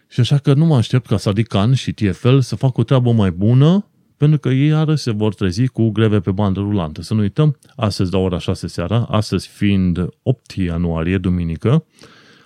Și 0.07 0.19
așa 0.19 0.37
că 0.37 0.53
nu 0.53 0.65
mă 0.65 0.75
aștept 0.75 1.05
ca 1.05 1.17
Sadikan 1.17 1.73
și 1.73 1.91
TFL 1.91 2.37
să 2.37 2.55
facă 2.55 2.79
o 2.79 2.83
treabă 2.83 3.11
mai 3.11 3.31
bună, 3.31 3.85
pentru 4.17 4.39
că 4.39 4.49
ei 4.49 4.67
iară 4.67 4.95
se 4.95 5.11
vor 5.11 5.33
trezi 5.33 5.67
cu 5.67 5.89
greve 5.89 6.19
pe 6.19 6.31
bandă 6.31 6.59
rulantă. 6.59 7.01
Să 7.01 7.13
nu 7.13 7.19
uităm, 7.19 7.57
astăzi 7.75 8.11
la 8.11 8.17
ora 8.17 8.39
6 8.39 8.67
seara, 8.67 9.05
astăzi 9.09 9.47
fiind 9.47 10.07
8 10.23 10.51
ianuarie, 10.51 11.17
duminică, 11.17 11.85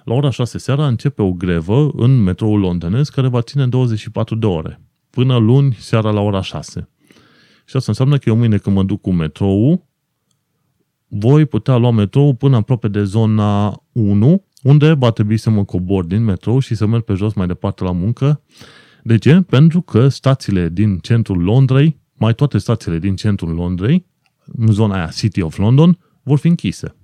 la 0.04 0.14
ora 0.14 0.30
6 0.30 0.58
seara 0.58 0.88
începe 0.88 1.22
o 1.22 1.32
grevă 1.32 1.92
în 1.96 2.24
metroul 2.24 2.60
londonez 2.60 3.10
care 3.10 3.28
va 3.28 3.42
ține 3.42 3.68
24 3.68 4.36
de 4.36 4.46
ore, 4.46 4.82
până 5.10 5.38
luni 5.38 5.76
seara 5.80 6.12
la 6.12 6.20
ora 6.20 6.42
6. 6.42 6.90
Și 7.66 7.76
asta 7.76 7.92
înseamnă 7.92 8.18
că 8.18 8.30
eu 8.30 8.36
mâine 8.36 8.58
când 8.58 8.76
mă 8.76 8.84
duc 8.84 9.02
cu 9.02 9.12
metrou, 9.12 9.88
voi 11.08 11.46
putea 11.46 11.76
lua 11.76 11.92
metrou 11.92 12.34
până 12.34 12.56
aproape 12.56 12.88
de 12.88 13.04
zona 13.04 13.82
1, 13.92 14.44
unde 14.64 14.94
va 14.94 15.12
trebui 15.12 15.38
să 15.38 15.50
mă 15.50 15.64
cobor 15.64 16.06
din 16.06 16.24
metrou 16.24 16.60
și 16.60 16.76
să 16.76 16.86
merg 16.86 17.04
pe 17.04 17.14
jos 17.14 17.34
mai 17.34 17.48
departe 17.48 17.84
la 17.84 17.92
muncă. 17.92 18.42
De 19.04 19.18
ce? 19.18 19.42
Pentru 19.42 19.82
că 19.82 20.08
stațiile 20.08 20.70
din 20.70 20.98
centrul 20.98 21.44
Londrei, 21.44 22.00
mai 22.14 22.34
toate 22.34 22.58
stațiile 22.58 23.00
din 23.00 23.16
centrul 23.16 23.54
Londrei, 23.54 24.06
în 24.46 24.72
zona 24.72 24.96
aia 24.96 25.08
City 25.08 25.42
of 25.42 25.58
London, 25.58 25.98
vor 26.24 26.38
fi 26.38 26.48
închise. 26.48 26.96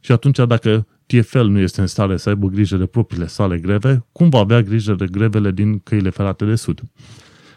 Și 0.00 0.12
atunci 0.12 0.38
dacă 0.46 0.86
TFL 1.06 1.38
nu 1.38 1.58
este 1.58 1.80
în 1.80 1.86
stare 1.86 2.16
să 2.16 2.28
aibă 2.28 2.46
grijă 2.46 2.76
de 2.76 2.86
propriile 2.86 3.26
sale 3.26 3.58
greve, 3.58 4.06
cum 4.12 4.28
va 4.28 4.38
avea 4.38 4.62
grijă 4.62 4.94
de 4.94 5.06
grevele 5.06 5.50
din 5.50 5.78
căile 5.78 6.10
ferate 6.10 6.44
de 6.44 6.54
sud? 6.54 6.82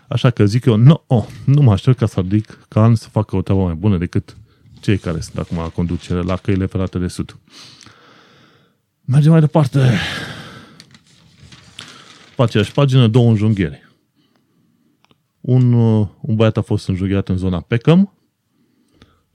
Așa 0.07 0.29
că 0.29 0.45
zic 0.45 0.65
eu, 0.65 0.75
no, 0.75 1.03
oh, 1.07 1.25
nu 1.45 1.61
mă 1.61 1.71
aștept 1.71 1.97
ca 1.97 2.05
să 2.05 2.19
adic 2.19 2.65
ca 2.67 2.91
să 2.95 3.09
facă 3.09 3.35
o 3.35 3.41
treabă 3.41 3.63
mai 3.63 3.73
bună 3.73 3.97
decât 3.97 4.37
cei 4.79 4.97
care 4.97 5.19
sunt 5.19 5.37
acum 5.37 5.57
la 5.57 5.69
conducere 5.69 6.21
la 6.21 6.35
căile 6.35 6.65
ferate 6.65 6.99
de 6.99 7.07
sud. 7.07 7.37
Mergem 9.05 9.31
mai 9.31 9.39
departe. 9.39 9.91
Pe 12.35 12.41
aceeași 12.41 12.71
pagină, 12.71 13.07
două 13.07 13.29
înjunghieri. 13.29 13.87
Un, 15.41 15.73
uh, 15.73 16.07
un 16.21 16.35
băiat 16.35 16.57
a 16.57 16.61
fost 16.61 16.87
înjunghiat 16.87 17.29
în 17.29 17.37
zona 17.37 17.59
Peckham 17.59 18.13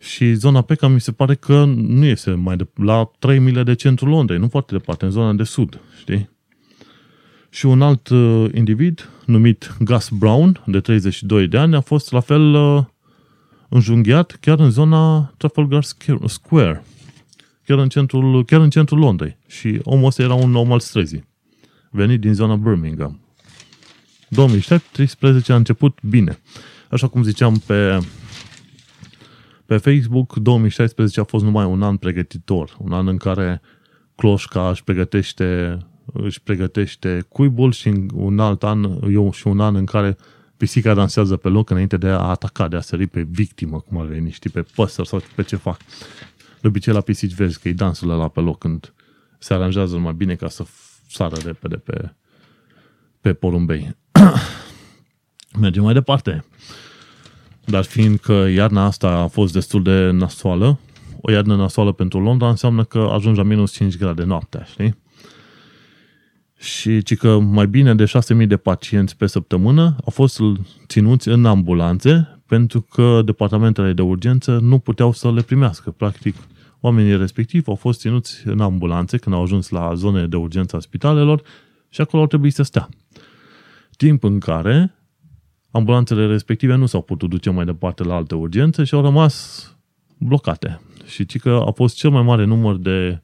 și 0.05 0.35
zona 0.35 0.62
Peckham 0.62 0.93
mi 0.93 1.01
se 1.01 1.12
pare 1.12 1.35
că 1.35 1.64
nu 1.64 2.05
este 2.05 2.31
mai 2.31 2.57
de, 2.57 2.67
la 2.75 3.11
3 3.19 3.38
mile 3.38 3.62
de 3.62 3.75
centrul 3.75 4.09
Londrei, 4.09 4.38
nu 4.38 4.49
foarte 4.49 4.75
departe, 4.77 5.05
în 5.05 5.11
zona 5.11 5.33
de 5.33 5.43
sud, 5.43 5.81
știi? 5.99 6.31
Și 7.51 7.67
un 7.67 7.83
alt 7.83 8.09
uh, 8.09 8.51
individ, 8.55 9.09
numit 9.27 9.77
Gus 9.81 10.09
Brown, 10.09 10.62
de 10.67 10.81
32 10.81 11.49
de 11.49 11.59
ani, 11.59 11.75
a 11.75 11.81
fost 11.81 12.12
la 12.12 12.21
fel 12.21 12.55
uh, 12.55 12.85
înjunghiat 13.69 14.37
chiar 14.40 14.59
în 14.59 14.71
zona 14.71 15.33
Trafalgar 15.37 15.83
Square, 16.27 16.85
chiar 17.67 17.79
în 17.79 17.88
centrul, 17.88 18.45
chiar 18.45 18.61
în 18.61 18.71
centrul 18.71 18.99
Londrei. 18.99 19.37
Și 19.47 19.81
omul 19.83 20.07
ăsta 20.07 20.23
era 20.23 20.35
un 20.35 20.55
om 20.55 20.73
al 20.73 20.81
străzii, 20.81 21.25
venit 21.90 22.21
din 22.21 22.35
zona 22.35 22.57
Birmingham. 22.57 23.21
2013 24.29 25.53
a 25.53 25.57
început 25.57 25.99
bine. 26.03 26.38
Așa 26.90 27.09
cum 27.09 27.23
ziceam 27.23 27.62
pe, 27.67 27.99
pe 29.66 29.77
Facebook, 29.77 30.37
2016 30.37 31.20
a 31.20 31.24
fost 31.24 31.44
numai 31.44 31.64
un 31.64 31.83
an 31.83 31.96
pregătitor, 31.96 32.77
un 32.79 32.92
an 32.92 33.09
în 33.09 33.16
care 33.16 33.61
cloșca 34.14 34.70
își 34.70 34.85
pregătește, 34.85 35.79
își 36.12 36.42
pregătește 36.42 37.24
cuibul 37.29 37.72
și 37.72 38.07
un 38.14 38.38
alt 38.38 38.62
an, 38.62 39.12
eu 39.12 39.33
și 39.33 39.46
un 39.46 39.61
an 39.61 39.74
în 39.74 39.85
care 39.85 40.16
pisica 40.57 40.94
dansează 40.94 41.37
pe 41.37 41.48
loc 41.48 41.70
înainte 41.70 41.96
de 41.96 42.09
a 42.09 42.18
ataca, 42.18 42.68
de 42.68 42.77
a 42.77 42.81
sări 42.81 43.07
pe 43.07 43.27
victimă, 43.31 43.81
cum 43.81 43.98
ar 43.98 44.07
veni, 44.07 44.31
știi, 44.31 44.50
pe 44.50 44.64
păsări 44.74 45.09
sau 45.09 45.22
pe 45.35 45.42
ce 45.42 45.57
fac. 45.57 45.79
De 46.61 46.66
obicei 46.66 46.92
la 46.92 47.00
pisici 47.00 47.35
vezi 47.35 47.61
că 47.61 47.68
e 47.68 47.72
dansul 47.72 48.11
ăla 48.11 48.29
pe 48.29 48.40
loc 48.40 48.59
când 48.59 48.92
se 49.38 49.55
aranjează 49.55 49.98
mai 49.98 50.12
bine 50.12 50.35
ca 50.35 50.48
să 50.48 50.64
sară 51.09 51.37
repede 51.44 51.77
pe, 51.77 52.14
pe 53.20 53.33
porumbei. 53.33 53.96
Mergem 55.61 55.83
mai 55.83 55.92
departe. 55.92 56.44
Dar 57.66 57.85
fiindcă 57.85 58.33
iarna 58.33 58.85
asta 58.85 59.09
a 59.09 59.27
fost 59.27 59.53
destul 59.53 59.83
de 59.83 60.11
nasoală, 60.11 60.79
o 61.20 61.31
iarnă 61.31 61.57
nasoală 61.57 61.92
pentru 61.92 62.20
Londra 62.20 62.48
înseamnă 62.48 62.85
că 62.85 62.98
ajungi 63.12 63.38
la 63.38 63.44
minus 63.44 63.72
5 63.72 63.96
grade 63.96 64.24
noaptea, 64.24 64.62
știi? 64.64 65.03
Și 66.57 67.03
ci 67.03 67.16
că 67.16 67.38
mai 67.38 67.66
bine 67.66 67.94
de 67.94 68.05
6.000 68.40 68.46
de 68.46 68.57
pacienți 68.57 69.16
pe 69.16 69.27
săptămână 69.27 69.83
au 69.83 70.12
fost 70.12 70.40
ținuți 70.87 71.29
în 71.29 71.44
ambulanțe 71.44 72.42
pentru 72.46 72.81
că 72.81 73.22
departamentele 73.24 73.92
de 73.92 74.03
urgență 74.03 74.59
nu 74.62 74.79
puteau 74.79 75.12
să 75.12 75.33
le 75.33 75.42
primească. 75.42 75.90
Practic, 75.90 76.37
oamenii 76.81 77.16
respectivi 77.16 77.68
au 77.68 77.74
fost 77.74 78.00
ținuți 78.00 78.42
în 78.44 78.61
ambulanțe 78.61 79.16
când 79.16 79.35
au 79.35 79.42
ajuns 79.42 79.68
la 79.68 79.94
zone 79.94 80.27
de 80.27 80.37
urgență 80.37 80.77
a 80.77 80.81
spitalelor 80.81 81.42
și 81.88 82.00
acolo 82.00 82.22
au 82.22 82.29
trebuit 82.29 82.55
să 82.55 82.62
stea. 82.62 82.88
Timp 83.96 84.24
în 84.24 84.38
care 84.38 84.94
ambulanțele 85.75 86.27
respective 86.27 86.75
nu 86.75 86.87
s-au 86.87 87.03
putut 87.03 87.31
duce 87.31 87.51
mai 87.51 87.65
departe 87.65 88.05
la 88.05 88.15
alte 88.15 88.35
urgențe 88.35 88.85
și 88.85 88.95
au 88.95 89.03
rămas 89.03 89.67
blocate. 90.19 90.81
Și 91.07 91.27
ci 91.27 91.39
că 91.39 91.63
a 91.67 91.71
fost 91.71 91.97
cel 91.97 92.11
mai 92.11 92.23
mare 92.23 92.45
număr 92.45 92.77
de 92.77 93.23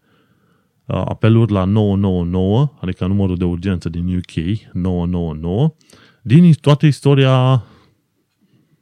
apeluri 0.86 1.52
la 1.52 1.64
999, 1.64 2.72
adică 2.80 3.06
numărul 3.06 3.36
de 3.36 3.44
urgență 3.44 3.88
din 3.88 4.16
UK, 4.16 4.72
999, 4.72 5.74
din 6.22 6.52
toată 6.52 6.86
istoria 6.86 7.64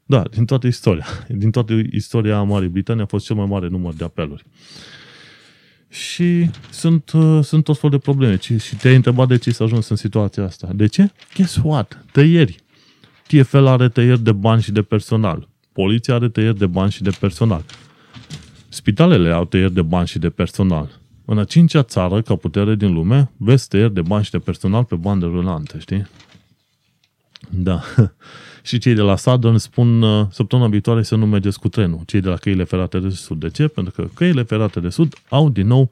da, 0.07 0.23
din 0.31 0.45
toată 0.45 0.67
istoria. 0.67 1.07
Din 1.29 1.51
toată 1.51 1.73
istoria 1.91 2.43
Marii 2.43 2.69
Britanii 2.69 3.03
a 3.03 3.07
fost 3.07 3.25
cel 3.25 3.37
mai 3.37 3.47
mare 3.47 3.69
număr 3.69 3.95
de 3.95 4.05
apeluri. 4.05 4.45
Și 5.89 6.51
sunt, 6.71 7.11
uh, 7.11 7.45
sunt 7.45 7.65
tot 7.65 7.79
fel 7.79 7.91
de 7.91 7.99
probleme. 7.99 8.39
Și 8.41 8.77
te-ai 8.81 8.95
întrebat 8.95 9.29
de 9.29 9.37
ce 9.37 9.51
s-a 9.51 9.65
ajuns 9.65 9.89
în 9.89 9.97
situația 9.97 10.45
asta. 10.45 10.71
De 10.75 10.87
ce? 10.87 11.11
Guess 11.35 11.61
what? 11.63 12.05
Tăieri. 12.13 12.57
TFL 13.29 13.67
are 13.67 13.89
tăieri 13.89 14.23
de 14.23 14.33
bani 14.33 14.63
și 14.63 14.73
de 14.73 14.83
personal. 14.83 15.49
Poliția 15.73 16.15
are 16.15 16.29
tăieri 16.29 16.59
de 16.59 16.67
bani 16.67 16.91
și 16.91 17.03
de 17.03 17.11
personal. 17.21 17.65
Spitalele 18.69 19.31
au 19.31 19.45
tăieri 19.45 19.73
de 19.73 19.83
bani 19.83 20.07
și 20.07 20.19
de 20.19 20.31
personal. 20.31 21.01
În 21.25 21.39
a 21.39 21.45
cincea 21.45 21.83
țară, 21.83 22.23
ca 22.23 22.37
putere 22.37 22.75
din 22.75 22.93
lume, 22.93 23.31
vezi 23.37 23.69
tăieri 23.69 23.95
de 23.95 24.03
bani 24.03 24.25
și 24.25 24.31
de 24.31 24.39
personal 24.39 24.85
pe 24.85 24.95
bandă 24.95 25.27
rulantă, 25.27 25.79
știi? 25.79 26.07
Da. 27.51 27.81
și 28.69 28.79
cei 28.79 28.95
de 28.95 29.01
la 29.01 29.17
Southern 29.17 29.57
spun 29.57 30.03
uh, 30.03 30.27
săptămâna 30.31 30.69
viitoare 30.69 31.03
să 31.03 31.17
nu 31.17 31.27
mergeți 31.27 31.59
cu 31.59 31.69
trenul, 31.69 32.01
cei 32.07 32.21
de 32.21 32.29
la 32.29 32.37
căile 32.37 32.65
ferate 32.65 32.99
de 32.99 33.09
sud. 33.09 33.41
De 33.41 33.49
ce? 33.49 33.69
Pentru 33.69 33.93
că 33.93 34.09
căile 34.15 34.43
ferate 34.43 34.81
de 34.81 34.89
sud 34.89 35.15
au 35.29 35.51
din 35.51 35.67
nou, 35.67 35.91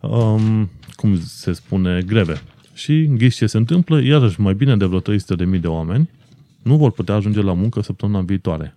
um, 0.00 0.70
cum 0.94 1.20
se 1.20 1.52
spune, 1.52 2.02
greve. 2.06 2.42
Și 2.74 3.06
ghiși 3.06 3.36
ce 3.36 3.46
se 3.46 3.56
întâmplă, 3.56 4.02
iarăși 4.02 4.40
mai 4.40 4.54
bine 4.54 4.76
de 4.76 4.84
vreo 4.84 5.00
300.000 5.00 5.60
de 5.60 5.66
oameni 5.66 6.10
nu 6.62 6.76
vor 6.76 6.90
putea 6.90 7.14
ajunge 7.14 7.40
la 7.40 7.52
muncă 7.52 7.82
săptămâna 7.82 8.20
viitoare. 8.20 8.76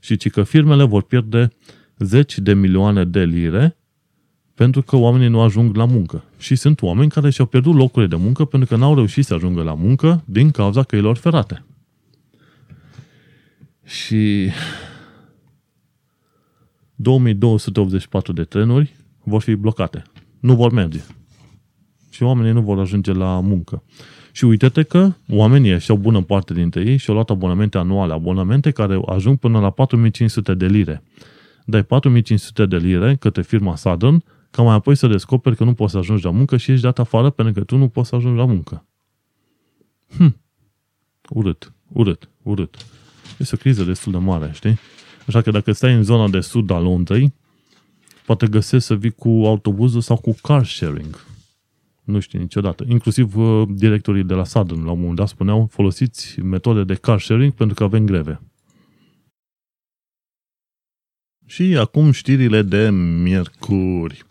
Și 0.00 0.16
ci 0.16 0.30
că 0.30 0.42
firmele 0.42 0.84
vor 0.84 1.02
pierde 1.02 1.52
zeci 1.98 2.38
de 2.38 2.54
milioane 2.54 3.04
de 3.04 3.24
lire 3.24 3.76
pentru 4.54 4.82
că 4.82 4.96
oamenii 4.96 5.28
nu 5.28 5.40
ajung 5.40 5.76
la 5.76 5.84
muncă. 5.84 6.24
Și 6.38 6.56
sunt 6.56 6.82
oameni 6.82 7.10
care 7.10 7.30
și-au 7.30 7.46
pierdut 7.46 7.74
locurile 7.74 8.16
de 8.16 8.22
muncă 8.22 8.44
pentru 8.44 8.68
că 8.68 8.76
n-au 8.76 8.94
reușit 8.94 9.24
să 9.24 9.34
ajungă 9.34 9.62
la 9.62 9.74
muncă 9.74 10.22
din 10.26 10.50
cauza 10.50 10.82
căilor 10.82 11.16
ferate. 11.16 11.64
Și 13.84 14.50
2284 16.94 18.32
de 18.32 18.44
trenuri 18.44 18.96
vor 19.24 19.42
fi 19.42 19.54
blocate. 19.54 20.02
Nu 20.40 20.54
vor 20.54 20.72
merge. 20.72 21.00
Și 22.10 22.22
oamenii 22.22 22.52
nu 22.52 22.62
vor 22.62 22.78
ajunge 22.78 23.12
la 23.12 23.40
muncă. 23.40 23.82
Și 24.32 24.44
uite-te 24.44 24.82
că 24.82 25.12
oamenii 25.28 25.80
și-au 25.80 25.96
bună 25.96 26.22
parte 26.22 26.54
dintre 26.54 26.82
ei 26.82 26.96
și-au 26.96 27.14
luat 27.14 27.30
abonamente 27.30 27.78
anuale, 27.78 28.12
abonamente 28.12 28.70
care 28.70 29.00
ajung 29.06 29.38
până 29.38 29.60
la 29.60 29.70
4500 29.70 30.54
de 30.54 30.66
lire. 30.66 31.02
Dai 31.64 31.82
4500 31.82 32.66
de 32.66 32.76
lire 32.76 33.16
către 33.16 33.42
firma 33.42 33.76
Southern 33.76 34.24
ca 34.50 34.62
mai 34.62 34.74
apoi 34.74 34.94
să 34.94 35.06
descoperi 35.06 35.56
că 35.56 35.64
nu 35.64 35.74
poți 35.74 35.92
să 35.92 35.98
ajungi 35.98 36.24
la 36.24 36.30
muncă 36.30 36.56
și 36.56 36.70
ești 36.70 36.82
dat 36.82 36.98
afară 36.98 37.30
pentru 37.30 37.54
că 37.54 37.64
tu 37.64 37.76
nu 37.76 37.88
poți 37.88 38.08
să 38.08 38.14
ajungi 38.14 38.38
la 38.38 38.44
muncă. 38.44 38.86
Hm. 40.16 40.40
Urât, 41.28 41.72
urât, 41.92 42.28
urât. 42.42 42.76
Este 43.38 43.54
o 43.54 43.58
criză 43.58 43.84
destul 43.84 44.12
de 44.12 44.18
mare, 44.18 44.50
știi? 44.54 44.78
Așa 45.26 45.40
că 45.40 45.50
dacă 45.50 45.72
stai 45.72 45.94
în 45.94 46.02
zona 46.02 46.28
de 46.28 46.40
sud 46.40 46.70
a 46.70 46.78
Londrei, 46.78 47.34
poate 48.26 48.46
găsești 48.46 48.86
să 48.86 48.94
vii 48.94 49.10
cu 49.10 49.28
autobuzul 49.28 50.00
sau 50.00 50.16
cu 50.16 50.36
car 50.42 50.66
sharing. 50.66 51.31
Nu 52.12 52.20
știu 52.20 52.38
niciodată. 52.38 52.84
Inclusiv 52.88 53.36
uh, 53.36 53.68
directorii 53.70 54.24
de 54.24 54.34
la 54.34 54.44
Southern 54.44 54.84
la 54.84 54.90
un 54.90 54.98
moment 54.98 55.16
dat 55.16 55.28
spuneau 55.28 55.68
folosiți 55.70 56.40
metode 56.40 56.84
de 56.84 56.94
car 56.94 57.20
sharing 57.20 57.52
pentru 57.52 57.74
că 57.74 57.84
avem 57.84 58.06
greve. 58.06 58.40
Și 61.46 61.62
acum 61.62 62.10
știrile 62.10 62.62
de 62.62 62.90
miercuri. 62.90 64.24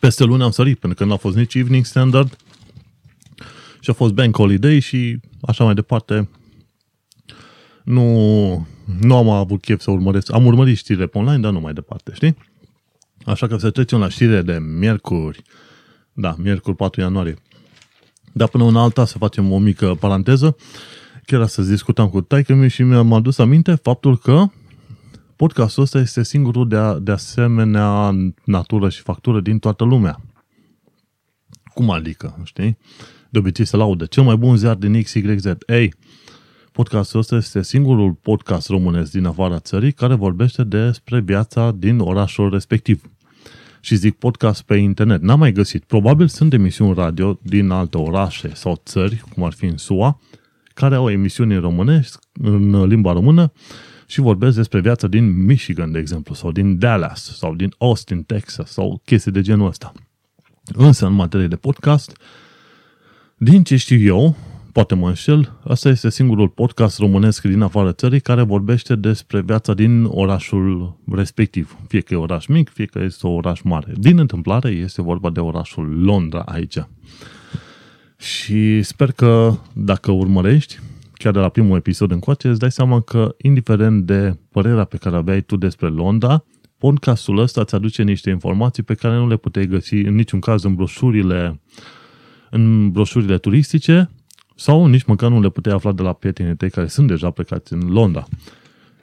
Peste 0.00 0.24
luni 0.24 0.42
am 0.42 0.50
sărit, 0.50 0.78
pentru 0.78 0.98
că 0.98 1.04
nu 1.04 1.12
a 1.12 1.16
fost 1.16 1.36
nici 1.36 1.54
Evening 1.54 1.84
Standard 1.84 2.36
și 3.80 3.90
a 3.90 3.92
fost 3.92 4.12
Bank 4.12 4.36
Holiday 4.36 4.78
și 4.78 5.20
așa 5.40 5.64
mai 5.64 5.74
departe. 5.74 6.28
Nu, 7.84 8.66
nu 9.00 9.16
am 9.16 9.28
avut 9.28 9.60
chef 9.60 9.80
să 9.80 9.90
urmăresc. 9.90 10.32
Am 10.32 10.46
urmărit 10.46 10.76
știrile 10.76 11.06
pe 11.06 11.18
online, 11.18 11.40
dar 11.40 11.52
nu 11.52 11.60
mai 11.60 11.72
departe, 11.72 12.12
știi? 12.14 12.36
Așa 13.24 13.46
că 13.46 13.56
să 13.56 13.70
trecem 13.70 13.98
la 13.98 14.08
știrile 14.08 14.42
de 14.42 14.58
miercuri. 14.58 15.42
Da, 16.12 16.34
miercuri 16.38 16.76
4 16.76 17.00
ianuarie. 17.00 17.36
Dar 18.32 18.48
până 18.48 18.64
una 18.64 18.82
alta 18.82 19.04
să 19.04 19.18
facem 19.18 19.52
o 19.52 19.58
mică 19.58 19.96
paranteză. 20.00 20.56
Chiar 21.26 21.46
să 21.46 21.62
discutam 21.62 22.08
cu 22.08 22.20
taică 22.20 22.66
și 22.66 22.82
mi-am 22.82 23.12
adus 23.12 23.38
aminte 23.38 23.74
faptul 23.74 24.18
că 24.18 24.44
podcastul 25.36 25.82
ăsta 25.82 25.98
este 25.98 26.22
singurul 26.22 26.68
de, 26.68 26.76
a, 26.76 26.98
de 26.98 27.12
asemenea 27.12 28.16
natură 28.44 28.88
și 28.88 29.00
factură 29.00 29.40
din 29.40 29.58
toată 29.58 29.84
lumea. 29.84 30.20
Cum 31.74 31.90
adică, 31.90 32.40
știi? 32.44 32.78
De 33.30 33.38
obicei 33.38 33.64
se 33.64 33.76
laudă. 33.76 34.04
Cel 34.04 34.22
mai 34.22 34.36
bun 34.36 34.56
ziar 34.56 34.74
din 34.74 35.02
XYZ. 35.02 35.44
Ei, 35.66 35.94
podcastul 36.72 37.20
ăsta 37.20 37.36
este 37.36 37.62
singurul 37.62 38.12
podcast 38.12 38.68
românesc 38.68 39.12
din 39.12 39.24
afara 39.24 39.58
țării 39.58 39.92
care 39.92 40.14
vorbește 40.14 40.64
despre 40.64 41.20
viața 41.20 41.70
din 41.70 41.98
orașul 41.98 42.50
respectiv. 42.50 43.11
Și 43.84 43.96
zic 43.96 44.14
podcast 44.14 44.62
pe 44.62 44.76
internet. 44.76 45.22
N-am 45.22 45.38
mai 45.38 45.52
găsit. 45.52 45.84
Probabil 45.84 46.28
sunt 46.28 46.52
emisiuni 46.52 46.94
radio 46.94 47.38
din 47.42 47.70
alte 47.70 47.98
orașe 47.98 48.54
sau 48.54 48.82
țări, 48.84 49.22
cum 49.34 49.44
ar 49.44 49.52
fi 49.52 49.64
în 49.64 49.76
SUA, 49.76 50.20
care 50.74 50.94
au 50.94 51.10
emisiuni 51.10 51.54
în 51.54 51.60
românești, 51.60 52.16
în 52.32 52.86
limba 52.86 53.12
română 53.12 53.52
și 54.06 54.20
vorbesc 54.20 54.56
despre 54.56 54.80
viața 54.80 55.06
din 55.06 55.44
Michigan, 55.44 55.92
de 55.92 55.98
exemplu, 55.98 56.34
sau 56.34 56.52
din 56.52 56.78
Dallas, 56.78 57.36
sau 57.36 57.54
din 57.54 57.74
Austin, 57.78 58.22
Texas, 58.22 58.70
sau 58.70 59.02
chestii 59.04 59.32
de 59.32 59.40
genul 59.40 59.66
ăsta. 59.66 59.92
Însă, 60.74 61.06
în 61.06 61.12
materie 61.12 61.46
de 61.46 61.56
podcast, 61.56 62.16
din 63.36 63.62
ce 63.62 63.76
știu 63.76 63.98
eu, 63.98 64.36
poate 64.72 64.94
mă 64.94 65.08
înșel, 65.08 65.58
asta 65.64 65.88
este 65.88 66.10
singurul 66.10 66.48
podcast 66.48 66.98
românesc 66.98 67.42
din 67.42 67.60
afară 67.60 67.92
țării 67.92 68.20
care 68.20 68.42
vorbește 68.42 68.96
despre 68.96 69.40
viața 69.40 69.74
din 69.74 70.04
orașul 70.04 70.96
respectiv. 71.12 71.76
Fie 71.88 72.00
că 72.00 72.14
e 72.14 72.16
oraș 72.16 72.46
mic, 72.46 72.70
fie 72.70 72.86
că 72.86 72.98
este 72.98 73.26
oraș 73.26 73.60
mare. 73.60 73.92
Din 73.96 74.18
întâmplare 74.18 74.70
este 74.70 75.02
vorba 75.02 75.30
de 75.30 75.40
orașul 75.40 76.02
Londra 76.04 76.40
aici. 76.40 76.78
Și 78.18 78.82
sper 78.82 79.12
că 79.12 79.54
dacă 79.72 80.10
urmărești, 80.10 80.78
chiar 81.12 81.32
de 81.32 81.38
la 81.38 81.48
primul 81.48 81.76
episod 81.76 82.10
încoace, 82.10 82.48
îți 82.48 82.58
dai 82.58 82.72
seama 82.72 83.00
că, 83.00 83.34
indiferent 83.42 84.06
de 84.06 84.38
părerea 84.50 84.84
pe 84.84 84.96
care 84.96 85.16
aveai 85.16 85.40
tu 85.40 85.56
despre 85.56 85.88
Londra, 85.88 86.44
podcastul 86.78 87.38
ăsta 87.38 87.60
îți 87.60 87.74
aduce 87.74 88.02
niște 88.02 88.30
informații 88.30 88.82
pe 88.82 88.94
care 88.94 89.14
nu 89.14 89.28
le 89.28 89.36
puteai 89.36 89.66
găsi 89.66 89.94
în 89.94 90.14
niciun 90.14 90.40
caz 90.40 90.62
în 90.64 90.74
broșurile, 90.74 91.60
în 92.50 92.90
broșurile 92.90 93.38
turistice 93.38 94.10
sau 94.56 94.86
nici 94.86 95.04
măcar 95.04 95.30
nu 95.30 95.40
le 95.40 95.48
puteai 95.48 95.74
afla 95.74 95.92
de 95.92 96.02
la 96.02 96.12
prietenii 96.12 96.56
tăi 96.56 96.70
care 96.70 96.86
sunt 96.86 97.08
deja 97.08 97.30
plecați 97.30 97.72
în 97.72 97.88
Londra. 97.88 98.26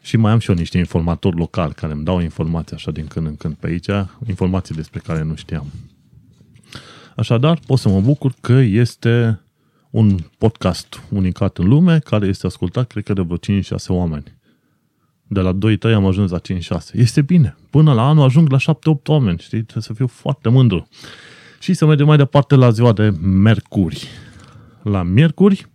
Și 0.01 0.17
mai 0.17 0.31
am 0.31 0.39
și 0.39 0.49
eu 0.49 0.55
niște 0.55 0.77
informatori 0.77 1.37
locali 1.37 1.73
care 1.73 1.93
îmi 1.93 2.03
dau 2.03 2.19
informații 2.19 2.75
așa 2.75 2.91
din 2.91 3.07
când 3.07 3.27
în 3.27 3.35
când 3.35 3.55
pe 3.55 3.67
aici, 3.67 3.89
informații 4.27 4.75
despre 4.75 4.99
care 4.99 5.23
nu 5.23 5.35
știam. 5.35 5.65
Așadar, 7.15 7.59
pot 7.65 7.79
să 7.79 7.89
mă 7.89 8.01
bucur 8.01 8.33
că 8.41 8.53
este 8.53 9.41
un 9.89 10.17
podcast 10.37 11.01
unicat 11.09 11.57
în 11.57 11.67
lume 11.67 11.99
care 11.99 12.27
este 12.27 12.45
ascultat, 12.45 12.87
cred 12.87 13.03
că 13.03 13.13
de 13.13 13.21
vreo 13.21 13.59
5-6 13.59 13.61
oameni. 13.87 14.37
De 15.27 15.39
la 15.39 15.57
2-3 15.91 15.93
am 15.95 16.05
ajuns 16.05 16.31
la 16.31 16.39
5-6. 16.39 16.41
Este 16.93 17.21
bine. 17.21 17.57
Până 17.69 17.93
la 17.93 18.07
anul 18.07 18.23
ajung 18.23 18.49
la 18.49 18.57
7-8 18.57 18.61
oameni, 19.05 19.37
știi? 19.37 19.61
Trebuie 19.61 19.83
să 19.83 19.93
fiu 19.93 20.07
foarte 20.07 20.49
mândru. 20.49 20.87
Și 21.59 21.73
să 21.73 21.85
mergem 21.85 22.05
mai 22.05 22.17
departe 22.17 22.55
la 22.55 22.69
ziua 22.69 22.93
de 22.93 23.09
Mercuri. 23.21 24.07
La 24.83 25.03
Miercuri, 25.03 25.71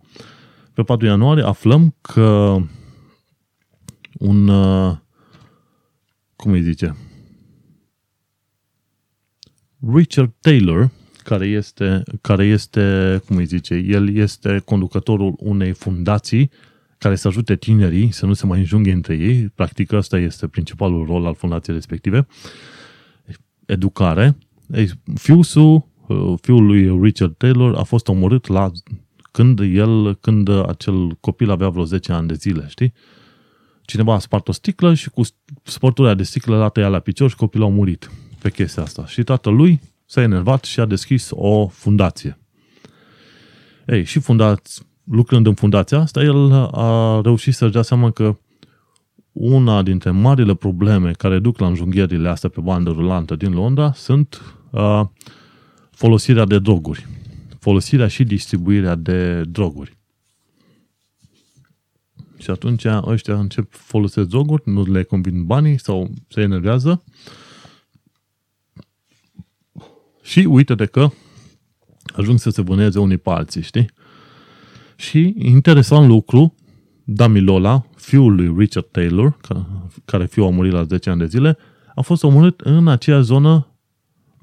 pe 0.73 0.83
4 0.83 1.05
ianuarie, 1.05 1.43
aflăm 1.43 1.95
că 2.01 2.57
un, 4.13 4.47
uh, 4.47 4.95
cum 6.35 6.51
îi 6.51 6.61
zice, 6.61 6.95
Richard 9.93 10.33
Taylor, 10.39 10.89
care 11.23 11.45
este, 11.45 12.03
care 12.21 12.45
este, 12.45 13.21
cum 13.27 13.35
îi 13.35 13.45
zice, 13.45 13.73
el 13.73 14.15
este 14.15 14.61
conducătorul 14.65 15.35
unei 15.37 15.71
fundații 15.71 16.51
care 16.97 17.15
să 17.15 17.27
ajute 17.27 17.55
tinerii 17.55 18.11
să 18.11 18.25
nu 18.25 18.33
se 18.33 18.45
mai 18.45 18.59
înjunghe 18.59 18.91
între 18.91 19.15
ei. 19.15 19.49
Practic, 19.49 19.91
ăsta 19.91 20.17
este 20.17 20.47
principalul 20.47 21.05
rol 21.05 21.25
al 21.25 21.35
fundației 21.35 21.75
respective. 21.75 22.27
Educare. 23.65 24.37
Ei, 24.73 24.89
fiusul, 25.15 25.73
uh, 25.73 25.83
fiul 26.41 26.65
lui 26.65 26.99
Richard 27.01 27.35
Taylor 27.37 27.75
a 27.75 27.83
fost 27.83 28.07
omorât 28.07 28.47
la 28.47 28.71
când 29.31 29.59
el, 29.59 30.15
când 30.15 30.49
acel 30.49 31.17
copil 31.19 31.49
avea 31.49 31.69
vreo 31.69 31.83
10 31.83 32.11
ani 32.11 32.27
de 32.27 32.33
zile, 32.33 32.65
știi? 32.67 32.93
Cineva 33.81 34.13
a 34.13 34.19
spart 34.19 34.47
o 34.47 34.51
sticlă 34.51 34.93
și 34.93 35.09
cu 35.09 35.21
spărtura 35.63 36.13
de 36.13 36.23
sticlă 36.23 36.57
l-a 36.57 36.69
tăiat 36.69 36.91
la 36.91 36.99
picior 36.99 37.29
și 37.29 37.35
copilul 37.35 37.67
a 37.67 37.69
murit 37.69 38.11
pe 38.39 38.49
chestia 38.49 38.83
asta. 38.83 39.05
Și 39.05 39.23
tatălui 39.23 39.79
s-a 40.05 40.21
enervat 40.21 40.63
și 40.63 40.79
a 40.79 40.85
deschis 40.85 41.29
o 41.31 41.67
fundație. 41.67 42.39
Ei, 43.87 44.03
și 44.03 44.19
fundați, 44.19 44.81
lucrând 45.03 45.47
în 45.47 45.53
fundația 45.53 45.99
asta, 45.99 46.23
el 46.23 46.51
a 46.71 47.21
reușit 47.23 47.53
să-și 47.53 47.71
dea 47.71 47.81
seama 47.81 48.11
că 48.11 48.37
una 49.31 49.81
dintre 49.81 50.09
marile 50.09 50.53
probleme 50.53 51.11
care 51.11 51.39
duc 51.39 51.59
la 51.59 51.67
înjunghierile 51.67 52.29
astea 52.29 52.49
pe 52.49 52.61
bandă 52.61 52.89
rulantă 52.89 53.35
din 53.35 53.53
Londra 53.53 53.91
sunt 53.93 54.41
uh, 54.71 55.01
folosirea 55.95 56.45
de 56.45 56.59
droguri. 56.59 57.07
Folosirea 57.59 58.07
și 58.07 58.23
distribuirea 58.23 58.95
de 58.95 59.43
droguri. 59.43 59.97
Și 62.37 62.49
atunci 62.49 62.85
ăștia 62.85 63.39
încep 63.39 63.73
folosesc 63.73 64.27
droguri, 64.27 64.61
nu 64.65 64.83
le 64.83 65.03
convin 65.03 65.45
banii 65.45 65.79
sau 65.79 66.11
se 66.29 66.41
enervează 66.41 67.03
și 70.21 70.39
uite-te 70.39 70.85
că 70.85 71.09
ajung 72.15 72.39
să 72.39 72.49
se 72.49 72.61
vâneze 72.61 72.99
unii 72.99 73.17
pe 73.17 73.29
alții, 73.29 73.61
știi? 73.61 73.89
Și 74.95 75.33
interesant 75.37 76.07
lucru, 76.07 76.55
Damilola, 77.03 77.85
fiul 77.95 78.35
lui 78.35 78.53
Richard 78.57 78.87
Taylor, 78.91 79.37
care 80.05 80.25
fiul 80.25 80.47
a 80.47 80.49
murit 80.49 80.71
la 80.71 80.83
10 80.83 81.09
ani 81.09 81.19
de 81.19 81.25
zile, 81.25 81.57
a 81.95 82.01
fost 82.01 82.23
omorât 82.23 82.59
în 82.59 82.87
aceea 82.87 83.21
zonă 83.21 83.74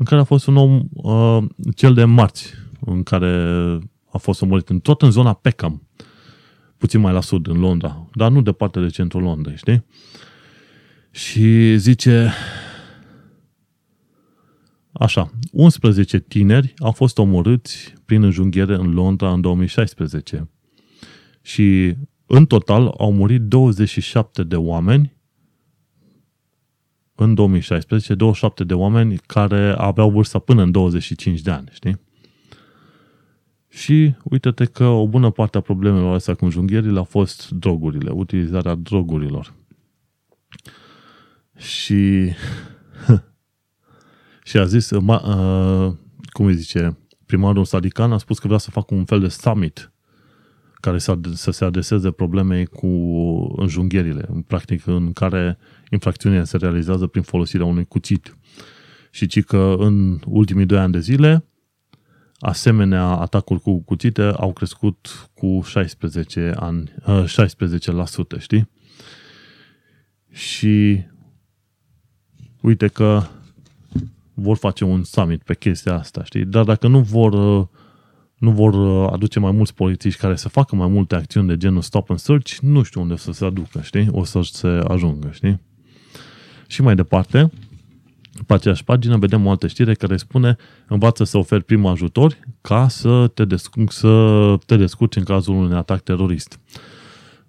în 0.02 0.08
care 0.08 0.20
a 0.20 0.24
fost 0.24 0.46
un 0.46 0.56
om, 0.56 0.82
uh, 0.92 1.44
cel 1.76 1.94
de 1.94 2.04
marți, 2.04 2.54
în 2.80 3.02
care 3.02 3.28
a 4.12 4.18
fost 4.18 4.42
omorât, 4.42 4.68
în, 4.68 4.80
tot 4.80 5.02
în 5.02 5.10
zona 5.10 5.32
Peckham, 5.32 5.88
puțin 6.76 7.00
mai 7.00 7.12
la 7.12 7.20
sud, 7.20 7.46
în 7.46 7.60
Londra, 7.60 8.08
dar 8.14 8.30
nu 8.30 8.42
departe 8.42 8.80
de 8.80 8.88
centrul 8.88 9.22
Londrei, 9.22 9.56
știi? 9.56 9.84
Și 11.10 11.76
zice, 11.76 12.32
Așa, 14.92 15.30
11 15.52 16.18
tineri 16.18 16.74
au 16.76 16.92
fost 16.92 17.18
omorâți 17.18 17.94
prin 18.04 18.22
înjunghiere 18.22 18.74
în 18.74 18.92
Londra 18.92 19.32
în 19.32 19.40
2016 19.40 20.50
și 21.42 21.94
în 22.26 22.46
total 22.46 22.94
au 22.98 23.12
murit 23.12 23.40
27 23.40 24.42
de 24.42 24.56
oameni 24.56 25.16
în 27.22 27.34
2016, 27.34 28.14
27 28.14 28.64
de 28.64 28.74
oameni 28.74 29.16
care 29.26 29.74
aveau 29.78 30.10
vârsta 30.10 30.38
până 30.38 30.62
în 30.62 30.70
25 30.70 31.40
de 31.40 31.50
ani, 31.50 31.68
știi? 31.72 32.00
Și 33.68 34.14
uite-te 34.22 34.64
că 34.64 34.84
o 34.84 35.06
bună 35.06 35.30
parte 35.30 35.56
a 35.56 35.60
problemelor 35.60 36.14
astea 36.14 36.34
cu 36.34 36.44
înjunghierile 36.44 36.98
a 36.98 37.02
fost 37.02 37.50
drogurile, 37.50 38.10
utilizarea 38.10 38.74
drogurilor. 38.74 39.52
Și 41.56 42.30
și 44.48 44.56
a 44.56 44.64
zis, 44.64 44.90
ma, 44.90 45.16
uh, 45.16 45.94
cum 46.32 46.46
îi 46.46 46.54
zice, 46.54 46.98
primarul 47.26 47.64
Sadican 47.64 48.12
a 48.12 48.18
spus 48.18 48.38
că 48.38 48.46
vrea 48.46 48.58
să 48.58 48.70
facă 48.70 48.94
un 48.94 49.04
fel 49.04 49.20
de 49.20 49.28
summit 49.28 49.92
care 50.74 50.98
să, 50.98 51.18
să 51.32 51.50
se 51.50 51.64
adreseze 51.64 52.10
problemei 52.10 52.66
cu 52.66 52.86
înjunghierile, 53.56 54.24
în 54.28 54.42
practic 54.42 54.86
în 54.86 55.12
care 55.12 55.58
infracțiunea 55.92 56.44
se 56.44 56.56
realizează 56.56 57.06
prin 57.06 57.22
folosirea 57.22 57.66
unui 57.66 57.84
cuțit. 57.84 58.36
Și 59.10 59.26
ci 59.26 59.44
că 59.44 59.74
în 59.78 60.20
ultimii 60.26 60.66
doi 60.66 60.78
ani 60.78 60.92
de 60.92 61.00
zile, 61.00 61.44
asemenea 62.38 63.04
atacuri 63.04 63.60
cu 63.60 63.82
cuțite 63.82 64.22
au 64.22 64.52
crescut 64.52 65.30
cu 65.34 65.62
16 65.64 66.52
ani, 66.56 66.94
16%, 68.36 68.38
știi? 68.38 68.70
Și 70.30 71.04
uite 72.60 72.86
că 72.88 73.22
vor 74.34 74.56
face 74.56 74.84
un 74.84 75.02
summit 75.04 75.42
pe 75.42 75.54
chestia 75.54 75.98
asta, 75.98 76.24
știi? 76.24 76.44
Dar 76.44 76.64
dacă 76.64 76.88
nu 76.88 77.00
vor, 77.00 77.32
uh, 77.32 77.66
nu 78.38 78.50
vor 78.50 78.74
uh, 78.74 79.12
aduce 79.12 79.38
mai 79.38 79.52
mulți 79.52 79.74
polițiști 79.74 80.20
care 80.20 80.36
să 80.36 80.48
facă 80.48 80.76
mai 80.76 80.88
multe 80.88 81.14
acțiuni 81.14 81.48
de 81.48 81.56
genul 81.56 81.82
stop 81.82 82.10
and 82.10 82.18
search, 82.18 82.56
nu 82.60 82.82
știu 82.82 83.00
unde 83.00 83.16
să 83.16 83.32
se 83.32 83.44
aducă, 83.44 83.80
știi? 83.80 84.08
O 84.10 84.24
să 84.24 84.40
se 84.42 84.66
ajungă, 84.66 85.30
știi? 85.32 85.60
Și 86.72 86.82
mai 86.82 86.94
departe, 86.94 87.50
pe 88.46 88.54
aceeași 88.54 88.84
pagină 88.84 89.16
vedem 89.16 89.46
o 89.46 89.50
altă 89.50 89.66
știre 89.66 89.94
care 89.94 90.16
spune 90.16 90.56
învață 90.86 91.24
să 91.24 91.38
oferi 91.38 91.64
prim 91.64 91.86
ajutor 91.86 92.38
ca 92.60 92.88
să 92.88 93.30
te, 93.34 93.44
descurci, 93.44 93.92
să 93.92 94.56
te 94.66 94.76
descurci 94.76 95.16
în 95.16 95.22
cazul 95.22 95.54
unui 95.54 95.76
atac 95.76 96.00
terorist. 96.00 96.60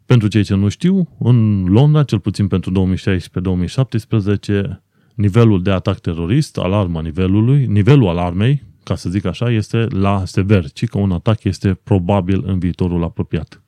Pentru 0.05 0.27
cei 0.27 0.43
ce 0.43 0.55
nu 0.55 0.69
știu, 0.69 1.09
în 1.19 1.65
Londra, 1.65 2.03
cel 2.03 2.19
puțin 2.19 2.47
pentru 2.47 2.95
2016-2017, 2.95 4.79
nivelul 5.15 5.61
de 5.61 5.71
atac 5.71 5.99
terorist, 5.99 6.57
alarma 6.57 7.01
nivelului, 7.01 7.65
nivelul 7.65 8.07
alarmei, 8.07 8.63
ca 8.83 8.95
să 8.95 9.09
zic 9.09 9.25
așa, 9.25 9.51
este 9.51 9.77
la 9.77 10.25
sever, 10.25 10.71
ci 10.71 10.85
că 10.85 10.97
un 10.97 11.11
atac 11.11 11.43
este 11.43 11.73
probabil 11.83 12.43
în 12.45 12.59
viitorul 12.59 13.03
apropiat. 13.03 13.61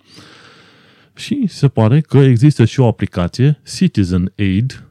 Și 1.13 1.43
se 1.47 1.67
pare 1.67 2.01
că 2.01 2.17
există 2.17 2.65
și 2.65 2.79
o 2.79 2.87
aplicație, 2.87 3.61
Citizen 3.75 4.33
Aid, 4.37 4.85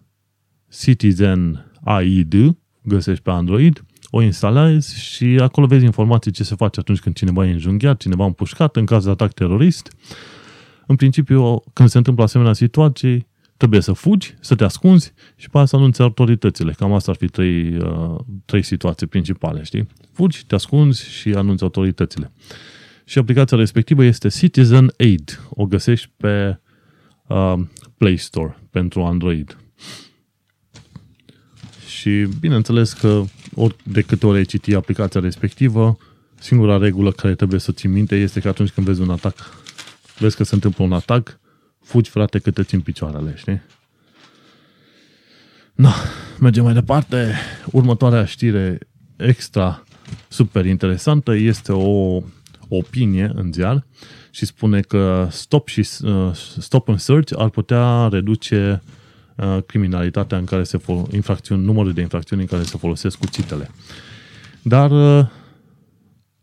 Citizen 0.81 1.71
Aid, 1.85 2.35
găsești 2.83 3.23
pe 3.23 3.31
Android, 3.31 3.85
o 4.11 4.23
instalezi 4.23 5.01
și 5.01 5.25
acolo 5.25 5.67
vezi 5.67 5.85
informații 5.85 6.31
ce 6.31 6.45
se 6.45 6.55
face 6.55 6.81
atunci 6.81 7.01
când 7.01 7.15
cineva 7.15 7.47
e 7.47 7.53
înjunghiat, 7.53 8.01
cineva 8.01 8.25
împușcat 8.25 8.77
în 8.77 8.85
caz 8.85 9.05
de 9.05 9.11
atac 9.11 9.33
terorist. 9.33 9.93
În 10.87 10.97
principiu, 10.97 11.63
când 11.73 11.89
se 11.89 11.97
întâmplă 11.97 12.25
asemenea 12.25 12.53
situații, 12.53 13.27
trebuie 13.57 13.81
să 13.81 13.93
fugi, 13.93 14.35
să 14.41 14.55
te 14.55 14.65
ascunzi 14.65 15.13
și 15.37 15.51
pe 15.51 15.57
aia 15.57 15.67
să 15.67 15.77
anunți 15.77 16.03
autoritățile. 16.03 16.73
Cam 16.73 16.93
asta 16.93 17.11
ar 17.11 17.17
fi 17.17 17.27
trei, 17.27 17.77
uh, 17.77 18.19
trei 18.45 18.63
situații 18.63 19.07
principale, 19.07 19.63
știi? 19.63 19.87
Fugi, 20.13 20.47
te 20.47 20.55
ascunzi 20.55 21.11
și 21.11 21.29
anunți 21.29 21.63
autoritățile. 21.63 22.33
Și 23.05 23.19
aplicația 23.19 23.57
respectivă 23.57 24.05
este 24.05 24.29
Citizen 24.29 24.95
Aid. 24.99 25.41
O 25.51 25.67
găsești 25.67 26.11
pe 26.17 26.61
uh, 27.27 27.55
Play 27.97 28.17
Store 28.17 28.59
pentru 28.71 29.03
Android. 29.03 29.57
Și 32.05 32.29
bineînțeles 32.41 32.93
că 32.93 33.23
ori 33.55 33.77
de 33.83 34.01
câte 34.01 34.27
ori 34.27 34.39
ai 34.39 34.45
citi 34.45 34.75
aplicația 34.75 35.21
respectivă, 35.21 35.99
singura 36.39 36.77
regulă 36.77 37.13
care 37.13 37.35
trebuie 37.35 37.61
să 37.61 37.73
ții 37.73 37.89
minte 37.89 38.17
este 38.17 38.41
că 38.41 38.49
atunci 38.49 38.71
când 38.71 38.87
vezi 38.87 39.01
un 39.01 39.11
atac, 39.11 39.35
vezi 40.19 40.37
că 40.37 40.45
se 40.45 40.55
întâmplă 40.55 40.85
un 40.85 40.93
atac, 40.93 41.41
fugi, 41.83 42.11
frate, 42.11 42.39
cât 42.39 42.55
te 42.55 42.63
țin 42.63 42.81
picioarele, 42.81 43.35
știi? 43.37 43.63
No, 45.75 45.89
mergem 46.41 46.65
mai 46.65 46.73
departe. 46.75 47.35
Următoarea 47.71 48.25
știre 48.25 48.79
extra 49.17 49.85
super 50.29 50.67
interesantă 50.67 51.35
este 51.35 51.73
o 51.73 52.23
opinie 52.69 53.31
în 53.35 53.53
ziar 53.53 53.87
și 54.31 54.47
spune 54.47 54.81
că 54.81 55.29
stop 55.31 55.69
și 55.69 55.89
uh, 56.03 56.31
stop 56.59 56.89
and 56.89 56.99
search 56.99 57.33
ar 57.37 57.49
putea 57.49 58.09
reduce 58.09 58.83
uh, 58.83 58.93
criminalitatea 59.67 60.39
în 60.39 60.45
care 60.45 60.63
se 60.63 60.79
fol- 60.79 61.07
infracțiuni, 61.13 61.65
numărul 61.65 61.93
de 61.93 62.01
infracțiuni 62.01 62.43
în 62.43 62.49
care 62.49 62.63
se 62.63 62.77
folosesc 62.77 63.19
cuțitele. 63.19 63.71
Dar 64.63 64.91
uh, 64.91 65.27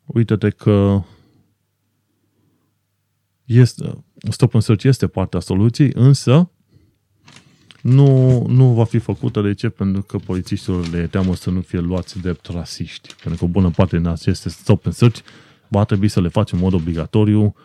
uite-te 0.06 0.50
că 0.50 1.04
este, 3.46 4.04
stop 4.30 4.54
and 4.54 4.64
search 4.64 4.84
este 4.84 5.08
partea 5.08 5.40
soluției, 5.40 5.92
însă 5.94 6.52
nu, 7.82 8.42
nu 8.48 8.74
va 8.74 8.84
fi 8.84 8.98
făcută. 8.98 9.42
De 9.42 9.54
ce? 9.54 9.70
Pentru 9.70 10.02
că 10.02 10.18
polițiștilor 10.18 10.90
le 10.90 11.08
teamă 11.08 11.36
să 11.36 11.50
nu 11.50 11.62
fie 11.62 11.80
luați 11.80 12.20
drept 12.20 12.46
rasiști. 12.46 13.16
Pentru 13.24 13.40
că 13.40 13.46
o 13.46 13.48
bună 13.48 13.70
parte 13.70 13.98
din 13.98 14.08
aceste 14.08 14.50
stop 14.50 14.86
and 14.86 14.96
search 14.96 15.20
va 15.68 15.84
trebui 15.84 16.08
să 16.08 16.22
le 16.22 16.28
faci 16.28 16.52
în 16.52 16.60
mod 16.60 16.74
obligatoriu 16.74 17.56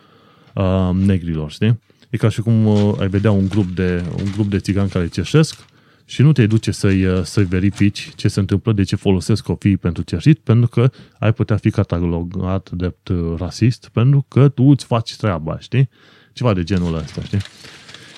uh, 0.53 0.89
negrilor, 0.93 1.51
știi? 1.51 1.79
E 2.09 2.17
ca 2.17 2.29
și 2.29 2.41
cum 2.41 2.65
uh, 2.65 2.93
ai 2.99 3.07
vedea 3.07 3.31
un 3.31 3.47
grup 3.47 3.75
de, 3.75 4.03
un 4.17 4.31
grup 4.31 4.49
de 4.49 4.59
țigani 4.59 4.89
care 4.89 5.07
cerșesc 5.07 5.65
și 6.05 6.21
nu 6.21 6.31
te 6.31 6.47
duce 6.47 6.71
să-i, 6.71 7.05
uh, 7.05 7.23
să-i 7.23 7.43
verifici 7.43 8.11
ce 8.15 8.27
se 8.27 8.39
întâmplă, 8.39 8.73
de 8.73 8.83
ce 8.83 8.95
folosesc 8.95 9.43
copiii 9.43 9.77
pentru 9.77 10.03
cerșit, 10.03 10.39
pentru 10.39 10.67
că 10.67 10.91
ai 11.19 11.33
putea 11.33 11.57
fi 11.57 11.69
catalogat 11.69 12.69
drept 12.69 13.07
uh, 13.07 13.33
rasist, 13.37 13.89
pentru 13.93 14.25
că 14.27 14.47
tu 14.47 14.63
îți 14.63 14.85
faci 14.85 15.15
treaba, 15.15 15.59
știi? 15.59 15.89
Ceva 16.33 16.53
de 16.53 16.63
genul 16.63 16.95
ăsta, 16.95 17.21
știi? 17.21 17.39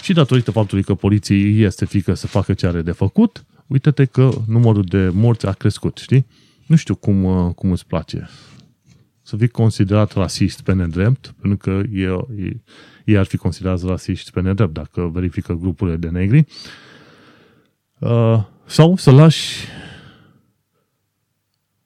Și 0.02 0.14
datorită 0.14 0.52
faptului 0.52 0.84
că 0.84 0.94
poliției 0.94 1.62
este 1.62 1.86
frică 1.86 2.14
să 2.14 2.28
facă 2.28 2.54
ce 2.54 2.68
are 2.68 2.82
de 2.82 2.92
făcut, 2.92 3.46
uite-te 3.68 4.06
că 4.06 4.30
numărul 4.48 4.84
de 4.84 5.10
morți 5.14 5.46
a 5.46 5.52
crescut, 5.52 5.98
știi? 5.98 6.26
Nu 6.66 6.76
știu 6.76 6.96
cum, 6.96 7.24
uh, 7.24 7.54
cum 7.54 7.72
îți 7.72 7.86
place 7.86 8.30
să 9.30 9.38
fii 9.38 9.48
considerat 9.48 10.14
rasist 10.14 10.62
pe 10.62 10.74
nedrept, 10.74 11.34
pentru 11.42 11.58
că 11.58 11.82
ei, 11.92 12.26
ei 13.06 13.18
ar 13.18 13.26
fi 13.26 13.38
considerați 13.38 13.86
rasiști 13.86 14.32
pe 14.32 14.42
nedrept 14.42 14.74
dacă 14.74 15.10
verifică 15.14 15.54
grupurile 15.54 15.96
de 15.96 16.10
negri, 16.10 16.46
uh, 18.00 18.44
sau 18.66 18.96
să 18.96 19.12
lași 19.12 19.68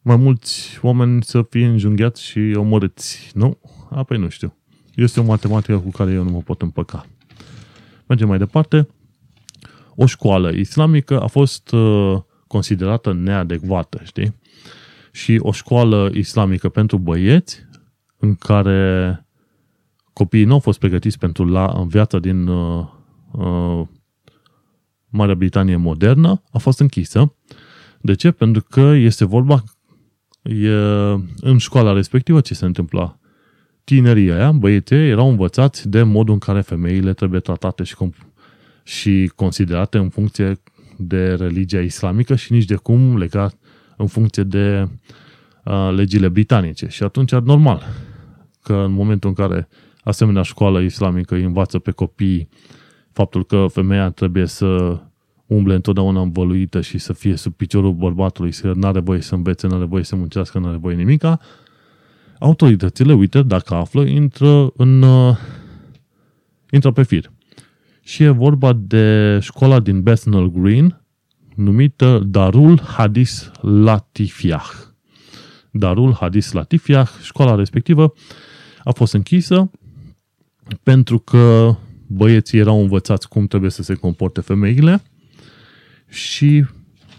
mai 0.02 0.16
mulți 0.16 0.80
oameni 0.82 1.24
să 1.24 1.42
fie 1.50 1.66
înjunghiați 1.66 2.24
și 2.24 2.54
omorâți. 2.56 3.32
Nu? 3.34 3.58
Apoi 3.90 4.18
nu 4.18 4.30
știu. 4.30 4.56
Este 4.96 5.20
o 5.20 5.24
matematică 5.24 5.78
cu 5.80 5.90
care 5.90 6.12
eu 6.12 6.24
nu 6.24 6.30
mă 6.30 6.42
pot 6.42 6.62
împăca. 6.62 7.06
Mergem 8.08 8.28
mai 8.28 8.38
departe. 8.38 8.88
O 9.96 10.06
școală 10.06 10.52
islamică 10.52 11.22
a 11.22 11.28
fost 11.28 11.72
uh, 11.72 12.22
considerată 12.48 13.14
neadecvată, 13.14 14.02
știi? 14.04 14.34
Și 15.16 15.40
o 15.42 15.52
școală 15.52 16.12
islamică 16.14 16.70
pentru 16.70 16.98
băieți, 16.98 17.66
în 18.18 18.36
care 18.36 19.26
copiii 20.14 20.46
nu 20.46 20.54
au 20.54 20.60
fost 20.60 20.80
pregătiți 20.80 21.18
pentru 21.18 21.46
la, 21.46 21.74
în 21.78 21.88
viața 21.88 22.20
din 22.20 22.48
uh, 22.48 22.86
uh, 23.32 23.88
Marea 25.10 25.36
Britanie 25.36 25.76
modernă, 25.76 26.42
a 26.52 26.58
fost 26.58 26.80
închisă. 26.80 27.36
De 28.02 28.14
ce? 28.14 28.32
Pentru 28.32 28.66
că 28.70 28.82
este 28.82 29.26
vorba 29.26 29.64
e, 30.42 30.70
în 31.40 31.58
școala 31.58 31.94
respectivă 31.94 32.42
ce 32.42 32.54
se 32.54 32.66
întâmpla. 32.66 33.20
Tinerii 33.84 34.32
aia, 34.32 34.52
băieții, 34.52 35.10
erau 35.10 35.30
învățați 35.30 35.90
de 35.90 36.04
modul 36.04 36.34
în 36.34 36.40
care 36.40 36.62
femeile 36.62 37.14
trebuie 37.14 37.40
tratate 37.40 37.84
și, 37.84 37.96
și 38.84 39.32
considerate 39.36 39.98
în 39.98 40.10
funcție 40.10 40.62
de 40.98 41.34
religia 41.34 41.80
islamică 41.80 42.36
și 42.36 42.52
nici 42.52 42.66
de 42.66 42.76
cum 42.76 43.18
legat 43.18 43.56
în 43.98 44.08
funcție 44.08 44.44
de 44.44 44.88
uh, 45.64 45.92
legile 45.96 46.30
britanice. 46.30 46.88
Și 46.88 47.04
atunci, 47.04 47.32
normal, 47.32 47.84
că 48.62 48.74
în 48.74 48.92
momentul 48.92 49.30
în 49.30 49.36
care 49.36 49.68
asemenea 50.04 50.42
școală 50.42 50.80
islamică 50.80 51.36
îi 51.36 51.44
învață 51.44 51.80
pe 51.80 51.92
copii 51.92 52.50
faptul 53.12 53.46
că 53.46 53.66
femeia 53.70 54.10
trebuie 54.10 54.46
să 54.46 55.00
umble 55.46 55.74
întotdeauna 55.74 56.22
învăluită 56.22 56.82
și 56.82 56.98
să 56.98 57.14
fie 57.14 57.36
sub 57.36 57.54
piciorul 57.54 57.94
bărbatului, 57.94 58.52
să 58.52 58.72
nu 58.76 58.88
are 58.88 59.00
voie 59.00 59.22
să 59.22 59.36
învețe, 59.36 59.68
nu 59.68 59.76
are 59.76 59.86
voie 59.86 60.04
să 60.04 60.16
muncească, 60.16 60.60
nu 60.60 60.68
are 60.68 60.78
voie 60.78 60.96
nimica, 60.96 61.40
autoritățile, 62.40 63.14
uite, 63.14 63.42
dacă 63.42 63.74
află, 63.74 64.04
intră 64.04 64.72
în 64.76 65.02
uh, 65.02 65.38
intră 66.70 66.92
pe 66.92 67.04
fir. 67.04 67.32
Și 68.02 68.24
e 68.24 68.30
vorba 68.30 68.74
de 68.74 69.38
școala 69.42 69.80
din 69.80 70.02
Bethnal 70.02 70.50
Green, 70.52 71.03
numită 71.56 72.22
Darul 72.26 72.82
Hadis 72.82 73.52
Latifiah. 73.62 74.70
Darul 75.72 76.14
Hadis 76.14 76.52
Latifiah, 76.52 77.10
școala 77.22 77.56
respectivă, 77.56 78.14
a 78.84 78.92
fost 78.92 79.14
închisă 79.14 79.72
pentru 80.84 81.20
că 81.20 81.76
băieții 82.08 82.60
erau 82.60 82.82
învățați 82.82 83.28
cum 83.28 83.48
trebuie 83.48 83.72
să 83.72 83.84
se 83.84 83.94
comporte 83.94 84.42
femeile 84.42 85.02
și 86.10 86.66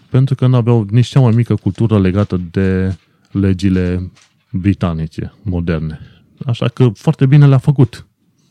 pentru 0.09 0.35
că 0.35 0.47
nu 0.47 0.55
aveau 0.55 0.85
nici 0.89 1.07
cea 1.07 1.19
mai 1.19 1.31
mică 1.35 1.55
cultură 1.55 1.99
legată 1.99 2.41
de 2.51 2.97
legile 3.31 4.11
britanice 4.51 5.33
moderne. 5.41 5.99
Așa 6.45 6.67
că 6.67 6.89
foarte 6.93 7.25
bine 7.25 7.47
le-a 7.47 7.57
făcut. 7.57 8.07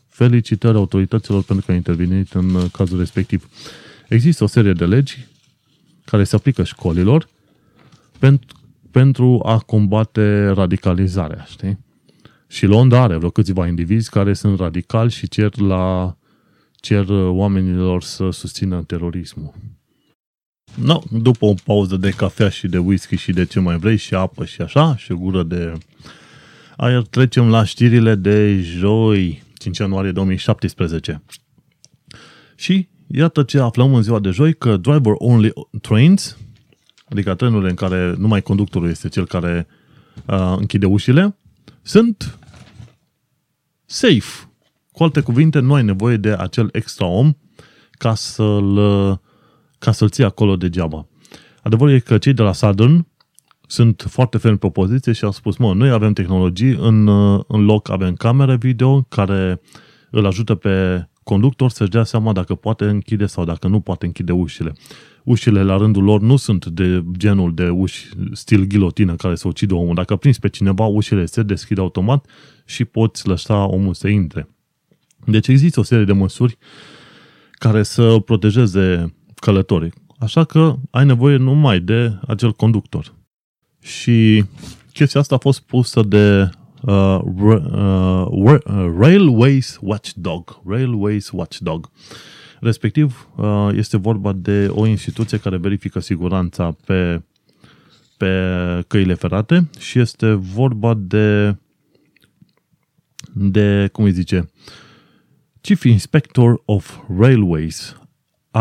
Felicitări 0.07 0.77
autorităților 0.77 1.43
pentru 1.43 1.65
că 1.65 1.71
au 1.71 1.77
intervenit 1.77 2.33
în 2.33 2.69
cazul 2.71 2.97
respectiv. 2.97 3.49
Există 4.07 4.43
o 4.43 4.47
serie 4.47 4.73
de 4.73 4.85
legi 4.85 5.27
care 6.05 6.23
se 6.23 6.35
aplică 6.35 6.63
școlilor 6.63 7.27
pentru, 8.19 8.57
pentru 8.91 9.41
a 9.45 9.59
combate 9.59 10.47
radicalizarea, 10.47 11.45
știi? 11.49 11.77
Și 12.47 12.65
Londra 12.65 13.01
are 13.01 13.15
vreo 13.15 13.29
câțiva 13.29 13.67
indivizi 13.67 14.09
care 14.09 14.33
sunt 14.33 14.59
radicali 14.59 15.11
și 15.11 15.27
cer 15.27 15.57
la 15.59 16.17
cer 16.75 17.05
oamenilor 17.09 18.03
să 18.03 18.29
susțină 18.29 18.83
terorismul. 18.83 19.53
No, 20.75 21.01
după 21.11 21.45
o 21.45 21.53
pauză 21.63 21.97
de 21.97 22.09
cafea 22.09 22.49
și 22.49 22.67
de 22.67 22.77
whisky 22.77 23.15
și 23.15 23.31
de 23.31 23.45
ce 23.45 23.59
mai 23.59 23.77
vrei 23.77 23.97
și 23.97 24.15
apă 24.15 24.45
și 24.45 24.61
așa 24.61 24.95
și 24.97 25.11
o 25.11 25.17
gură 25.17 25.43
de 25.43 25.73
aer, 26.75 27.01
trecem 27.01 27.49
la 27.49 27.63
știrile 27.63 28.15
de 28.15 28.61
joi, 28.61 29.43
5 29.57 29.77
ianuarie 29.77 30.11
2017. 30.11 31.21
Și 32.55 32.87
Iată 33.17 33.43
ce 33.43 33.59
aflăm 33.59 33.93
în 33.93 34.01
ziua 34.01 34.19
de 34.19 34.29
joi, 34.29 34.53
că 34.53 34.77
driver-only 34.77 35.53
trains, 35.81 36.37
adică 37.09 37.33
trenurile 37.33 37.69
în 37.69 37.75
care 37.75 38.15
numai 38.17 38.41
conductorul 38.41 38.89
este 38.89 39.09
cel 39.09 39.25
care 39.27 39.67
uh, 40.25 40.55
închide 40.57 40.85
ușile, 40.85 41.37
sunt 41.81 42.39
safe. 43.85 44.49
Cu 44.91 45.03
alte 45.03 45.21
cuvinte, 45.21 45.59
nu 45.59 45.73
ai 45.73 45.83
nevoie 45.83 46.17
de 46.17 46.35
acel 46.37 46.69
extra 46.71 47.05
om 47.05 47.33
ca 47.91 48.15
să-l, 48.15 48.75
ca 49.79 49.91
să-l 49.91 50.09
ții 50.09 50.23
acolo 50.23 50.55
degeaba. 50.55 51.07
Adevărul 51.61 51.93
e 51.93 51.99
că 51.99 52.17
cei 52.17 52.33
de 52.33 52.41
la 52.41 52.53
Southern 52.53 53.07
sunt 53.67 54.05
foarte 54.09 54.37
fermi 54.37 54.57
pe 54.57 54.65
opoziție 54.65 55.11
și 55.11 55.23
au 55.23 55.31
spus, 55.31 55.57
mă, 55.57 55.73
noi 55.73 55.89
avem 55.89 56.13
tehnologii, 56.13 56.75
în, 56.79 57.07
în 57.47 57.65
loc 57.65 57.89
avem 57.89 58.15
camere 58.15 58.55
video 58.55 59.01
care 59.01 59.61
îl 60.09 60.25
ajută 60.25 60.55
pe 60.55 61.07
conductor 61.25 61.69
să-și 61.69 61.89
dea 61.89 62.03
seama 62.03 62.33
dacă 62.33 62.55
poate 62.55 62.85
închide 62.85 63.25
sau 63.25 63.45
dacă 63.45 63.67
nu 63.67 63.79
poate 63.79 64.05
închide 64.05 64.31
ușile. 64.31 64.73
Ușile, 65.23 65.63
la 65.63 65.77
rândul 65.77 66.03
lor, 66.03 66.21
nu 66.21 66.35
sunt 66.35 66.65
de 66.65 67.03
genul 67.17 67.53
de 67.53 67.69
uși 67.69 68.07
stil 68.31 68.63
ghilotină 68.63 69.15
care 69.15 69.35
să 69.35 69.47
ucidă 69.47 69.73
omul. 69.73 69.95
Dacă 69.95 70.15
prinzi 70.15 70.39
pe 70.39 70.49
cineva, 70.49 70.85
ușile 70.85 71.25
se 71.25 71.43
deschid 71.43 71.77
automat 71.77 72.25
și 72.65 72.85
poți 72.85 73.27
lăsa 73.27 73.65
omul 73.65 73.93
să 73.93 74.07
intre. 74.07 74.49
Deci 75.25 75.47
există 75.47 75.79
o 75.79 75.83
serie 75.83 76.05
de 76.05 76.13
măsuri 76.13 76.57
care 77.51 77.83
să 77.83 78.19
protejeze 78.19 79.13
călătorii. 79.35 79.93
Așa 80.17 80.43
că 80.43 80.75
ai 80.89 81.05
nevoie 81.05 81.37
numai 81.37 81.79
de 81.79 82.19
acel 82.27 82.51
conductor. 82.51 83.13
Și 83.81 84.43
chestia 84.93 85.19
asta 85.19 85.35
a 85.35 85.37
fost 85.37 85.61
pusă 85.61 86.01
de 86.01 86.49
uh, 86.85 87.19
uh, 87.23 88.25
uh, 88.31 88.59
Railways 88.97 89.77
Watchdog. 89.81 90.61
Railways 90.65 91.29
Watchdog. 91.31 91.89
Respectiv, 92.59 93.29
uh, 93.35 93.69
este 93.73 93.97
vorba 93.97 94.33
de 94.33 94.67
o 94.69 94.85
instituție 94.85 95.37
care 95.37 95.57
verifică 95.57 95.99
siguranța 95.99 96.75
pe, 96.85 97.21
pe 98.17 98.83
căile 98.87 99.13
ferate 99.13 99.69
și 99.79 99.99
este 99.99 100.33
vorba 100.33 100.93
de, 100.93 101.57
de 103.33 103.89
cum 103.91 104.03
îi 104.03 104.11
zice, 104.11 104.49
Chief 105.61 105.83
Inspector 105.83 106.61
of 106.65 106.97
Railways, 107.19 107.97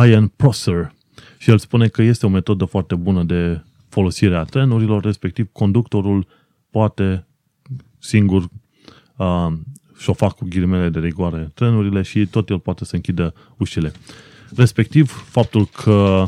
Ian 0.08 0.28
Prosser, 0.28 0.92
și 1.38 1.50
el 1.50 1.58
spune 1.58 1.88
că 1.88 2.02
este 2.02 2.26
o 2.26 2.28
metodă 2.28 2.64
foarte 2.64 2.94
bună 2.94 3.22
de 3.22 3.62
folosire 3.88 4.36
a 4.36 4.42
trenurilor, 4.44 5.02
respectiv 5.02 5.48
conductorul 5.52 6.26
poate 6.70 7.26
singur 8.04 8.48
uh, 9.16 9.52
șofa 9.98 10.28
cu 10.28 10.46
ghilimele 10.48 10.88
de 10.88 10.98
rigoare 10.98 11.50
trenurile 11.54 12.02
și 12.02 12.26
tot 12.26 12.50
el 12.50 12.58
poate 12.58 12.84
să 12.84 12.94
închidă 12.94 13.34
ușile. 13.58 13.92
Respectiv, 14.56 15.10
faptul 15.10 15.66
că 15.66 16.26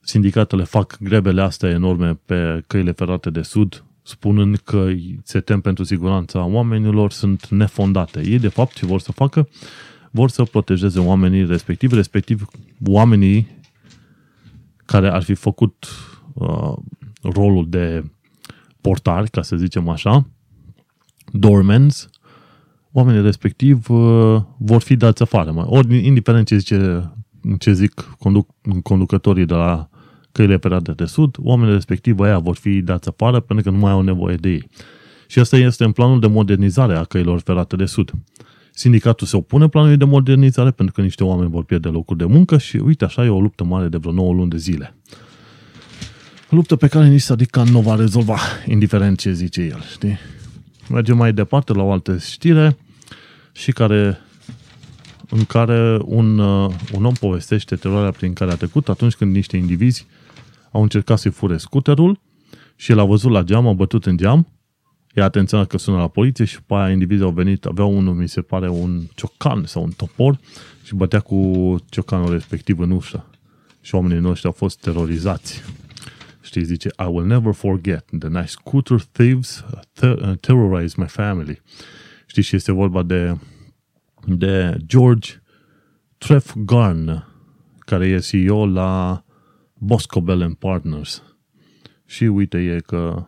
sindicatele 0.00 0.64
fac 0.64 0.96
grebele 1.00 1.42
astea 1.42 1.68
enorme 1.68 2.14
pe 2.24 2.62
căile 2.66 2.92
ferate 2.92 3.30
de 3.30 3.42
sud, 3.42 3.84
spunând 4.02 4.56
că 4.56 4.88
se 5.22 5.40
tem 5.40 5.60
pentru 5.60 5.84
siguranța 5.84 6.44
oamenilor, 6.44 7.12
sunt 7.12 7.48
nefondate. 7.48 8.20
Ei, 8.24 8.38
de 8.38 8.48
fapt, 8.48 8.74
ce 8.74 8.86
vor 8.86 9.00
să 9.00 9.12
facă? 9.12 9.48
Vor 10.10 10.30
să 10.30 10.42
protejeze 10.42 10.98
oamenii 10.98 11.46
respectiv, 11.46 11.92
respectiv 11.92 12.46
oamenii 12.86 13.58
care 14.84 15.08
ar 15.08 15.22
fi 15.22 15.34
făcut 15.34 15.86
uh, 16.32 16.76
rolul 17.22 17.68
de 17.68 18.04
portari, 18.80 19.30
ca 19.30 19.42
să 19.42 19.56
zicem 19.56 19.88
așa, 19.88 20.26
doormans, 21.32 22.10
oamenii 22.92 23.22
respectiv 23.22 23.90
uh, 23.90 24.40
vor 24.58 24.80
fi 24.80 24.96
dați 24.96 25.22
afară. 25.22 25.52
Mă. 25.52 25.64
Ori, 25.66 26.06
indiferent 26.06 26.46
ce, 26.46 26.56
zice, 26.56 27.10
ce 27.58 27.72
zic 27.72 28.14
conduc, 28.18 28.48
conducătorii 28.82 29.46
de 29.46 29.54
la 29.54 29.88
căile 30.32 30.56
ferate 30.56 30.92
de 30.92 31.04
sud, 31.04 31.36
oamenii 31.38 31.72
respectiv 31.72 32.20
aia 32.20 32.38
vor 32.38 32.56
fi 32.56 32.80
dați 32.80 33.08
afară 33.08 33.40
pentru 33.40 33.70
că 33.70 33.76
nu 33.76 33.82
mai 33.82 33.92
au 33.92 34.00
nevoie 34.00 34.36
de 34.36 34.48
ei. 34.48 34.68
Și 35.26 35.38
asta 35.38 35.56
este 35.56 35.84
în 35.84 35.92
planul 35.92 36.20
de 36.20 36.26
modernizare 36.26 36.96
a 36.96 37.04
căilor 37.04 37.40
ferate 37.40 37.76
de 37.76 37.84
sud. 37.84 38.12
Sindicatul 38.74 39.26
se 39.26 39.36
opune 39.36 39.68
planului 39.68 39.96
de 39.96 40.04
modernizare 40.04 40.70
pentru 40.70 40.94
că 40.94 41.00
niște 41.00 41.24
oameni 41.24 41.50
vor 41.50 41.64
pierde 41.64 41.88
locuri 41.88 42.18
de 42.18 42.24
muncă 42.24 42.58
și 42.58 42.76
uite 42.76 43.04
așa 43.04 43.24
e 43.24 43.28
o 43.28 43.40
luptă 43.40 43.64
mare 43.64 43.88
de 43.88 43.96
vreo 43.96 44.12
9 44.12 44.32
luni 44.32 44.50
de 44.50 44.56
zile. 44.56 44.96
O 46.50 46.56
luptă 46.56 46.76
pe 46.76 46.88
care 46.88 47.08
nici 47.08 47.20
Sadican 47.20 47.68
nu 47.68 47.80
va 47.80 47.94
rezolva, 47.94 48.38
indiferent 48.66 49.18
ce 49.18 49.32
zice 49.32 49.60
el, 49.60 49.84
știi? 49.92 50.18
Mergem 50.90 51.16
mai 51.16 51.32
departe 51.32 51.72
la 51.72 51.82
o 51.82 51.92
altă 51.92 52.18
știre 52.18 52.76
și 53.52 53.72
care 53.72 54.18
în 55.28 55.44
care 55.44 55.98
un, 56.04 56.38
uh, 56.38 56.74
un 56.92 57.04
om 57.04 57.12
povestește 57.12 57.76
teroarea 57.76 58.10
prin 58.10 58.32
care 58.32 58.50
a 58.50 58.56
trecut 58.56 58.88
atunci 58.88 59.14
când 59.14 59.34
niște 59.34 59.56
indivizi 59.56 60.06
au 60.70 60.82
încercat 60.82 61.18
să-i 61.18 61.30
fure 61.30 61.56
scuterul 61.56 62.20
și 62.76 62.90
el 62.90 62.98
a 62.98 63.04
văzut 63.04 63.30
la 63.30 63.42
geam, 63.42 63.66
a 63.66 63.72
bătut 63.72 64.06
în 64.06 64.16
geam, 64.16 64.48
i-a 65.14 65.24
atenționat 65.24 65.66
că 65.66 65.78
sună 65.78 65.96
la 65.96 66.08
poliție 66.08 66.44
și 66.44 66.62
pe 66.62 66.74
aia 66.74 66.90
indivizii 66.90 67.24
au 67.24 67.30
venit, 67.30 67.64
aveau 67.64 67.96
unul, 67.96 68.14
mi 68.14 68.28
se 68.28 68.40
pare, 68.40 68.68
un 68.68 69.00
ciocan 69.14 69.64
sau 69.66 69.82
un 69.82 69.90
topor 69.90 70.38
și 70.82 70.94
bătea 70.94 71.20
cu 71.20 71.76
ciocanul 71.88 72.32
respectiv 72.32 72.78
în 72.78 72.90
ușă. 72.90 73.24
Și 73.80 73.94
oamenii 73.94 74.22
noștri 74.22 74.46
au 74.46 74.52
fost 74.52 74.80
terorizați. 74.80 75.62
Știi, 76.50 76.64
zice, 76.64 76.88
I 76.98 77.06
will 77.06 77.26
never 77.26 77.52
forget 77.52 78.04
the 78.18 78.28
nice 78.28 78.46
scooter 78.46 79.00
thieves 79.12 79.64
uh, 80.02 80.32
terrorized 80.40 80.96
my 80.96 81.06
family. 81.06 81.62
Știi, 82.26 82.42
și 82.42 82.56
este 82.56 82.72
vorba 82.72 83.02
de, 83.02 83.38
de 84.26 84.76
George 84.86 85.30
Trefgarn, 86.18 87.26
care 87.78 88.06
e 88.06 88.18
CEO 88.18 88.66
la 88.66 89.24
Boscobel 89.74 90.42
and 90.42 90.54
Partners. 90.54 91.22
Și 92.06 92.24
uite 92.24 92.58
e 92.58 92.80
că... 92.80 93.26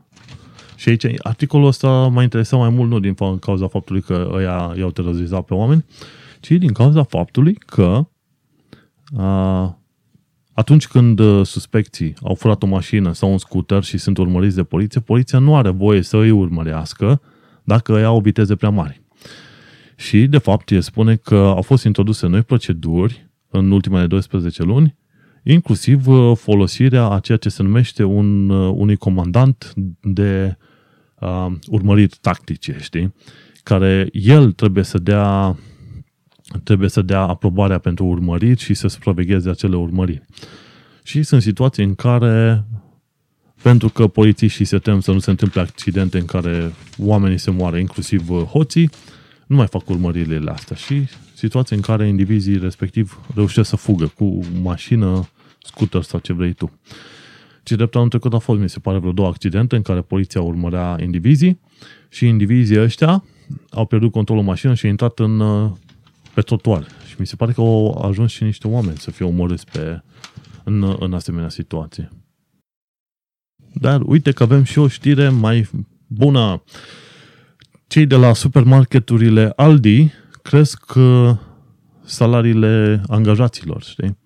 Și 0.76 0.88
aici, 0.88 1.06
articolul 1.18 1.66
ăsta 1.66 2.06
m-a 2.06 2.22
interesat 2.22 2.58
mai 2.58 2.70
mult 2.70 2.90
nu 2.90 3.00
din 3.00 3.14
cauza 3.40 3.68
faptului 3.68 4.02
că 4.02 4.30
ăia 4.32 4.74
i-au 4.76 4.90
terorizat 4.90 5.44
pe 5.44 5.54
oameni, 5.54 5.84
ci 6.40 6.50
din 6.50 6.72
cauza 6.72 7.02
faptului 7.02 7.54
că 7.54 8.06
a, 9.16 9.81
atunci 10.52 10.86
când 10.86 11.18
uh, 11.18 11.46
suspecții 11.46 12.14
au 12.22 12.34
furat 12.34 12.62
o 12.62 12.66
mașină 12.66 13.12
sau 13.12 13.30
un 13.30 13.38
scooter 13.38 13.82
și 13.82 13.98
sunt 13.98 14.18
urmăriți 14.18 14.56
de 14.56 14.62
poliție, 14.62 15.00
poliția 15.00 15.38
nu 15.38 15.56
are 15.56 15.70
voie 15.70 16.02
să 16.02 16.16
îi 16.16 16.30
urmărească 16.30 17.20
dacă 17.64 17.96
îi 17.96 18.04
au 18.04 18.20
viteze 18.20 18.56
prea 18.56 18.70
mari. 18.70 19.02
Și, 19.96 20.26
de 20.26 20.38
fapt, 20.38 20.70
el 20.70 20.80
spune 20.80 21.16
că 21.16 21.36
au 21.36 21.62
fost 21.62 21.84
introduse 21.84 22.26
noi 22.26 22.42
proceduri 22.42 23.30
în 23.50 23.70
ultimele 23.70 24.06
12 24.06 24.62
luni, 24.62 24.96
inclusiv 25.42 26.06
uh, 26.06 26.36
folosirea 26.36 27.08
a 27.08 27.18
ceea 27.18 27.38
ce 27.38 27.48
se 27.48 27.62
numește 27.62 28.04
un, 28.04 28.48
uh, 28.48 28.72
unui 28.76 28.96
comandant 28.96 29.72
de 30.00 30.56
uh, 31.20 31.46
urmărit 31.66 32.18
tactice, 32.18 32.76
știi? 32.80 33.14
Care 33.62 34.08
el 34.12 34.52
trebuie 34.52 34.84
să 34.84 34.98
dea 34.98 35.56
trebuie 36.62 36.88
să 36.88 37.02
dea 37.02 37.20
aprobarea 37.20 37.78
pentru 37.78 38.04
urmărit 38.04 38.58
și 38.58 38.74
să 38.74 38.88
supravegheze 38.88 39.50
acele 39.50 39.76
urmăriri. 39.76 40.22
Și 41.02 41.22
sunt 41.22 41.42
situații 41.42 41.84
în 41.84 41.94
care, 41.94 42.64
pentru 43.62 43.88
că 43.88 44.06
polițiștii 44.06 44.64
se 44.64 44.78
tem 44.78 45.00
să 45.00 45.12
nu 45.12 45.18
se 45.18 45.30
întâmple 45.30 45.60
accidente 45.60 46.18
în 46.18 46.24
care 46.24 46.72
oamenii 46.98 47.38
se 47.38 47.50
moară, 47.50 47.76
inclusiv 47.76 48.30
uh, 48.30 48.42
hoții, 48.42 48.90
nu 49.46 49.56
mai 49.56 49.66
fac 49.66 49.88
urmăririle 49.88 50.50
astea 50.50 50.76
și 50.76 51.04
situații 51.34 51.76
în 51.76 51.82
care 51.82 52.08
indivizii 52.08 52.58
respectiv 52.58 53.20
reușesc 53.34 53.68
să 53.68 53.76
fugă 53.76 54.06
cu 54.06 54.40
mașină, 54.62 55.28
scooter 55.62 56.02
sau 56.02 56.20
ce 56.20 56.32
vrei 56.32 56.52
tu. 56.52 56.70
Ce 57.62 57.76
drept 57.76 57.94
anul 57.94 58.08
trecut 58.08 58.34
a 58.34 58.38
fost, 58.38 58.60
mi 58.60 58.68
se 58.68 58.78
pare, 58.78 58.98
vreo 58.98 59.12
două 59.12 59.28
accidente 59.28 59.76
în 59.76 59.82
care 59.82 60.00
poliția 60.00 60.40
urmărea 60.40 60.96
indivizii 61.00 61.60
și 62.08 62.26
indivizii 62.26 62.80
ăștia 62.80 63.24
au 63.70 63.86
pierdut 63.86 64.12
controlul 64.12 64.42
mașină 64.42 64.74
și 64.74 64.84
au 64.84 64.90
intrat 64.90 65.18
în 65.18 65.40
uh, 65.40 65.70
pe 66.34 66.40
trotuar. 66.40 66.86
Și 67.08 67.14
mi 67.18 67.26
se 67.26 67.36
pare 67.36 67.52
că 67.52 67.60
au 67.60 68.04
ajuns 68.08 68.30
și 68.30 68.42
niște 68.42 68.68
oameni 68.68 68.96
să 68.96 69.10
fie 69.10 69.26
omorâți 69.26 69.66
pe, 69.66 70.02
în, 70.64 70.96
în 70.98 71.12
asemenea 71.12 71.48
situație. 71.48 72.08
Dar 73.74 74.00
uite 74.04 74.32
că 74.32 74.42
avem 74.42 74.62
și 74.62 74.78
o 74.78 74.88
știre 74.88 75.28
mai 75.28 75.68
bună. 76.06 76.62
Cei 77.86 78.06
de 78.06 78.16
la 78.16 78.32
supermarketurile 78.32 79.52
Aldi 79.56 80.10
cresc 80.42 80.94
uh, 80.94 81.30
salariile 82.04 83.02
angajaților, 83.06 83.82
știi? 83.82 84.18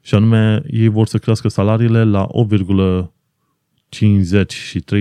Și 0.00 0.14
anume, 0.14 0.62
ei 0.70 0.88
vor 0.88 1.06
să 1.06 1.18
crească 1.18 1.48
salariile 1.48 2.04
la 2.04 2.26
8,53 2.26 2.30